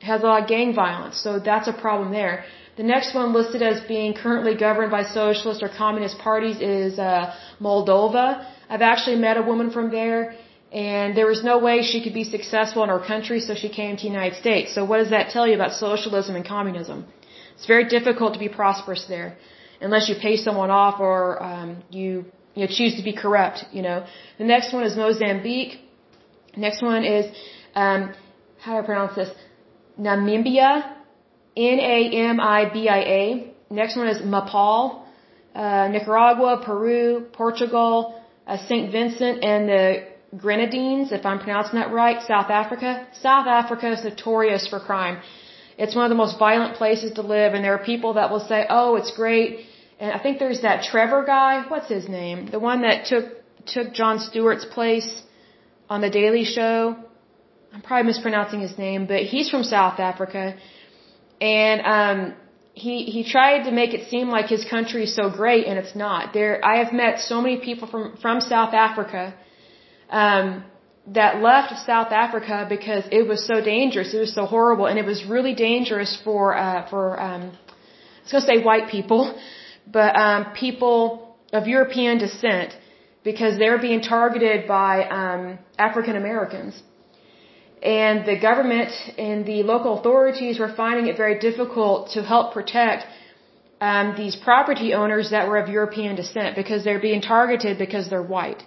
It 0.00 0.06
has 0.12 0.22
a 0.22 0.26
lot 0.30 0.42
of 0.42 0.48
gang 0.54 0.70
violence, 0.84 1.16
so 1.24 1.30
that's 1.50 1.68
a 1.74 1.76
problem 1.84 2.08
there. 2.20 2.36
The 2.80 2.86
next 2.94 3.14
one 3.14 3.28
listed 3.38 3.62
as 3.70 3.80
being 3.94 4.14
currently 4.14 4.54
governed 4.66 4.92
by 4.98 5.02
socialist 5.20 5.60
or 5.62 5.70
communist 5.84 6.18
parties 6.28 6.58
is 6.60 6.98
uh, 6.98 7.34
Moldova. 7.60 8.26
I've 8.70 8.86
actually 8.92 9.18
met 9.26 9.36
a 9.36 9.44
woman 9.50 9.70
from 9.70 9.90
there, 9.90 10.22
and 10.72 11.14
there 11.14 11.26
was 11.26 11.44
no 11.44 11.58
way 11.58 11.82
she 11.82 12.02
could 12.02 12.14
be 12.14 12.24
successful 12.24 12.82
in 12.82 12.88
her 12.88 12.98
country, 12.98 13.40
so 13.40 13.54
she 13.54 13.68
came 13.68 13.96
to 13.96 14.02
the 14.02 14.08
United 14.08 14.36
States. 14.38 14.74
So 14.74 14.84
what 14.84 14.98
does 14.98 15.10
that 15.10 15.30
tell 15.30 15.46
you 15.46 15.54
about 15.54 15.72
socialism 15.72 16.34
and 16.34 16.46
communism? 16.46 17.06
It's 17.54 17.66
very 17.66 17.84
difficult 17.88 18.32
to 18.32 18.38
be 18.38 18.48
prosperous 18.48 19.04
there, 19.06 19.36
unless 19.82 20.08
you 20.08 20.14
pay 20.20 20.36
someone 20.36 20.70
off 20.70 20.98
or 20.98 21.42
um, 21.42 21.82
you 21.90 22.24
you 22.54 22.62
know, 22.62 22.70
choose 22.78 22.96
to 22.96 23.02
be 23.02 23.12
corrupt. 23.12 23.64
You 23.72 23.82
know. 23.82 24.06
The 24.38 24.44
next 24.44 24.72
one 24.72 24.84
is 24.84 24.96
Mozambique. 24.96 25.78
Next 26.56 26.82
one 26.82 27.04
is 27.04 27.26
um, 27.74 28.14
how 28.58 28.72
do 28.72 28.82
I 28.82 28.86
pronounce 28.86 29.14
this? 29.14 29.30
Namibia. 30.00 30.96
N 31.54 31.78
A 31.80 31.98
M 32.30 32.40
I 32.40 32.70
B 32.72 32.88
I 32.88 33.00
A. 33.20 33.54
Next 33.70 33.96
one 33.96 34.08
is 34.08 34.24
Nepal. 34.24 35.06
Uh, 35.54 35.88
Nicaragua, 35.88 36.62
Peru, 36.64 37.26
Portugal, 37.30 38.18
uh, 38.46 38.56
St. 38.68 38.90
Vincent 38.90 39.44
and 39.44 39.68
the 39.68 40.11
Grenadines, 40.36 41.12
if 41.12 41.26
I'm 41.26 41.38
pronouncing 41.38 41.78
that 41.78 41.92
right, 41.92 42.22
South 42.22 42.50
Africa. 42.50 43.06
South 43.12 43.46
Africa 43.46 43.92
is 43.92 44.02
notorious 44.02 44.66
for 44.66 44.80
crime. 44.80 45.18
It's 45.76 45.94
one 45.94 46.04
of 46.04 46.10
the 46.10 46.20
most 46.24 46.38
violent 46.38 46.76
places 46.76 47.12
to 47.12 47.22
live, 47.22 47.52
and 47.54 47.62
there 47.64 47.74
are 47.74 47.84
people 47.84 48.14
that 48.14 48.30
will 48.30 48.40
say, 48.40 48.66
"Oh, 48.68 48.96
it's 48.96 49.10
great." 49.10 49.66
And 50.00 50.10
I 50.10 50.18
think 50.18 50.38
there's 50.38 50.62
that 50.62 50.84
Trevor 50.90 51.22
guy. 51.24 51.62
What's 51.68 51.88
his 51.88 52.08
name? 52.08 52.46
The 52.46 52.58
one 52.58 52.82
that 52.82 53.04
took 53.06 53.26
took 53.66 53.92
Jon 53.92 54.18
Stewart's 54.18 54.64
place 54.64 55.22
on 55.88 56.00
the 56.00 56.10
Daily 56.10 56.44
Show. 56.44 56.96
I'm 57.72 57.82
probably 57.82 58.06
mispronouncing 58.12 58.60
his 58.60 58.76
name, 58.78 59.06
but 59.06 59.20
he's 59.32 59.48
from 59.50 59.64
South 59.64 59.98
Africa, 60.00 60.54
and 61.40 61.78
um, 61.96 62.34
he 62.74 63.04
he 63.04 63.22
tried 63.24 63.64
to 63.64 63.70
make 63.70 63.92
it 63.92 64.08
seem 64.08 64.28
like 64.28 64.46
his 64.46 64.64
country 64.64 65.04
is 65.04 65.14
so 65.14 65.28
great 65.28 65.66
and 65.66 65.78
it's 65.78 65.94
not. 65.94 66.32
There 66.32 66.64
I 66.64 66.76
have 66.82 66.92
met 66.92 67.20
so 67.20 67.40
many 67.42 67.58
people 67.58 67.86
from 67.86 68.16
from 68.16 68.40
South 68.40 68.72
Africa 68.72 69.34
um 70.12 70.64
that 71.18 71.42
left 71.42 71.70
South 71.84 72.12
Africa 72.24 72.66
because 72.68 73.04
it 73.10 73.24
was 73.26 73.40
so 73.44 73.56
dangerous, 73.60 74.14
it 74.14 74.22
was 74.26 74.34
so 74.40 74.44
horrible 74.46 74.86
and 74.86 74.98
it 75.02 75.06
was 75.12 75.24
really 75.36 75.54
dangerous 75.54 76.12
for 76.24 76.42
uh 76.56 76.88
for 76.90 77.04
um 77.28 77.42
I 77.42 78.24
was 78.24 78.32
going 78.32 78.42
to 78.44 78.50
say 78.52 78.58
white 78.70 78.88
people, 78.96 79.22
but 79.98 80.14
um 80.26 80.40
people 80.64 81.00
of 81.52 81.66
European 81.66 82.18
descent 82.26 82.70
because 83.24 83.58
they 83.58 83.68
were 83.74 83.82
being 83.88 84.02
targeted 84.14 84.68
by 84.68 84.92
um 85.20 85.42
African 85.88 86.16
Americans 86.24 86.82
and 87.82 88.24
the 88.24 88.38
government 88.38 88.92
and 89.18 89.44
the 89.44 89.62
local 89.64 89.98
authorities 89.98 90.58
were 90.58 90.72
finding 90.72 91.06
it 91.08 91.16
very 91.16 91.38
difficult 91.38 92.10
to 92.10 92.22
help 92.22 92.54
protect 92.54 93.06
um, 93.80 94.14
these 94.16 94.36
property 94.36 94.94
owners 94.94 95.30
that 95.30 95.48
were 95.48 95.58
of 95.58 95.68
European 95.68 96.14
descent 96.14 96.54
because 96.54 96.84
they're 96.84 97.00
being 97.00 97.20
targeted 97.20 97.78
because 97.78 98.08
they're 98.08 98.22
white. 98.22 98.62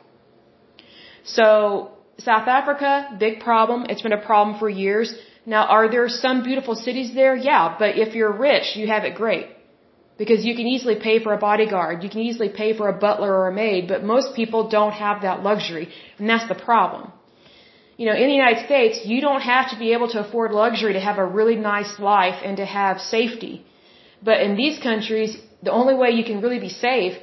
So 1.26 1.92
South 2.18 2.48
Africa, 2.48 3.16
big 3.20 3.40
problem. 3.40 3.86
It's 3.90 4.02
been 4.02 4.14
a 4.14 4.26
problem 4.32 4.58
for 4.60 4.70
years. 4.70 5.14
Now, 5.46 5.66
are 5.66 5.90
there 5.92 6.08
some 6.10 6.44
beautiful 6.44 6.76
cities 6.76 7.14
there? 7.14 7.36
Yeah, 7.36 7.76
but 7.78 7.98
if 7.98 8.16
you're 8.16 8.32
rich, 8.32 8.76
you 8.76 8.88
have 8.88 9.04
it 9.04 9.16
great. 9.16 9.48
Because 10.18 10.46
you 10.46 10.56
can 10.56 10.66
easily 10.66 10.96
pay 10.96 11.22
for 11.22 11.34
a 11.34 11.38
bodyguard, 11.38 12.02
you 12.04 12.10
can 12.10 12.22
easily 12.22 12.48
pay 12.48 12.72
for 12.78 12.88
a 12.88 12.94
butler 12.94 13.32
or 13.38 13.50
a 13.50 13.54
maid, 13.54 13.90
but 13.90 14.02
most 14.02 14.34
people 14.34 14.70
don't 14.70 14.94
have 14.94 15.24
that 15.24 15.44
luxury, 15.44 15.90
and 16.18 16.30
that's 16.30 16.48
the 16.48 16.56
problem 16.56 17.12
you 17.98 18.06
know, 18.08 18.16
in 18.16 18.28
the 18.28 18.40
United 18.44 18.66
States, 18.66 19.02
you 19.06 19.22
don't 19.22 19.42
have 19.42 19.70
to 19.70 19.78
be 19.78 19.94
able 19.94 20.10
to 20.10 20.20
afford 20.26 20.52
luxury 20.52 20.94
to 20.94 21.00
have 21.00 21.18
a 21.18 21.26
really 21.26 21.56
nice 21.56 21.94
life 22.00 22.42
and 22.44 22.58
to 22.58 22.66
have 22.66 23.00
safety. 23.00 23.66
But 24.22 24.42
in 24.42 24.56
these 24.56 24.80
countries, 24.80 25.38
the 25.64 25.72
only 25.72 25.96
way 25.96 26.10
you 26.12 26.26
can 26.26 26.42
really 26.42 26.60
be 26.60 26.70
safe 26.70 27.14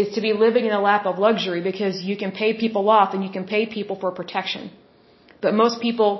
is 0.00 0.08
to 0.16 0.20
be 0.26 0.32
living 0.44 0.64
in 0.70 0.72
a 0.80 0.82
lap 0.88 1.02
of 1.10 1.18
luxury 1.26 1.60
because 1.70 1.94
you 2.10 2.16
can 2.22 2.32
pay 2.42 2.50
people 2.64 2.84
off 2.96 3.14
and 3.14 3.20
you 3.26 3.32
can 3.36 3.44
pay 3.54 3.62
people 3.76 3.96
for 4.02 4.10
protection. 4.20 4.70
But 5.44 5.54
most 5.62 5.76
people 5.86 6.10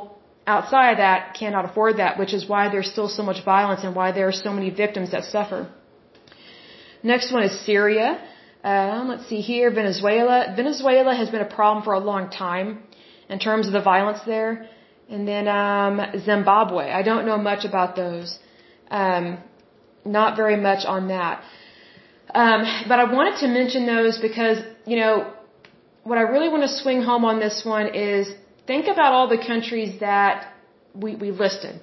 outside 0.46 0.90
of 0.92 0.98
that 1.06 1.34
cannot 1.38 1.64
afford 1.68 1.94
that, 2.02 2.18
which 2.20 2.32
is 2.38 2.42
why 2.52 2.62
there's 2.72 2.90
still 2.94 3.10
so 3.18 3.22
much 3.30 3.40
violence 3.44 3.82
and 3.86 3.94
why 4.00 4.08
there 4.16 4.28
are 4.28 4.38
so 4.46 4.52
many 4.58 4.70
victims 4.84 5.10
that 5.14 5.24
suffer. 5.24 5.60
Next 7.02 7.32
one 7.36 7.42
is 7.48 7.54
Syria. 7.66 8.08
Uh, 8.64 9.04
let's 9.10 9.26
see 9.30 9.42
here, 9.52 9.70
Venezuela. 9.70 10.36
Venezuela 10.56 11.14
has 11.14 11.28
been 11.34 11.44
a 11.48 11.52
problem 11.58 11.84
for 11.84 11.94
a 12.00 12.04
long 12.12 12.30
time 12.30 12.68
in 13.28 13.38
terms 13.38 13.64
of 13.68 13.72
the 13.78 13.84
violence 13.92 14.20
there. 14.26 14.68
And 15.08 15.22
then 15.32 15.46
um, 15.48 15.94
Zimbabwe. 16.28 16.84
I 17.00 17.02
don't 17.02 17.26
know 17.26 17.38
much 17.50 17.64
about 17.64 17.94
those. 17.94 18.38
Um, 18.90 19.38
not 20.04 20.36
very 20.36 20.56
much 20.68 20.82
on 20.84 21.08
that. 21.08 21.42
Um, 22.43 22.61
but 22.91 22.99
I 23.05 23.07
wanted 23.18 23.37
to 23.43 23.49
mention 23.49 23.87
those 23.87 24.18
because, 24.28 24.59
you 24.91 24.97
know, 25.01 25.32
what 26.09 26.18
I 26.18 26.24
really 26.32 26.51
want 26.55 26.64
to 26.68 26.72
swing 26.82 27.01
home 27.11 27.24
on 27.24 27.37
this 27.41 27.57
one 27.64 27.87
is 27.95 28.28
think 28.66 28.84
about 28.95 29.11
all 29.14 29.26
the 29.37 29.43
countries 29.53 30.01
that 30.01 30.53
we, 31.03 31.16
we 31.16 31.30
listed. 31.30 31.80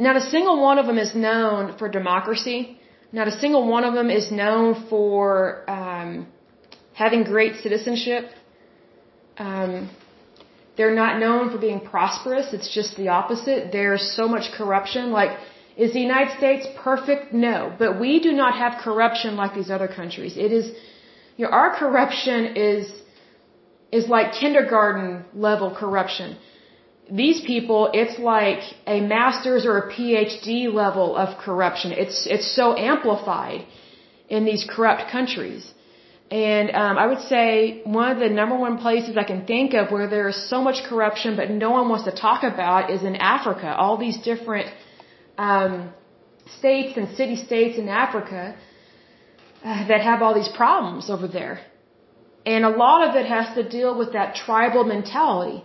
Not 0.00 0.16
a 0.16 0.24
single 0.34 0.60
one 0.60 0.78
of 0.82 0.86
them 0.90 0.98
is 0.98 1.14
known 1.14 1.78
for 1.78 1.88
democracy. 1.88 2.76
Not 3.12 3.28
a 3.28 3.36
single 3.42 3.64
one 3.76 3.84
of 3.84 3.94
them 3.94 4.10
is 4.10 4.32
known 4.32 4.68
for 4.90 5.30
um, 5.70 6.26
having 6.94 7.22
great 7.22 7.54
citizenship. 7.62 8.24
Um, 9.38 9.90
they're 10.76 10.98
not 11.04 11.20
known 11.20 11.50
for 11.52 11.58
being 11.58 11.80
prosperous. 11.94 12.52
It's 12.52 12.72
just 12.78 12.96
the 12.96 13.08
opposite. 13.20 13.70
There's 13.70 14.04
so 14.16 14.26
much 14.26 14.50
corruption. 14.58 15.12
Like, 15.12 15.38
is 15.76 15.92
the 15.92 16.00
United 16.00 16.36
States 16.36 16.66
perfect? 16.76 17.32
No. 17.32 17.72
But 17.78 17.98
we 17.98 18.20
do 18.20 18.32
not 18.32 18.54
have 18.54 18.80
corruption 18.82 19.36
like 19.36 19.54
these 19.54 19.70
other 19.70 19.88
countries. 19.88 20.36
It 20.36 20.52
is, 20.52 20.66
you 21.36 21.44
know, 21.44 21.50
our 21.50 21.74
corruption 21.76 22.56
is, 22.56 22.92
is 23.90 24.08
like 24.08 24.32
kindergarten 24.32 25.24
level 25.34 25.74
corruption. 25.74 26.36
These 27.10 27.40
people, 27.42 27.90
it's 27.92 28.18
like 28.18 28.62
a 28.86 29.00
master's 29.00 29.64
or 29.66 29.78
a 29.78 29.92
PhD 29.92 30.72
level 30.72 31.16
of 31.16 31.38
corruption. 31.38 31.92
It's, 31.92 32.26
it's 32.26 32.54
so 32.54 32.76
amplified 32.76 33.66
in 34.28 34.44
these 34.44 34.64
corrupt 34.68 35.10
countries. 35.10 35.72
And 36.30 36.70
um, 36.82 36.96
I 36.96 37.06
would 37.06 37.20
say 37.32 37.82
one 37.84 38.10
of 38.10 38.18
the 38.18 38.30
number 38.30 38.56
one 38.56 38.78
places 38.78 39.18
I 39.18 39.24
can 39.24 39.44
think 39.44 39.74
of 39.74 39.90
where 39.90 40.06
there 40.08 40.28
is 40.28 40.38
so 40.52 40.62
much 40.62 40.78
corruption 40.84 41.36
but 41.36 41.50
no 41.50 41.70
one 41.70 41.90
wants 41.90 42.04
to 42.10 42.14
talk 42.26 42.42
about 42.42 42.90
is 42.90 43.02
in 43.02 43.16
Africa. 43.16 43.74
All 43.76 43.98
these 43.98 44.18
different 44.30 44.68
um, 45.38 45.92
states 46.58 46.96
and 46.96 47.16
city 47.16 47.36
states 47.36 47.78
in 47.78 47.88
Africa 47.88 48.56
uh, 49.64 49.88
that 49.88 50.00
have 50.00 50.22
all 50.22 50.34
these 50.34 50.52
problems 50.56 51.10
over 51.10 51.28
there. 51.28 51.60
And 52.44 52.64
a 52.64 52.70
lot 52.70 53.08
of 53.08 53.14
it 53.14 53.26
has 53.26 53.54
to 53.54 53.68
deal 53.68 53.96
with 53.96 54.12
that 54.14 54.34
tribal 54.34 54.84
mentality. 54.84 55.62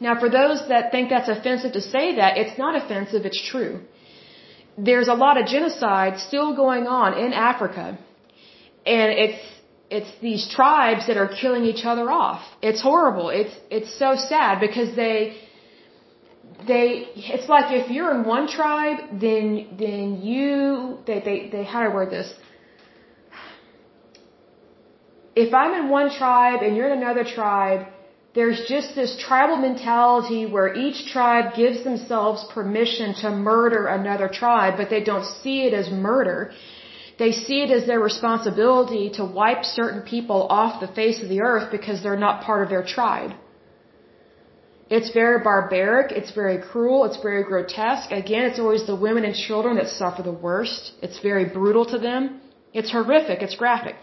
Now, 0.00 0.18
for 0.18 0.28
those 0.28 0.66
that 0.68 0.90
think 0.90 1.10
that's 1.10 1.28
offensive 1.28 1.72
to 1.72 1.80
say 1.80 2.16
that, 2.16 2.36
it's 2.36 2.58
not 2.58 2.74
offensive, 2.74 3.24
it's 3.24 3.42
true. 3.52 3.80
There's 4.76 5.06
a 5.06 5.14
lot 5.14 5.40
of 5.40 5.46
genocide 5.46 6.18
still 6.18 6.56
going 6.56 6.86
on 6.88 7.16
in 7.16 7.32
Africa. 7.32 7.98
And 8.84 9.12
it's, 9.12 9.42
it's 9.90 10.10
these 10.20 10.48
tribes 10.48 11.06
that 11.06 11.16
are 11.16 11.28
killing 11.28 11.64
each 11.64 11.84
other 11.84 12.10
off. 12.10 12.42
It's 12.62 12.82
horrible. 12.82 13.28
It's, 13.28 13.54
it's 13.70 13.96
so 13.96 14.16
sad 14.16 14.58
because 14.58 14.96
they, 14.96 15.36
they, 16.66 17.06
it's 17.16 17.48
like 17.48 17.72
if 17.72 17.90
you're 17.90 18.12
in 18.16 18.24
one 18.24 18.46
tribe, 18.48 18.98
then, 19.20 19.76
then 19.78 20.20
you, 20.22 20.98
they, 21.06 21.20
they, 21.20 21.48
they, 21.52 21.64
how 21.64 21.80
do 21.80 21.90
I 21.90 21.94
word 21.94 22.10
this? 22.10 22.32
If 25.34 25.54
I'm 25.54 25.72
in 25.80 25.88
one 25.88 26.10
tribe 26.10 26.62
and 26.62 26.76
you're 26.76 26.92
in 26.92 26.98
another 26.98 27.24
tribe, 27.24 27.86
there's 28.34 28.60
just 28.66 28.94
this 28.94 29.16
tribal 29.18 29.56
mentality 29.56 30.46
where 30.46 30.74
each 30.74 31.12
tribe 31.12 31.54
gives 31.54 31.84
themselves 31.84 32.44
permission 32.52 33.14
to 33.22 33.30
murder 33.30 33.86
another 33.86 34.28
tribe, 34.28 34.74
but 34.76 34.88
they 34.88 35.02
don't 35.02 35.24
see 35.42 35.64
it 35.66 35.74
as 35.74 35.90
murder. 35.90 36.52
They 37.18 37.32
see 37.32 37.62
it 37.62 37.70
as 37.70 37.86
their 37.86 38.00
responsibility 38.00 39.10
to 39.16 39.24
wipe 39.24 39.64
certain 39.64 40.02
people 40.02 40.46
off 40.48 40.80
the 40.80 40.88
face 40.88 41.22
of 41.22 41.28
the 41.28 41.42
earth 41.42 41.70
because 41.70 42.02
they're 42.02 42.24
not 42.28 42.42
part 42.42 42.62
of 42.62 42.70
their 42.70 42.84
tribe. 42.84 43.32
It's 44.96 45.10
very 45.22 45.38
barbaric, 45.42 46.08
it's 46.20 46.32
very 46.42 46.58
cruel, 46.70 46.98
it's 47.08 47.20
very 47.28 47.42
grotesque. 47.50 48.10
Again, 48.22 48.44
it's 48.48 48.60
always 48.64 48.82
the 48.92 48.98
women 49.04 49.22
and 49.28 49.34
children 49.34 49.76
that 49.80 49.88
suffer 49.88 50.22
the 50.30 50.38
worst. 50.46 50.82
It's 51.00 51.18
very 51.30 51.46
brutal 51.56 51.84
to 51.92 51.98
them. 52.08 52.22
It's 52.78 52.90
horrific, 52.96 53.38
it's 53.46 53.56
graphic. 53.62 53.96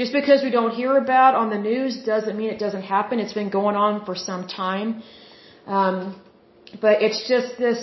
Just 0.00 0.12
because 0.12 0.44
we 0.46 0.52
don't 0.58 0.74
hear 0.80 0.96
about 0.96 1.34
on 1.34 1.50
the 1.50 1.58
news 1.70 1.92
doesn't 2.12 2.36
mean 2.38 2.50
it 2.50 2.60
doesn't 2.66 2.86
happen. 2.96 3.18
It's 3.18 3.32
been 3.32 3.50
going 3.60 3.74
on 3.74 4.04
for 4.06 4.14
some 4.14 4.46
time. 4.46 5.02
Um, 5.66 5.98
but 6.80 7.02
it's 7.02 7.20
just 7.26 7.58
this 7.58 7.80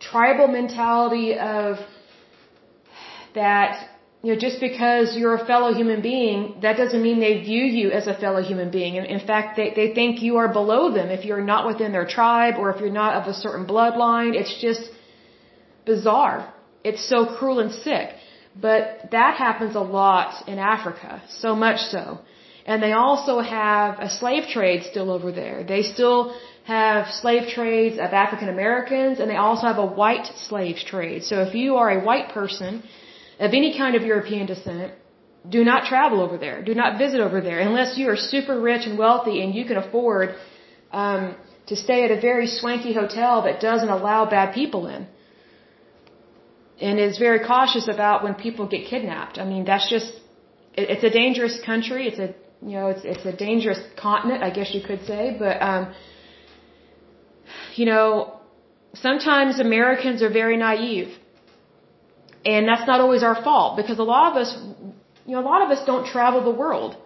tribal 0.00 0.48
mentality 0.48 1.28
of 1.38 1.76
that, 3.36 3.72
you 4.22 4.32
know, 4.32 4.38
just 4.38 4.60
because 4.60 5.16
you're 5.16 5.34
a 5.34 5.44
fellow 5.44 5.74
human 5.74 6.00
being, 6.00 6.60
that 6.62 6.76
doesn't 6.76 7.02
mean 7.02 7.18
they 7.18 7.40
view 7.40 7.64
you 7.64 7.90
as 7.90 8.06
a 8.06 8.14
fellow 8.14 8.40
human 8.40 8.70
being. 8.70 8.94
In, 8.94 9.04
in 9.04 9.26
fact, 9.26 9.56
they, 9.56 9.72
they 9.74 9.92
think 9.94 10.22
you 10.22 10.36
are 10.36 10.52
below 10.52 10.92
them 10.92 11.08
if 11.10 11.24
you're 11.24 11.42
not 11.42 11.66
within 11.66 11.90
their 11.90 12.06
tribe 12.06 12.54
or 12.56 12.70
if 12.72 12.80
you're 12.80 12.98
not 13.02 13.14
of 13.20 13.26
a 13.26 13.34
certain 13.34 13.66
bloodline. 13.66 14.34
It's 14.34 14.56
just 14.60 14.82
bizarre. 15.84 16.52
It's 16.84 17.04
so 17.08 17.26
cruel 17.36 17.58
and 17.58 17.72
sick. 17.72 18.10
But 18.54 19.08
that 19.10 19.36
happens 19.36 19.74
a 19.74 19.80
lot 19.80 20.46
in 20.46 20.58
Africa, 20.58 21.22
so 21.28 21.56
much 21.56 21.80
so. 21.80 22.20
And 22.64 22.80
they 22.80 22.92
also 22.92 23.40
have 23.40 23.98
a 23.98 24.08
slave 24.08 24.44
trade 24.48 24.84
still 24.84 25.10
over 25.10 25.32
there. 25.32 25.64
They 25.64 25.82
still 25.82 26.36
have 26.64 27.12
slave 27.12 27.48
trades 27.48 27.96
of 27.96 28.12
African 28.12 28.48
Americans 28.48 29.18
and 29.18 29.28
they 29.28 29.36
also 29.36 29.66
have 29.66 29.78
a 29.78 29.86
white 29.86 30.26
slave 30.48 30.76
trade. 30.76 31.24
So 31.24 31.42
if 31.42 31.54
you 31.56 31.76
are 31.76 31.90
a 31.90 32.04
white 32.04 32.28
person 32.28 32.84
of 33.46 33.50
any 33.60 33.70
kind 33.76 33.94
of 33.98 34.02
European 34.12 34.44
descent, 34.46 34.92
do 35.56 35.60
not 35.70 35.80
travel 35.92 36.18
over 36.26 36.36
there. 36.44 36.56
Do 36.70 36.74
not 36.82 36.98
visit 36.98 37.20
over 37.20 37.40
there 37.48 37.58
unless 37.68 37.98
you 37.98 38.08
are 38.12 38.20
super 38.34 38.56
rich 38.70 38.84
and 38.88 38.96
wealthy 39.04 39.36
and 39.42 39.54
you 39.58 39.64
can 39.70 39.78
afford 39.84 40.36
um, 40.92 41.34
to 41.70 41.74
stay 41.84 42.04
at 42.06 42.10
a 42.18 42.20
very 42.20 42.46
swanky 42.58 42.92
hotel 43.00 43.42
that 43.46 43.60
doesn't 43.60 43.88
allow 43.88 44.20
bad 44.36 44.54
people 44.54 44.86
in 44.86 45.06
and 46.80 46.98
is 46.98 47.18
very 47.18 47.40
cautious 47.52 47.88
about 47.88 48.22
when 48.24 48.34
people 48.34 48.66
get 48.74 48.86
kidnapped. 48.92 49.38
I 49.38 49.44
mean, 49.44 49.64
that's 49.64 49.88
just 49.88 50.10
it, 50.74 50.90
it's 50.94 51.04
a 51.04 51.10
dangerous 51.10 51.56
country. 51.70 52.06
It's 52.08 52.20
a 52.26 52.28
you 52.70 52.74
know, 52.78 52.86
it's 52.94 53.04
it's 53.04 53.26
a 53.32 53.36
dangerous 53.48 53.80
continent, 54.00 54.42
I 54.42 54.50
guess 54.50 54.70
you 54.76 54.82
could 54.88 55.04
say. 55.06 55.36
But 55.38 55.60
um, 55.70 55.94
you 57.74 57.86
know, 57.86 58.40
sometimes 58.94 59.58
Americans 59.58 60.22
are 60.22 60.30
very 60.30 60.56
naive, 60.56 61.10
and 62.44 62.66
that's 62.66 62.86
not 62.86 63.00
always 63.00 63.22
our 63.22 63.42
fault 63.42 63.76
because 63.76 63.98
a 63.98 64.02
lot 64.02 64.32
of 64.32 64.36
us, 64.42 64.56
you 65.26 65.32
know, 65.34 65.40
a 65.40 65.48
lot 65.52 65.62
of 65.62 65.70
us 65.70 65.84
don't 65.86 66.06
travel 66.06 66.42
the 66.42 66.58
world. 66.64 66.96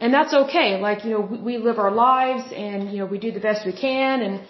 And 0.00 0.12
that's 0.12 0.34
okay. 0.34 0.78
Like, 0.80 1.04
you 1.04 1.12
know, 1.12 1.20
we, 1.20 1.38
we 1.48 1.58
live 1.58 1.78
our 1.78 1.90
lives 1.90 2.44
and, 2.54 2.90
you 2.92 2.98
know, 2.98 3.06
we 3.06 3.18
do 3.18 3.32
the 3.32 3.40
best 3.40 3.64
we 3.64 3.72
can 3.72 4.22
and, 4.22 4.40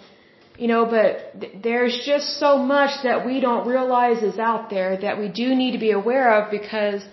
you 0.57 0.67
know, 0.67 0.85
but 0.85 1.39
th- 1.39 1.53
there's 1.63 1.97
just 2.05 2.39
so 2.39 2.57
much 2.57 3.03
that 3.03 3.25
we 3.25 3.39
don't 3.39 3.67
realize 3.67 4.23
is 4.23 4.37
out 4.37 4.69
there 4.69 4.97
that 4.97 5.19
we 5.19 5.27
do 5.29 5.55
need 5.55 5.71
to 5.71 5.77
be 5.77 5.91
aware 5.91 6.27
of 6.37 6.51
because 6.51 7.03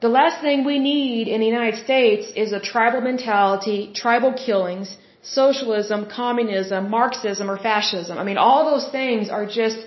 the 0.00 0.08
last 0.08 0.40
thing 0.40 0.64
we 0.64 0.78
need 0.78 1.28
in 1.28 1.40
the 1.40 1.46
United 1.46 1.78
States 1.84 2.32
is 2.34 2.52
a 2.52 2.60
tribal 2.60 3.00
mentality, 3.00 3.92
tribal 3.94 4.32
killings, 4.32 4.96
socialism, 5.22 6.08
communism, 6.08 6.90
Marxism, 6.90 7.48
or 7.50 7.56
fascism. 7.56 8.18
I 8.18 8.24
mean, 8.24 8.36
all 8.36 8.64
those 8.72 8.88
things 8.90 9.28
are 9.28 9.46
just 9.46 9.78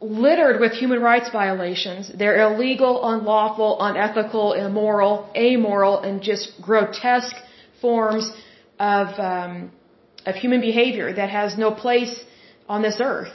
littered 0.00 0.60
with 0.60 0.72
human 0.72 1.00
rights 1.00 1.30
violations. 1.30 2.10
They're 2.14 2.40
illegal, 2.48 3.08
unlawful, 3.12 3.78
unethical, 3.80 4.52
immoral, 4.52 5.30
amoral, 5.36 6.00
and 6.00 6.22
just 6.22 6.52
grotesque 6.60 7.36
forms 7.80 8.30
of 8.78 9.08
um, 9.18 9.72
of 10.26 10.34
human 10.36 10.60
behavior 10.60 11.12
that 11.12 11.30
has 11.30 11.56
no 11.56 11.70
place 11.84 12.14
on 12.68 12.82
this 12.82 12.98
earth. 13.00 13.32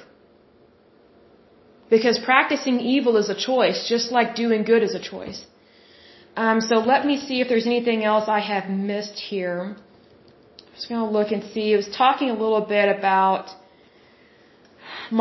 Because 1.90 2.20
practicing 2.20 2.80
evil 2.80 3.18
is 3.18 3.30
a 3.30 3.36
choice, 3.50 3.88
just 3.88 4.12
like 4.12 4.36
doing 4.36 4.64
good 4.64 4.84
is 4.84 4.96
a 4.96 5.04
choice. 5.14 5.46
Um, 6.36 6.62
so 6.62 6.76
let 6.94 7.06
me 7.06 7.16
see 7.26 7.42
if 7.42 7.48
there's 7.50 7.68
anything 7.68 8.04
else 8.04 8.26
I 8.28 8.40
have 8.40 8.70
missed 8.70 9.20
here. 9.20 9.76
I'm 9.76 10.74
just 10.76 10.90
going 10.90 11.06
to 11.06 11.12
look 11.18 11.32
and 11.32 11.44
see. 11.54 11.74
I 11.74 11.78
was 11.78 11.90
talking 12.04 12.30
a 12.32 12.38
little 12.44 12.62
bit 12.62 12.88
about 12.98 13.50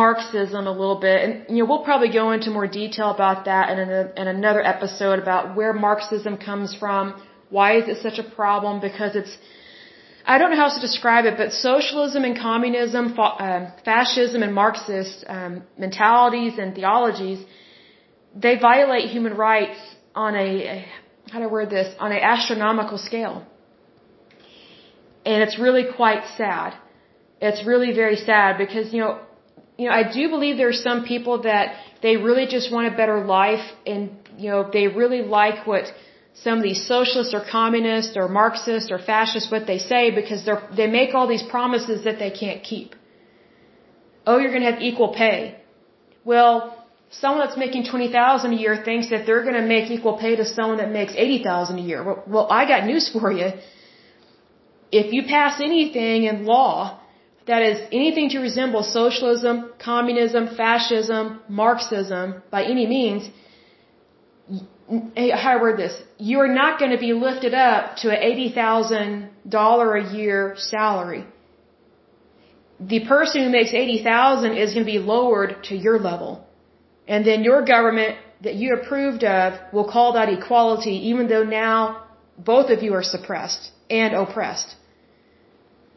Marxism 0.01 0.66
a 0.66 0.74
little 0.82 1.01
bit, 1.09 1.18
and 1.24 1.32
you 1.51 1.59
know 1.62 1.68
we'll 1.70 1.84
probably 1.90 2.12
go 2.20 2.26
into 2.36 2.51
more 2.59 2.68
detail 2.82 3.11
about 3.18 3.45
that 3.51 3.64
in, 3.72 3.78
in 4.20 4.26
another 4.36 4.62
episode 4.74 5.18
about 5.24 5.55
where 5.57 5.72
Marxism 5.72 6.34
comes 6.49 6.74
from, 6.82 7.05
why 7.57 7.68
is 7.80 7.84
it 7.93 7.99
such 8.07 8.18
a 8.24 8.26
problem? 8.40 8.80
Because 8.88 9.14
it's 9.20 9.34
I 10.24 10.38
don't 10.38 10.51
know 10.51 10.57
how 10.57 10.68
else 10.68 10.76
to 10.80 10.80
describe 10.80 11.24
it, 11.24 11.36
but 11.36 11.53
socialism 11.53 12.24
and 12.24 12.36
communism, 12.38 13.05
uh, 13.18 13.70
fascism 13.84 14.43
and 14.43 14.55
Marxist 14.55 15.24
um, 15.28 15.62
mentalities 15.76 16.59
and 16.59 16.74
theologies, 16.74 17.45
they 18.45 18.57
violate 18.59 19.11
human 19.11 19.34
rights 19.36 19.80
on 20.14 20.34
a, 20.36 20.49
a 20.74 20.86
how 21.30 21.38
do 21.38 21.45
I 21.45 21.49
word 21.49 21.70
this, 21.70 21.88
on 21.99 22.12
an 22.12 22.22
astronomical 22.34 22.99
scale. 22.99 23.45
And 25.24 25.43
it's 25.43 25.59
really 25.59 25.86
quite 26.01 26.24
sad. 26.36 26.74
It's 27.40 27.66
really 27.66 27.93
very 27.93 28.16
sad 28.16 28.59
because, 28.59 28.93
you 28.93 29.01
know, 29.01 29.20
you 29.78 29.88
know, 29.88 29.92
I 29.92 30.04
do 30.12 30.28
believe 30.28 30.56
there 30.56 30.68
are 30.68 30.82
some 30.90 31.04
people 31.04 31.42
that 31.42 31.76
they 32.02 32.16
really 32.16 32.46
just 32.46 32.72
want 32.72 32.92
a 32.92 32.96
better 32.96 33.24
life 33.24 33.64
and, 33.86 34.10
you 34.36 34.50
know, 34.50 34.68
they 34.70 34.86
really 34.88 35.22
like 35.22 35.66
what 35.66 35.84
some 36.34 36.58
of 36.58 36.62
these 36.62 36.86
socialists 36.86 37.34
or 37.34 37.42
communists 37.58 38.16
or 38.16 38.28
Marxists 38.28 38.90
or 38.90 38.98
fascists 38.98 39.50
what 39.50 39.66
they 39.66 39.78
say 39.78 40.10
because 40.10 40.44
they 40.44 40.54
they 40.76 40.86
make 40.86 41.14
all 41.14 41.26
these 41.26 41.42
promises 41.42 42.04
that 42.04 42.18
they 42.18 42.30
can't 42.30 42.62
keep. 42.62 42.94
Oh, 44.26 44.38
you're 44.38 44.50
going 44.50 44.62
to 44.62 44.70
have 44.70 44.80
equal 44.80 45.12
pay. 45.14 45.56
Well, 46.24 46.54
someone 47.10 47.44
that's 47.44 47.58
making 47.58 47.84
20,000 47.86 48.52
a 48.52 48.56
year 48.56 48.82
thinks 48.84 49.10
that 49.10 49.26
they're 49.26 49.42
going 49.42 49.60
to 49.62 49.66
make 49.66 49.90
equal 49.90 50.16
pay 50.16 50.36
to 50.36 50.44
someone 50.44 50.78
that 50.78 50.90
makes 50.90 51.12
80,000 51.14 51.78
a 51.78 51.82
year. 51.82 52.02
Well, 52.04 52.22
well, 52.26 52.46
I 52.50 52.66
got 52.66 52.86
news 52.86 53.10
for 53.12 53.32
you. 53.32 53.50
If 54.90 55.12
you 55.12 55.24
pass 55.24 55.60
anything 55.60 56.24
in 56.24 56.44
law 56.44 57.00
that 57.47 57.62
is 57.62 57.80
anything 57.90 58.28
to 58.30 58.38
resemble 58.38 58.82
socialism, 58.82 59.72
communism, 59.78 60.55
fascism, 60.57 61.40
Marxism 61.49 62.43
by 62.51 62.64
any 62.64 62.86
means, 62.86 63.30
how 65.16 65.53
I 65.57 65.61
word 65.61 65.78
this, 65.78 65.95
you 66.18 66.40
are 66.40 66.49
not 66.49 66.78
going 66.78 66.90
to 66.93 66.99
be 66.99 67.12
lifted 67.12 67.55
up 67.55 67.97
to 67.99 68.11
an 68.11 68.20
$80,000 68.55 70.12
a 70.12 70.16
year 70.16 70.55
salary. 70.57 71.24
The 72.80 73.01
person 73.07 73.45
who 73.45 73.51
makes 73.51 73.72
80,000 73.72 74.57
is 74.57 74.74
going 74.74 74.84
to 74.86 74.93
be 74.93 74.99
lowered 74.99 75.64
to 75.64 75.76
your 75.76 75.99
level. 75.99 76.47
And 77.07 77.24
then 77.24 77.45
your 77.45 77.64
government 77.64 78.18
that 78.43 78.55
you 78.55 78.74
approved 78.74 79.24
of 79.24 79.55
will 79.72 79.88
call 79.90 80.14
that 80.14 80.28
equality 80.28 81.09
even 81.11 81.28
though 81.28 81.45
now 81.45 82.07
both 82.38 82.70
of 82.70 82.82
you 82.82 82.95
are 82.95 83.03
suppressed 83.03 83.70
and 83.88 84.14
oppressed. 84.14 84.76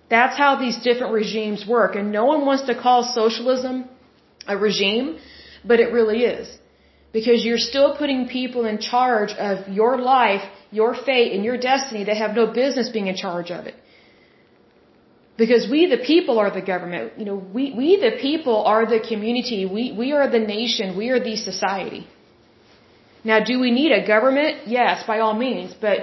That's 0.09 0.37
how 0.37 0.55
these 0.57 0.77
different 0.77 1.13
regimes 1.13 1.65
work. 1.67 1.95
And 1.95 2.11
no 2.11 2.25
one 2.25 2.45
wants 2.45 2.65
to 2.67 2.75
call 2.79 3.03
socialism 3.03 3.89
a 4.47 4.57
regime, 4.57 5.17
but 5.63 5.79
it 5.79 5.91
really 5.91 6.23
is 6.23 6.47
because 7.17 7.45
you're 7.45 7.65
still 7.71 7.95
putting 7.95 8.27
people 8.27 8.65
in 8.65 8.77
charge 8.77 9.31
of 9.49 9.69
your 9.79 9.93
life, 9.97 10.43
your 10.69 10.93
fate, 10.93 11.31
and 11.33 11.45
your 11.45 11.57
destiny 11.57 12.03
that 12.03 12.17
have 12.17 12.35
no 12.35 12.45
business 12.61 12.89
being 12.89 13.07
in 13.07 13.15
charge 13.15 13.51
of 13.57 13.65
it. 13.69 13.75
Because 15.37 15.63
we, 15.71 15.79
the 15.95 16.01
people, 16.13 16.39
are 16.39 16.51
the 16.59 16.65
government. 16.73 17.13
You 17.19 17.25
know, 17.29 17.37
we, 17.57 17.63
we, 17.79 17.87
the 18.07 18.17
people, 18.27 18.57
are 18.73 18.85
the 18.85 18.99
community. 19.11 19.65
We, 19.77 19.83
we 20.01 20.11
are 20.11 20.29
the 20.29 20.43
nation. 20.57 20.97
We 20.97 21.07
are 21.13 21.21
the 21.29 21.35
society. 21.37 22.05
Now, 23.23 23.39
do 23.49 23.59
we 23.59 23.71
need 23.71 23.91
a 23.93 24.05
government? 24.05 24.67
Yes, 24.67 25.03
by 25.07 25.19
all 25.19 25.35
means. 25.47 25.73
But 25.87 25.99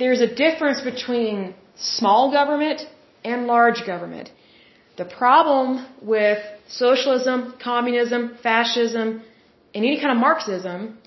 there's 0.00 0.20
a 0.20 0.32
difference 0.44 0.80
between 0.80 1.54
small 1.76 2.30
government 2.30 2.82
and 3.24 3.46
large 3.46 3.86
government. 3.86 4.30
The 4.96 5.04
problem 5.04 5.86
with 6.02 6.38
socialism, 6.68 7.54
communism, 7.62 8.36
fascism, 8.42 9.22
and 9.74 9.84
any 9.84 10.00
kind 10.00 10.12
of 10.12 10.18
Marxism 10.18 10.98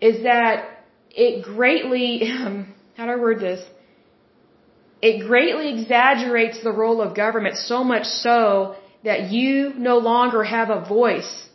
is 0.00 0.22
that 0.22 0.84
it 1.10 1.44
greatly, 1.44 2.22
um, 2.30 2.74
how 2.96 3.06
do 3.06 3.12
I 3.12 3.16
word 3.16 3.40
this? 3.40 3.64
It 5.02 5.26
greatly 5.26 5.68
exaggerates 5.80 6.62
the 6.62 6.72
role 6.72 7.02
of 7.02 7.14
government 7.14 7.56
so 7.56 7.82
much 7.84 8.06
so 8.06 8.76
that 9.04 9.30
you 9.32 9.74
no 9.74 9.98
longer 9.98 10.44
have 10.44 10.70
a 10.70 10.80
voice 10.80 11.48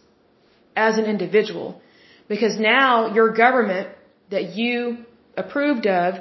as 0.75 0.97
an 0.97 1.05
individual. 1.05 1.81
Because 2.27 2.59
now 2.59 3.13
your 3.13 3.33
government 3.33 3.87
that 4.29 4.55
you 4.55 5.05
approved 5.35 5.87
of, 5.87 6.15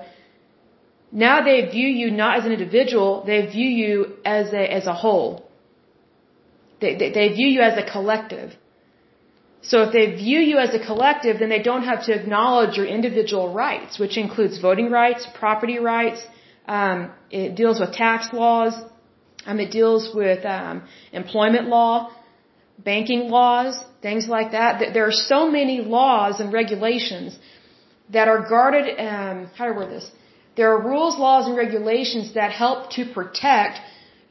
now 1.12 1.42
they 1.42 1.66
view 1.66 1.88
you 1.88 2.10
not 2.10 2.38
as 2.38 2.44
an 2.44 2.52
individual, 2.52 3.24
they 3.26 3.46
view 3.46 3.68
you 3.68 4.16
as 4.24 4.52
a, 4.52 4.72
as 4.72 4.86
a 4.86 4.94
whole. 4.94 5.48
They, 6.80 6.96
they, 6.96 7.10
they 7.10 7.28
view 7.28 7.48
you 7.48 7.60
as 7.60 7.78
a 7.78 7.90
collective. 7.90 8.52
So 9.62 9.82
if 9.82 9.92
they 9.92 10.14
view 10.14 10.40
you 10.40 10.58
as 10.58 10.74
a 10.74 10.78
collective, 10.84 11.38
then 11.38 11.48
they 11.48 11.62
don't 11.62 11.84
have 11.84 12.04
to 12.06 12.12
acknowledge 12.12 12.76
your 12.76 12.86
individual 12.86 13.52
rights, 13.52 13.98
which 13.98 14.16
includes 14.16 14.60
voting 14.60 14.90
rights, 14.90 15.26
property 15.34 15.78
rights, 15.78 16.24
um, 16.68 17.12
it 17.30 17.54
deals 17.54 17.80
with 17.80 17.92
tax 17.92 18.32
laws, 18.32 18.74
um, 19.46 19.58
it 19.60 19.70
deals 19.70 20.14
with 20.14 20.44
um, 20.44 20.82
employment 21.12 21.68
law, 21.68 22.10
banking 22.78 23.28
laws, 23.30 23.78
things 24.02 24.28
like 24.28 24.52
that. 24.52 24.92
There 24.92 25.06
are 25.06 25.12
so 25.12 25.50
many 25.50 25.80
laws 25.80 26.40
and 26.40 26.52
regulations 26.52 27.38
that 28.10 28.28
are 28.28 28.48
guarded. 28.48 28.98
Um, 28.98 29.50
how 29.56 29.66
do 29.66 29.72
I 29.72 29.76
word 29.76 29.90
this? 29.90 30.10
There 30.56 30.70
are 30.72 30.80
rules, 30.92 31.18
laws, 31.18 31.46
and 31.48 31.56
regulations 31.56 32.32
that 32.34 32.50
help 32.50 32.90
to 32.96 33.04
protect 33.18 33.80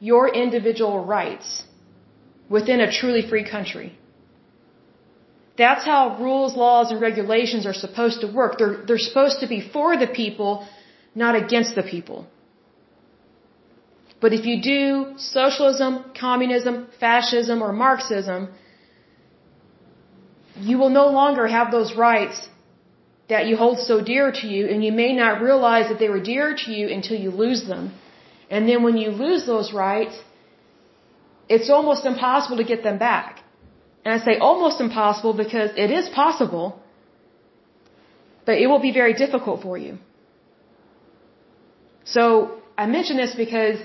your 0.00 0.28
individual 0.28 1.04
rights 1.04 1.64
within 2.48 2.80
a 2.80 2.90
truly 2.98 3.22
free 3.30 3.44
country. 3.48 3.88
That's 5.56 5.84
how 5.84 6.18
rules, 6.20 6.54
laws, 6.56 6.90
and 6.90 7.00
regulations 7.00 7.64
are 7.64 7.78
supposed 7.84 8.20
to 8.20 8.26
work. 8.26 8.58
They're, 8.58 8.78
they're 8.86 9.06
supposed 9.10 9.40
to 9.40 9.46
be 9.46 9.60
for 9.76 9.96
the 9.96 10.06
people, 10.06 10.66
not 11.14 11.34
against 11.34 11.74
the 11.74 11.82
people. 11.82 12.26
But 14.20 14.32
if 14.32 14.44
you 14.44 14.60
do 14.62 15.14
socialism, 15.16 15.92
communism, 16.18 16.88
fascism, 17.00 17.62
or 17.62 17.72
Marxism, 17.72 18.48
you 20.58 20.78
will 20.78 20.90
no 20.90 21.06
longer 21.08 21.46
have 21.46 21.70
those 21.70 21.94
rights 21.94 22.48
that 23.28 23.46
you 23.46 23.56
hold 23.56 23.78
so 23.80 24.00
dear 24.00 24.30
to 24.40 24.46
you, 24.46 24.66
and 24.68 24.84
you 24.84 24.92
may 24.92 25.12
not 25.12 25.42
realize 25.42 25.88
that 25.88 25.98
they 25.98 26.08
were 26.08 26.20
dear 26.20 26.54
to 26.64 26.70
you 26.72 26.88
until 26.88 27.18
you 27.18 27.30
lose 27.30 27.66
them. 27.66 27.92
And 28.50 28.68
then 28.68 28.82
when 28.82 28.96
you 28.96 29.10
lose 29.10 29.46
those 29.46 29.72
rights, 29.72 30.16
it's 31.48 31.68
almost 31.70 32.06
impossible 32.06 32.58
to 32.58 32.64
get 32.64 32.82
them 32.82 32.98
back. 32.98 33.42
And 34.04 34.14
I 34.14 34.24
say 34.24 34.38
almost 34.38 34.80
impossible 34.80 35.32
because 35.44 35.70
it 35.76 35.90
is 35.90 36.08
possible, 36.08 36.80
but 38.44 38.54
it 38.62 38.68
will 38.68 38.84
be 38.88 38.92
very 38.92 39.14
difficult 39.14 39.62
for 39.62 39.76
you. 39.76 39.98
So 42.04 42.60
I 42.78 42.86
mention 42.86 43.16
this 43.16 43.34
because 43.34 43.78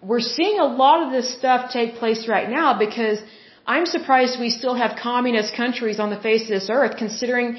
we're 0.00 0.26
seeing 0.36 0.58
a 0.58 0.64
lot 0.64 1.02
of 1.04 1.12
this 1.12 1.36
stuff 1.38 1.70
take 1.70 1.96
place 1.96 2.26
right 2.26 2.48
now 2.48 2.78
because 2.78 3.18
I'm 3.66 3.86
surprised 3.86 4.40
we 4.40 4.50
still 4.50 4.74
have 4.74 4.96
communist 4.96 5.54
countries 5.54 5.98
on 6.00 6.10
the 6.10 6.20
face 6.28 6.42
of 6.42 6.48
this 6.48 6.68
earth 6.70 6.96
considering 6.96 7.58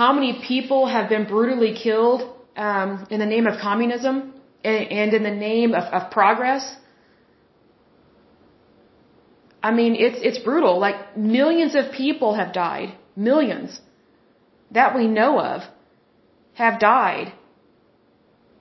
how 0.00 0.12
many 0.12 0.32
people 0.46 0.86
have 0.94 1.08
been 1.08 1.24
brutally 1.34 1.72
killed 1.72 2.22
um, 2.56 3.06
in 3.10 3.20
the 3.20 3.30
name 3.34 3.46
of 3.46 3.60
communism 3.60 4.34
and 4.64 5.14
in 5.18 5.22
the 5.22 5.36
name 5.50 5.72
of, 5.80 5.84
of 5.98 6.10
progress. 6.10 6.64
I 9.62 9.70
mean, 9.78 9.94
it's 10.06 10.18
it's 10.28 10.40
brutal. 10.48 10.74
Like 10.86 11.16
millions 11.16 11.74
of 11.80 11.92
people 11.92 12.34
have 12.40 12.52
died, 12.52 12.88
millions 13.28 13.80
that 14.78 14.96
we 14.96 15.06
know 15.06 15.32
of 15.40 15.62
have 16.54 16.80
died 16.80 17.32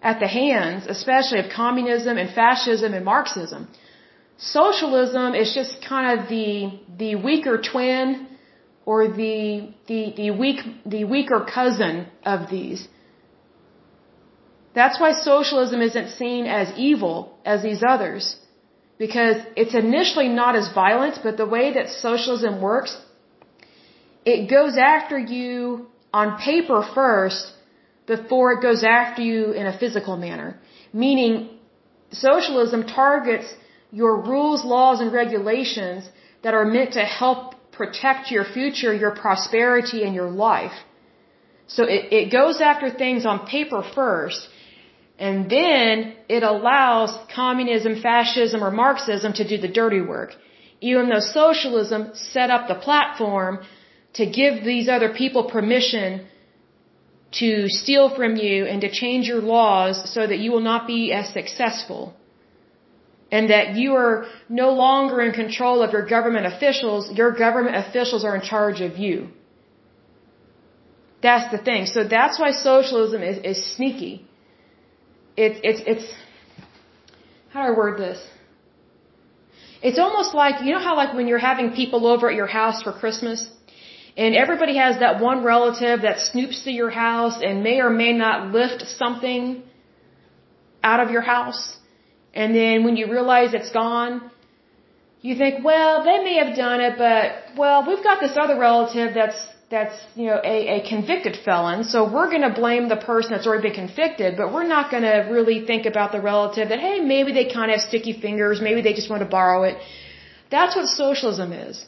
at 0.01 0.19
the 0.19 0.27
hands, 0.27 0.86
especially 0.97 1.39
of 1.39 1.49
communism 1.63 2.17
and 2.17 2.29
fascism 2.41 2.93
and 2.93 3.05
Marxism. 3.13 3.67
Socialism 4.38 5.34
is 5.34 5.53
just 5.59 5.84
kind 5.93 6.07
of 6.13 6.29
the 6.29 6.49
the 7.03 7.15
weaker 7.15 7.57
twin 7.71 8.27
or 8.86 9.07
the 9.07 9.69
the 9.88 10.13
the 10.17 10.31
weak 10.31 10.59
the 10.86 11.03
weaker 11.03 11.45
cousin 11.53 12.07
of 12.25 12.49
these. 12.49 12.88
That's 14.73 14.99
why 14.99 15.11
socialism 15.13 15.81
isn't 15.81 16.09
seen 16.09 16.45
as 16.45 16.67
evil 16.77 17.38
as 17.45 17.61
these 17.61 17.84
others. 17.88 18.38
Because 18.97 19.38
it's 19.55 19.75
initially 19.75 20.29
not 20.29 20.55
as 20.55 20.71
violent, 20.73 21.19
but 21.23 21.38
the 21.38 21.45
way 21.45 21.73
that 21.73 21.89
socialism 21.89 22.61
works, 22.61 22.95
it 24.25 24.49
goes 24.49 24.77
after 24.77 25.17
you 25.17 25.88
on 26.13 26.38
paper 26.38 26.88
first 26.93 27.51
before 28.05 28.53
it 28.53 28.61
goes 28.61 28.84
after 28.84 29.21
you 29.21 29.51
in 29.51 29.65
a 29.65 29.77
physical 29.77 30.15
manner. 30.15 30.59
Meaning, 30.91 31.49
socialism 32.11 32.86
targets 32.86 33.47
your 33.91 34.21
rules, 34.21 34.65
laws, 34.65 35.01
and 35.01 35.13
regulations 35.13 36.09
that 36.43 36.53
are 36.53 36.65
meant 36.65 36.93
to 36.93 37.03
help 37.03 37.53
protect 37.82 38.32
your 38.32 38.45
future, 38.45 38.93
your 38.93 39.11
prosperity, 39.11 40.03
and 40.03 40.13
your 40.15 40.30
life. 40.30 40.78
So 41.67 41.84
it, 41.84 42.13
it 42.19 42.32
goes 42.32 42.61
after 42.61 42.89
things 42.89 43.26
on 43.26 43.47
paper 43.47 43.82
first, 43.95 44.47
and 45.17 45.49
then 45.49 46.15
it 46.28 46.43
allows 46.43 47.11
communism, 47.34 48.01
fascism, 48.01 48.63
or 48.63 48.71
Marxism 48.71 49.34
to 49.34 49.47
do 49.47 49.57
the 49.57 49.67
dirty 49.67 50.01
work. 50.01 50.32
Even 50.82 51.09
though 51.09 51.26
socialism 51.43 52.11
set 52.13 52.49
up 52.49 52.67
the 52.67 52.76
platform 52.76 53.59
to 54.13 54.26
give 54.26 54.63
these 54.63 54.89
other 54.89 55.09
people 55.13 55.43
permission 55.49 56.26
to 57.32 57.67
steal 57.67 58.13
from 58.15 58.36
you 58.36 58.65
and 58.65 58.82
to 58.82 58.91
change 58.91 59.28
your 59.28 59.41
laws 59.41 60.13
so 60.13 60.26
that 60.28 60.39
you 60.39 60.51
will 60.51 60.67
not 60.71 60.86
be 60.86 61.11
as 61.11 61.34
successful. 61.34 62.13
And 63.36 63.43
that 63.53 63.67
you 63.81 63.89
are 64.03 64.15
no 64.61 64.67
longer 64.86 65.17
in 65.27 65.31
control 65.43 65.77
of 65.86 65.89
your 65.95 66.05
government 66.15 66.45
officials, 66.53 67.03
your 67.21 67.31
government 67.45 67.75
officials 67.84 68.21
are 68.27 68.36
in 68.39 68.43
charge 68.53 68.79
of 68.88 68.97
you. 69.05 69.15
That's 71.25 71.47
the 71.55 71.61
thing. 71.69 71.88
So 71.95 71.99
that's 72.17 72.38
why 72.41 72.51
socialism 72.51 73.21
is, 73.31 73.38
is 73.51 73.57
sneaky. 73.75 74.13
It's, 75.43 75.59
it's, 75.69 75.81
it's, 75.91 76.05
how 77.51 77.59
do 77.61 77.73
I 77.73 77.75
word 77.81 77.97
this? 78.05 78.19
It's 79.81 79.99
almost 80.05 80.31
like, 80.41 80.63
you 80.65 80.71
know 80.73 80.84
how 80.88 80.95
like 80.95 81.13
when 81.17 81.27
you're 81.27 81.45
having 81.51 81.71
people 81.81 82.01
over 82.13 82.29
at 82.29 82.36
your 82.36 82.51
house 82.61 82.84
for 82.84 82.93
Christmas? 83.03 83.39
And 84.15 84.36
everybody 84.36 84.75
has 84.77 84.99
that 84.99 85.19
one 85.29 85.43
relative 85.43 86.03
that 86.03 86.17
snoops 86.27 86.63
to 86.65 86.71
your 86.71 86.91
house 86.91 87.38
and 87.41 87.63
may 87.63 87.79
or 87.79 87.89
may 87.89 88.13
not 88.13 88.51
lift 88.57 88.84
something 89.01 89.63
out 90.84 90.99
of 90.99 91.09
your 91.15 91.25
house. 91.36 91.77
And 92.34 92.55
then 92.55 92.84
when 92.84 92.95
you 92.97 93.11
realize 93.11 93.53
it's 93.53 93.71
gone, 93.71 94.31
you 95.21 95.36
think, 95.36 95.63
well, 95.63 96.03
they 96.03 96.23
may 96.23 96.36
have 96.43 96.55
done 96.55 96.81
it, 96.81 96.97
but, 96.97 97.57
well, 97.57 97.88
we've 97.88 98.03
got 98.03 98.19
this 98.19 98.36
other 98.36 98.59
relative 98.59 99.13
that's, 99.13 99.39
that's, 99.69 99.95
you 100.15 100.25
know, 100.25 100.39
a, 100.43 100.57
a 100.77 100.89
convicted 100.89 101.38
felon, 101.45 101.84
so 101.84 102.11
we're 102.11 102.29
gonna 102.29 102.53
blame 102.53 102.89
the 102.89 102.97
person 102.97 103.31
that's 103.31 103.47
already 103.47 103.69
been 103.69 103.88
convicted, 103.88 104.36
but 104.36 104.51
we're 104.53 104.67
not 104.67 104.91
gonna 104.91 105.29
really 105.31 105.65
think 105.65 105.86
about 105.86 106.11
the 106.11 106.19
relative 106.19 106.69
that, 106.69 106.79
hey, 106.79 106.99
maybe 106.99 107.31
they 107.31 107.45
kind 107.45 107.71
of 107.71 107.79
have 107.79 107.88
sticky 107.88 108.19
fingers, 108.19 108.59
maybe 108.61 108.81
they 108.81 108.93
just 108.93 109.09
want 109.09 109.23
to 109.23 109.29
borrow 109.29 109.63
it. 109.63 109.77
That's 110.51 110.75
what 110.75 110.88
socialism 110.88 111.53
is. 111.53 111.86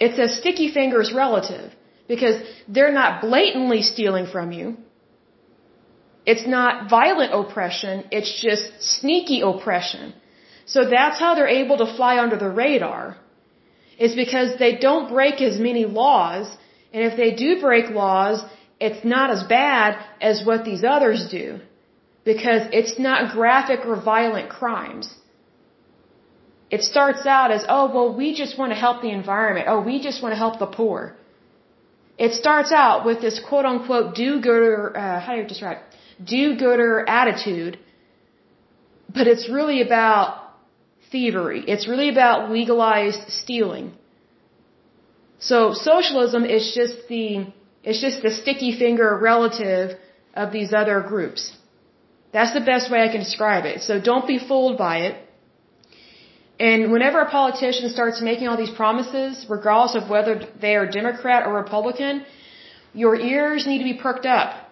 It's 0.00 0.18
a 0.18 0.28
sticky 0.28 0.72
fingers 0.72 1.12
relative 1.12 1.72
because 2.08 2.36
they're 2.68 2.92
not 2.92 3.20
blatantly 3.20 3.82
stealing 3.82 4.26
from 4.26 4.52
you. 4.52 4.76
It's 6.32 6.46
not 6.46 6.90
violent 6.90 7.32
oppression, 7.32 8.04
it's 8.10 8.32
just 8.46 8.64
sneaky 8.96 9.40
oppression. 9.52 10.14
So 10.74 10.80
that's 10.96 11.18
how 11.20 11.34
they're 11.36 11.56
able 11.62 11.76
to 11.84 11.88
fly 11.98 12.18
under 12.18 12.36
the 12.36 12.50
radar. 12.50 13.16
It's 13.98 14.16
because 14.24 14.58
they 14.58 14.72
don't 14.86 15.08
break 15.16 15.40
as 15.40 15.58
many 15.68 15.84
laws, 15.84 16.46
and 16.92 17.04
if 17.10 17.16
they 17.16 17.30
do 17.44 17.60
break 17.60 17.90
laws, 17.90 18.42
it's 18.80 19.04
not 19.04 19.30
as 19.30 19.42
bad 19.44 19.90
as 20.20 20.44
what 20.44 20.64
these 20.64 20.82
others 20.84 21.28
do. 21.30 21.60
Because 22.24 22.62
it's 22.72 22.98
not 22.98 23.32
graphic 23.32 23.86
or 23.86 23.96
violent 24.14 24.48
crimes. 24.50 25.08
It 26.70 26.82
starts 26.82 27.24
out 27.24 27.52
as, 27.52 27.64
oh, 27.68 27.84
well, 27.94 28.16
we 28.22 28.34
just 28.34 28.58
want 28.58 28.72
to 28.72 28.78
help 28.86 29.00
the 29.00 29.12
environment. 29.20 29.66
Oh, 29.68 29.80
we 29.80 30.00
just 30.08 30.20
want 30.22 30.32
to 30.32 30.40
help 30.44 30.58
the 30.58 30.66
poor. 30.66 31.14
It 32.18 32.32
starts 32.32 32.72
out 32.72 33.06
with 33.06 33.20
this 33.20 33.38
quote 33.48 33.64
unquote 33.64 34.16
do-gooder, 34.16 34.96
uh, 34.96 35.20
how 35.20 35.34
do 35.34 35.42
you 35.42 35.46
describe 35.46 35.78
do-gooder 36.22 37.04
attitude, 37.08 37.78
but 39.12 39.26
it's 39.26 39.48
really 39.48 39.82
about 39.82 40.42
thievery. 41.10 41.64
It's 41.66 41.86
really 41.88 42.08
about 42.08 42.50
legalized 42.50 43.28
stealing. 43.28 43.92
So 45.38 45.72
socialism 45.72 46.44
is 46.44 46.72
just 46.74 47.08
the, 47.08 47.46
it's 47.84 48.00
just 48.00 48.22
the 48.22 48.30
sticky 48.30 48.78
finger 48.78 49.16
relative 49.16 49.98
of 50.34 50.52
these 50.52 50.72
other 50.72 51.00
groups. 51.00 51.56
That's 52.32 52.52
the 52.52 52.60
best 52.60 52.90
way 52.90 53.02
I 53.02 53.08
can 53.08 53.20
describe 53.20 53.64
it. 53.64 53.82
So 53.82 54.00
don't 54.00 54.26
be 54.26 54.38
fooled 54.38 54.78
by 54.78 54.98
it. 55.08 55.22
And 56.58 56.90
whenever 56.90 57.20
a 57.20 57.30
politician 57.30 57.90
starts 57.90 58.20
making 58.20 58.48
all 58.48 58.56
these 58.56 58.70
promises, 58.70 59.46
regardless 59.48 59.94
of 59.94 60.08
whether 60.08 60.42
they 60.60 60.74
are 60.76 60.86
Democrat 60.86 61.46
or 61.46 61.54
Republican, 61.54 62.24
your 62.94 63.14
ears 63.14 63.66
need 63.66 63.78
to 63.78 63.84
be 63.84 63.94
perked 63.94 64.24
up. 64.24 64.65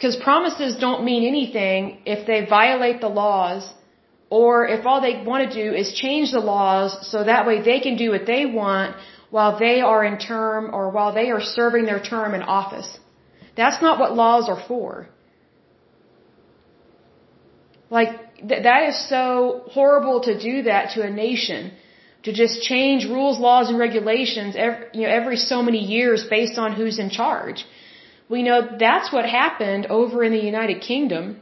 Because 0.00 0.16
promises 0.16 0.76
don't 0.76 1.04
mean 1.04 1.24
anything 1.28 1.98
if 2.06 2.26
they 2.26 2.38
violate 2.46 3.02
the 3.02 3.12
laws 3.22 3.62
or 4.30 4.66
if 4.66 4.86
all 4.86 5.02
they 5.02 5.22
want 5.30 5.40
to 5.46 5.62
do 5.62 5.74
is 5.80 5.92
change 5.92 6.32
the 6.32 6.40
laws 6.52 6.90
so 7.10 7.22
that 7.24 7.46
way 7.46 7.56
they 7.60 7.80
can 7.80 7.96
do 7.96 8.10
what 8.12 8.24
they 8.24 8.46
want 8.46 8.96
while 9.28 9.58
they 9.58 9.82
are 9.82 10.02
in 10.02 10.16
term 10.16 10.70
or 10.72 10.88
while 10.88 11.12
they 11.12 11.28
are 11.34 11.42
serving 11.42 11.84
their 11.84 12.00
term 12.00 12.34
in 12.34 12.40
office. 12.40 12.90
That's 13.58 13.82
not 13.82 13.98
what 13.98 14.14
laws 14.14 14.48
are 14.48 14.62
for. 14.68 15.10
Like, 17.90 18.12
th- 18.48 18.62
that 18.68 18.88
is 18.88 18.96
so 19.10 19.64
horrible 19.66 20.20
to 20.28 20.38
do 20.48 20.62
that 20.62 20.92
to 20.94 21.02
a 21.02 21.10
nation. 21.10 21.72
To 22.22 22.32
just 22.32 22.62
change 22.62 23.04
rules, 23.04 23.38
laws, 23.38 23.68
and 23.68 23.78
regulations 23.78 24.54
every, 24.56 24.86
you 24.94 25.02
know, 25.02 25.12
every 25.20 25.36
so 25.36 25.62
many 25.62 25.82
years 25.96 26.24
based 26.38 26.56
on 26.56 26.72
who's 26.72 26.98
in 26.98 27.10
charge. 27.10 27.66
We 28.34 28.42
know 28.46 28.58
that's 28.78 29.12
what 29.12 29.26
happened 29.26 29.86
over 29.98 30.22
in 30.22 30.32
the 30.32 30.44
United 30.54 30.80
Kingdom 30.80 31.40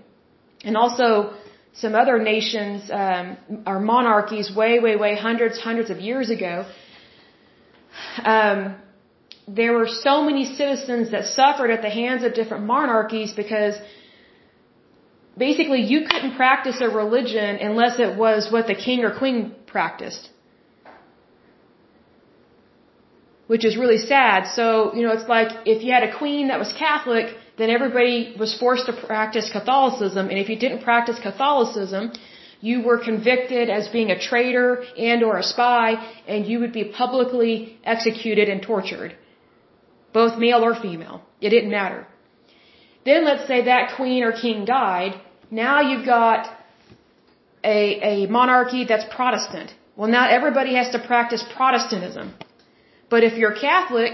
and 0.64 0.76
also 0.76 1.34
some 1.74 1.95
other 1.95 2.18
nations 2.18 2.91
um, 2.91 3.36
or 3.66 3.78
monarchies 3.78 4.49
way, 4.61 4.80
way, 4.80 4.97
way 4.97 5.14
hundreds, 5.14 5.59
hundreds 5.59 5.91
of 5.91 5.99
years 6.01 6.30
ago. 6.30 6.55
Um, 8.24 8.76
there 9.47 9.72
were 9.72 9.89
so 9.89 10.22
many 10.22 10.45
citizens 10.61 11.11
that 11.11 11.26
suffered 11.26 11.70
at 11.70 11.82
the 11.82 11.91
hands 11.91 12.24
of 12.24 12.34
different 12.34 12.64
monarchies 12.64 13.32
because 13.32 13.74
basically 15.36 15.82
you 15.82 16.07
couldn't 16.11 16.36
practice 16.36 16.80
a 16.80 16.89
religion 16.89 17.57
unless 17.68 17.99
it 17.99 18.16
was 18.16 18.51
what 18.51 18.66
the 18.66 18.74
king 18.74 19.05
or 19.05 19.12
queen 19.16 19.55
practiced. 19.66 20.28
Which 23.53 23.64
is 23.68 23.76
really 23.82 24.01
sad. 24.12 24.40
So, 24.59 24.94
you 24.94 25.03
know, 25.05 25.12
it's 25.18 25.28
like 25.36 25.51
if 25.74 25.82
you 25.84 25.90
had 25.96 26.05
a 26.11 26.12
queen 26.22 26.49
that 26.49 26.59
was 26.64 26.72
Catholic, 26.86 27.26
then 27.59 27.70
everybody 27.70 28.16
was 28.42 28.51
forced 28.62 28.86
to 28.86 28.94
practice 29.11 29.46
Catholicism, 29.59 30.24
and 30.30 30.38
if 30.38 30.49
you 30.51 30.59
didn't 30.64 30.82
practice 30.90 31.18
Catholicism, 31.28 32.12
you 32.61 32.76
were 32.88 32.99
convicted 33.11 33.70
as 33.78 33.88
being 33.88 34.11
a 34.11 34.18
traitor 34.28 34.84
and 35.11 35.22
or 35.28 35.38
a 35.38 35.46
spy, 35.53 35.86
and 36.26 36.46
you 36.46 36.57
would 36.61 36.74
be 36.80 36.84
publicly 37.03 37.78
executed 37.94 38.49
and 38.49 38.62
tortured 38.62 39.12
both 40.12 40.38
male 40.38 40.64
or 40.68 40.74
female. 40.74 41.16
It 41.40 41.51
didn't 41.51 41.70
matter. 41.70 42.07
Then 43.05 43.24
let's 43.24 43.46
say 43.51 43.59
that 43.64 43.82
queen 43.96 44.22
or 44.22 44.32
king 44.32 44.64
died. 44.64 45.12
Now 45.51 45.76
you've 45.88 46.07
got 46.07 46.40
a, 47.64 47.78
a 48.12 48.14
monarchy 48.38 48.84
that's 48.84 49.07
Protestant. 49.14 49.70
Well, 49.96 50.11
now 50.18 50.28
everybody 50.38 50.74
has 50.74 50.90
to 50.90 50.99
practice 50.99 51.42
Protestantism. 51.57 52.34
But 53.11 53.25
if 53.25 53.35
you're 53.39 53.55
Catholic, 53.55 54.13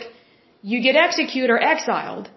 you 0.63 0.81
get 0.83 0.97
executed 0.97 1.51
or 1.51 1.61
exiled. 1.73 2.31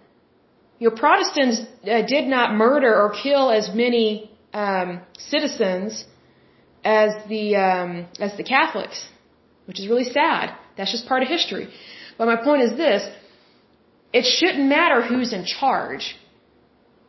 Your 0.80 0.92
Protestants 0.92 1.62
uh, 1.62 2.02
did 2.16 2.26
not 2.28 2.54
murder 2.54 2.94
or 3.02 3.10
kill 3.24 3.50
as 3.52 3.74
many 3.74 4.32
um, 4.54 5.02
citizens 5.18 6.06
as 6.84 7.12
the 7.28 7.56
um, 7.56 8.06
as 8.20 8.32
the 8.38 8.44
Catholics, 8.44 9.00
which 9.68 9.80
is 9.80 9.88
really 9.88 10.10
sad. 10.20 10.56
That's 10.76 10.92
just 10.92 11.08
part 11.08 11.24
of 11.24 11.28
history. 11.28 11.70
But 12.18 12.26
my 12.28 12.38
point 12.48 12.62
is 12.68 12.78
this: 12.78 13.02
it 14.14 14.26
shouldn't 14.26 14.68
matter 14.78 15.02
who's 15.02 15.34
in 15.34 15.46
charge. 15.46 16.16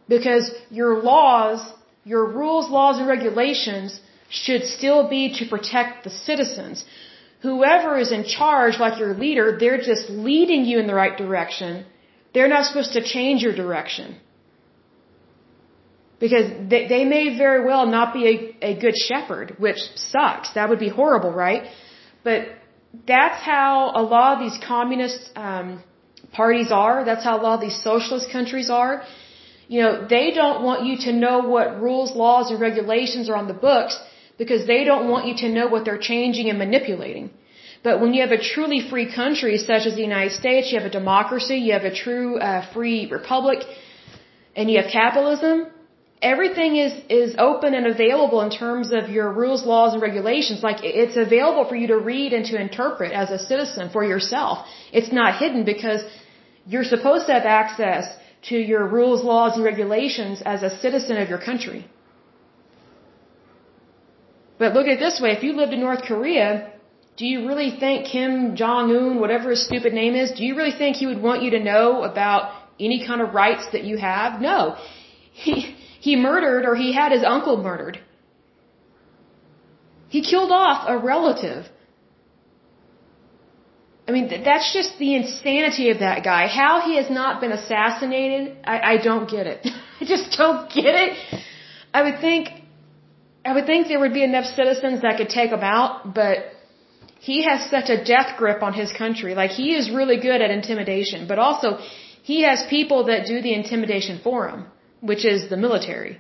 Because 0.09 0.51
your 0.71 1.03
laws, 1.03 1.61
your 2.05 2.25
rules, 2.41 2.71
laws, 2.71 2.99
and 2.99 3.07
regulations 3.07 4.01
should 4.31 4.65
still 4.65 5.09
be 5.09 5.23
to 5.39 5.47
protect 5.55 6.05
the 6.05 6.11
citizens. 6.11 6.85
Whoever 7.41 7.97
is 7.99 8.11
in 8.11 8.25
charge, 8.25 8.79
like 8.79 8.99
your 8.99 9.15
leader, 9.15 9.57
they're 9.61 9.79
just 9.79 10.11
leading 10.11 10.65
you 10.65 10.79
in 10.81 10.87
the 10.89 10.95
right 10.95 11.17
direction. 11.17 11.87
They're 12.35 12.49
not 12.49 12.65
supposed 12.65 12.93
to 12.95 13.03
change 13.03 13.43
your 13.43 13.55
direction. 13.55 14.17
Because 16.19 16.47
they, 16.69 16.89
they 16.89 17.05
may 17.05 17.39
very 17.39 17.65
well 17.65 17.87
not 17.87 18.13
be 18.13 18.23
a, 18.27 18.71
a 18.71 18.81
good 18.81 18.97
shepherd, 18.97 19.55
which 19.59 19.79
sucks. 19.95 20.53
That 20.55 20.69
would 20.69 20.81
be 20.81 20.89
horrible, 20.89 21.31
right? 21.31 21.71
But 22.25 22.49
that's 23.07 23.41
how 23.41 23.93
a 23.95 24.03
lot 24.03 24.37
of 24.37 24.39
these 24.45 24.59
communist 24.67 25.31
um, 25.37 25.83
parties 26.33 26.73
are. 26.73 27.05
That's 27.05 27.23
how 27.23 27.41
a 27.41 27.43
lot 27.43 27.55
of 27.55 27.61
these 27.61 27.81
socialist 27.83 28.33
countries 28.33 28.69
are. 28.69 29.05
You 29.69 29.83
know, 29.83 30.09
they 30.09 30.33
don't 30.33 30.65
want 30.65 30.87
you 30.87 30.97
to 31.07 31.13
know 31.13 31.41
what 31.41 31.81
rules, 31.81 32.17
laws, 32.17 32.51
and 32.51 32.61
regulations 32.61 33.29
are 33.29 33.37
on 33.37 33.47
the 33.47 33.55
books 33.55 33.97
because 34.39 34.67
they 34.67 34.85
don't 34.85 35.09
want 35.13 35.27
you 35.27 35.35
to 35.43 35.49
know 35.57 35.67
what 35.67 35.85
they're 35.85 36.05
changing 36.13 36.49
and 36.49 36.59
manipulating. 36.59 37.31
But 37.83 38.01
when 38.01 38.13
you 38.15 38.21
have 38.27 38.33
a 38.33 38.43
truly 38.53 38.81
free 38.91 39.09
country 39.21 39.57
such 39.59 39.87
as 39.87 39.95
the 39.95 40.03
United 40.03 40.33
States, 40.33 40.71
you 40.71 40.79
have 40.79 40.89
a 40.93 40.97
democracy, 41.01 41.59
you 41.59 41.73
have 41.79 41.89
a 41.93 41.95
true 41.95 42.39
uh, 42.39 42.67
free 42.75 43.01
republic, 43.11 43.61
and 44.57 44.71
you 44.71 44.77
have 44.81 44.91
capitalism, 44.91 45.67
everything 46.21 46.77
is 46.77 46.93
is 47.09 47.35
open 47.39 47.75
and 47.75 47.87
available 47.87 48.41
in 48.47 48.51
terms 48.51 48.93
of 48.93 49.09
your 49.09 49.33
rules, 49.33 49.65
laws, 49.65 49.93
and 49.95 50.03
regulations. 50.03 50.63
Like 50.63 50.81
it's 50.83 51.17
available 51.17 51.65
for 51.69 51.77
you 51.77 51.89
to 51.89 51.99
read 51.99 52.33
and 52.33 52.45
to 52.47 52.61
interpret 52.61 53.13
as 53.13 53.31
a 53.31 53.39
citizen 53.39 53.91
for 53.91 54.05
yourself. 54.05 54.67
It's 54.93 55.13
not 55.13 55.39
hidden 55.43 55.65
because 55.65 56.03
you're 56.67 56.89
supposed 56.95 57.27
to 57.27 57.33
have 57.33 57.47
access 57.47 58.17
to 58.51 58.57
your 58.57 58.87
rules, 58.87 59.23
laws, 59.23 59.55
and 59.57 59.65
regulations 59.65 60.43
as 60.45 60.63
a 60.63 60.71
citizen 60.85 61.17
of 61.19 61.29
your 61.29 61.39
country. 61.39 61.87
But 64.59 64.75
look 64.75 64.87
at 64.87 64.95
it 64.95 65.01
this 65.01 65.21
way: 65.21 65.31
if 65.33 65.43
you 65.43 65.53
lived 65.55 65.73
in 65.73 65.81
North 65.81 66.03
Korea, 66.03 66.73
do 67.17 67.27
you 67.27 67.47
really 67.49 67.71
think 67.79 68.07
Kim 68.07 68.57
Jong 68.57 68.91
Un, 68.97 69.21
whatever 69.21 69.51
his 69.51 69.65
stupid 69.65 69.93
name 69.93 70.15
is, 70.15 70.31
do 70.33 70.45
you 70.45 70.57
really 70.57 70.77
think 70.83 70.97
he 70.97 71.07
would 71.07 71.23
want 71.23 71.43
you 71.43 71.51
to 71.51 71.61
know 71.61 72.03
about 72.03 72.53
any 72.79 73.07
kind 73.07 73.21
of 73.21 73.35
rights 73.35 73.65
that 73.73 73.85
you 73.85 73.97
have? 73.97 74.41
No. 74.41 74.77
He 75.33 75.77
he 76.01 76.17
murdered 76.17 76.65
or 76.65 76.75
he 76.75 76.93
had 76.93 77.13
his 77.13 77.25
uncle 77.25 77.57
murdered. 77.63 77.99
He 80.09 80.23
killed 80.23 80.53
off 80.53 80.89
a 80.89 80.97
relative. 80.99 81.67
I 84.09 84.11
mean, 84.11 84.29
that's 84.43 84.73
just 84.73 84.99
the 84.99 85.15
insanity 85.15 85.91
of 85.91 85.99
that 85.99 86.25
guy. 86.25 86.47
How 86.47 86.81
he 86.81 86.97
has 86.97 87.11
not 87.11 87.43
been 87.43 87.53
assassinated, 87.53 88.57
I, 88.65 88.77
I 88.93 88.97
don't 88.97 89.29
get 89.29 89.47
it. 89.47 89.67
I 90.01 90.05
just 90.07 90.37
don't 90.39 90.71
get 90.73 90.95
it. 90.95 91.43
I 91.93 92.03
would 92.03 92.21
think, 92.21 92.49
I 93.49 93.53
would 93.57 93.67
think 93.71 93.89
there 93.89 94.03
would 94.05 94.17
be 94.21 94.25
enough 94.33 94.49
citizens 94.61 95.03
that 95.03 95.15
could 95.19 95.33
take 95.41 95.51
him 95.57 95.65
out, 95.77 96.15
but 96.21 96.37
he 97.29 97.37
has 97.49 97.71
such 97.75 97.89
a 97.97 97.99
death 98.13 98.31
grip 98.39 98.61
on 98.69 98.73
his 98.83 98.91
country. 99.03 99.35
Like, 99.43 99.53
he 99.63 99.69
is 99.79 99.85
really 99.99 100.19
good 100.29 100.41
at 100.45 100.51
intimidation, 100.51 101.27
but 101.31 101.39
also, 101.47 101.69
he 102.31 102.43
has 102.49 102.59
people 102.77 103.07
that 103.11 103.21
do 103.33 103.37
the 103.47 103.55
intimidation 103.61 104.21
for 104.27 104.49
him 104.51 104.61
which 105.01 105.25
is 105.25 105.49
the 105.49 105.57
military. 105.57 106.19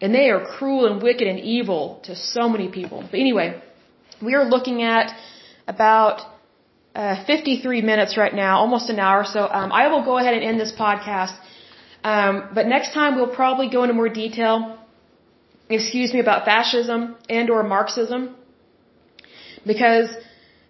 And 0.00 0.14
they 0.14 0.30
are 0.30 0.44
cruel 0.44 0.86
and 0.90 1.02
wicked 1.02 1.26
and 1.28 1.38
evil 1.38 2.00
to 2.04 2.16
so 2.16 2.48
many 2.48 2.68
people. 2.68 3.02
But 3.10 3.20
anyway, 3.20 3.62
we 4.22 4.34
are 4.34 4.44
looking 4.44 4.82
at 4.82 5.14
about 5.68 6.22
uh, 6.94 7.24
53 7.26 7.82
minutes 7.82 8.16
right 8.16 8.34
now, 8.34 8.58
almost 8.58 8.88
an 8.88 8.98
hour. 8.98 9.24
So 9.24 9.40
um, 9.40 9.72
I 9.72 9.88
will 9.88 10.04
go 10.04 10.18
ahead 10.18 10.34
and 10.34 10.42
end 10.42 10.58
this 10.58 10.72
podcast. 10.72 11.36
Um, 12.02 12.48
but 12.54 12.66
next 12.66 12.94
time 12.94 13.16
we'll 13.16 13.34
probably 13.34 13.68
go 13.68 13.82
into 13.82 13.94
more 13.94 14.08
detail, 14.08 14.78
excuse 15.70 16.12
me, 16.12 16.20
about 16.20 16.44
fascism 16.44 17.16
and 17.28 17.50
or 17.50 17.62
Marxism. 17.62 18.36
Because 19.66 20.08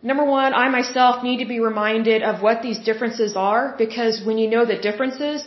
number 0.03 0.25
one, 0.25 0.53
I 0.55 0.69
myself 0.69 1.23
need 1.23 1.39
to 1.39 1.49
be 1.55 1.61
reminded 1.61 2.23
of 2.23 2.43
what 2.43 2.63
these 2.63 2.79
differences 2.79 3.35
are 3.37 3.75
because 3.79 4.23
when 4.25 4.39
you 4.39 4.49
know 4.55 4.65
the 4.65 4.79
differences, 4.89 5.47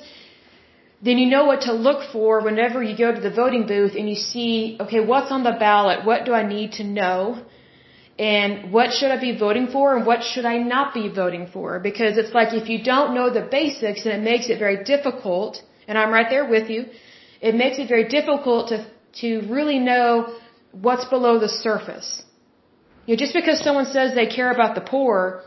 then 1.06 1.18
you 1.18 1.28
know 1.30 1.46
what 1.46 1.62
to 1.68 1.74
look 1.74 2.02
for 2.12 2.42
whenever 2.42 2.82
you 2.82 2.96
go 2.98 3.14
to 3.14 3.20
the 3.20 3.36
voting 3.42 3.66
booth 3.68 3.96
and 3.96 4.10
you 4.10 4.16
see, 4.16 4.78
okay, 4.80 5.02
what's 5.12 5.32
on 5.32 5.44
the 5.44 5.56
ballot? 5.68 6.06
What 6.06 6.26
do 6.26 6.34
I 6.34 6.48
need 6.48 6.74
to 6.80 6.84
know? 6.84 7.20
And 8.18 8.72
what 8.72 8.94
should 8.94 9.12
I 9.12 9.20
be 9.20 9.38
voting 9.38 9.68
for 9.68 9.98
and 9.98 10.06
what 10.06 10.24
should 10.24 10.46
I 10.46 10.58
not 10.58 10.94
be 10.94 11.10
voting 11.10 11.48
for? 11.52 11.80
Because 11.80 12.18
it's 12.18 12.34
like 12.34 12.54
if 12.54 12.70
you 12.70 12.84
don't 12.84 13.16
know 13.16 13.30
the 13.30 13.42
basics, 13.42 14.04
then 14.04 14.20
it 14.20 14.24
makes 14.24 14.50
it 14.50 14.60
very 14.60 14.84
difficult, 14.84 15.62
and 15.88 15.98
I'm 15.98 16.12
right 16.12 16.30
there 16.30 16.48
with 16.48 16.70
you, 16.70 16.86
it 17.42 17.56
makes 17.56 17.80
it 17.80 17.90
very 17.90 18.08
difficult 18.08 18.70
to, 18.70 18.86
to 19.22 19.42
really 19.58 19.80
know 19.80 20.36
what's 20.72 21.06
below 21.06 21.40
the 21.40 21.50
surface. 21.50 22.24
You 23.06 23.16
know, 23.16 23.20
just 23.20 23.34
because 23.34 23.60
someone 23.60 23.86
says 23.86 24.16
they 24.16 24.28
care 24.28 24.52
about 24.52 24.76
the 24.76 24.82
poor, 24.82 25.44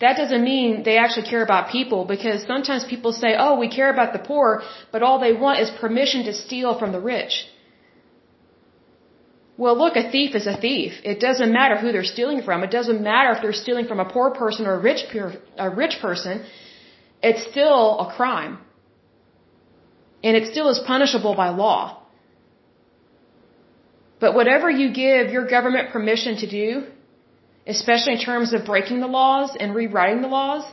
that 0.00 0.16
doesn't 0.16 0.44
mean 0.44 0.82
they 0.82 0.98
actually 0.98 1.26
care 1.26 1.42
about 1.42 1.70
people 1.70 2.04
because 2.04 2.44
sometimes 2.46 2.84
people 2.84 3.12
say, 3.12 3.34
oh, 3.38 3.58
we 3.58 3.68
care 3.68 3.90
about 3.90 4.12
the 4.12 4.18
poor, 4.18 4.62
but 4.92 5.02
all 5.02 5.18
they 5.18 5.32
want 5.32 5.60
is 5.60 5.70
permission 5.80 6.24
to 6.24 6.32
steal 6.32 6.78
from 6.78 6.92
the 6.92 7.00
rich. 7.00 7.46
Well, 9.58 9.76
look, 9.78 9.96
a 9.96 10.10
thief 10.10 10.34
is 10.34 10.46
a 10.46 10.56
thief. 10.56 10.92
It 11.02 11.18
doesn't 11.18 11.50
matter 11.50 11.76
who 11.78 11.90
they're 11.92 12.10
stealing 12.16 12.42
from. 12.42 12.62
It 12.62 12.70
doesn't 12.70 13.00
matter 13.00 13.30
if 13.32 13.40
they're 13.40 13.60
stealing 13.64 13.86
from 13.86 14.00
a 14.00 14.04
poor 14.04 14.30
person 14.30 14.66
or 14.66 14.74
a 14.74 14.78
rich, 14.78 15.04
a 15.56 15.70
rich 15.70 15.96
person. 16.00 16.44
it's 17.22 17.42
still 17.50 17.98
a 18.00 18.14
crime. 18.14 18.58
And 20.22 20.36
it 20.36 20.48
still 20.52 20.68
is 20.68 20.78
punishable 20.80 21.34
by 21.34 21.48
law. 21.48 22.02
But 24.18 24.34
whatever 24.34 24.70
you 24.70 24.92
give 24.92 25.30
your 25.36 25.46
government 25.46 25.90
permission 25.90 26.36
to 26.42 26.46
do, 26.46 26.84
especially 27.66 28.14
in 28.14 28.20
terms 28.20 28.52
of 28.52 28.64
breaking 28.64 29.00
the 29.00 29.12
laws 29.18 29.56
and 29.58 29.74
rewriting 29.74 30.22
the 30.22 30.28
laws, 30.28 30.64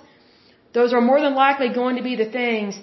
those 0.73 0.93
are 0.93 1.01
more 1.01 1.19
than 1.21 1.35
likely 1.35 1.69
going 1.69 1.97
to 1.97 2.03
be 2.03 2.15
the 2.15 2.29
things 2.39 2.79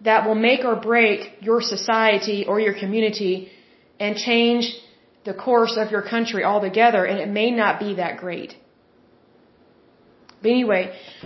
that 0.00 0.26
will 0.26 0.40
make 0.48 0.64
or 0.64 0.76
break 0.76 1.20
your 1.40 1.60
society 1.60 2.44
or 2.46 2.60
your 2.60 2.74
community 2.74 3.50
and 4.00 4.16
change 4.16 4.64
the 5.24 5.34
course 5.34 5.76
of 5.76 5.90
your 5.90 6.02
country 6.02 6.42
altogether, 6.44 7.04
and 7.04 7.18
it 7.18 7.28
may 7.28 7.50
not 7.50 7.78
be 7.84 7.94
that 7.94 8.18
great. 8.18 8.56
But 10.40 10.50
anyway, 10.50 10.82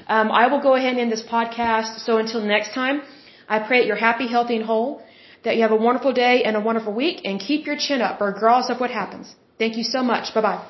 um, 0.09 0.31
I 0.31 0.47
will 0.51 0.63
go 0.69 0.75
ahead 0.75 0.93
and 0.93 1.01
end 1.01 1.13
this 1.13 1.23
podcast. 1.23 2.01
So 2.07 2.17
until 2.17 2.41
next 2.41 2.73
time, 2.73 3.03
I 3.49 3.59
pray 3.59 3.81
that 3.81 3.87
you're 3.87 4.05
happy, 4.11 4.27
healthy, 4.27 4.57
and 4.57 4.65
whole, 4.65 5.03
that 5.45 5.57
you 5.57 5.63
have 5.63 5.73
a 5.73 5.83
wonderful 5.89 6.13
day 6.13 6.43
and 6.45 6.57
a 6.57 6.61
wonderful 6.61 6.93
week, 6.93 7.23
and 7.25 7.41
keep 7.41 7.67
your 7.67 7.77
chin 7.77 8.01
up 8.01 8.21
regardless 8.21 8.71
of 8.71 8.81
what 8.81 8.91
happens. 8.91 9.35
Thank 9.59 9.77
you 9.77 9.85
so 9.85 10.03
much. 10.03 10.35
Bye 10.35 10.43
bye. 10.43 10.65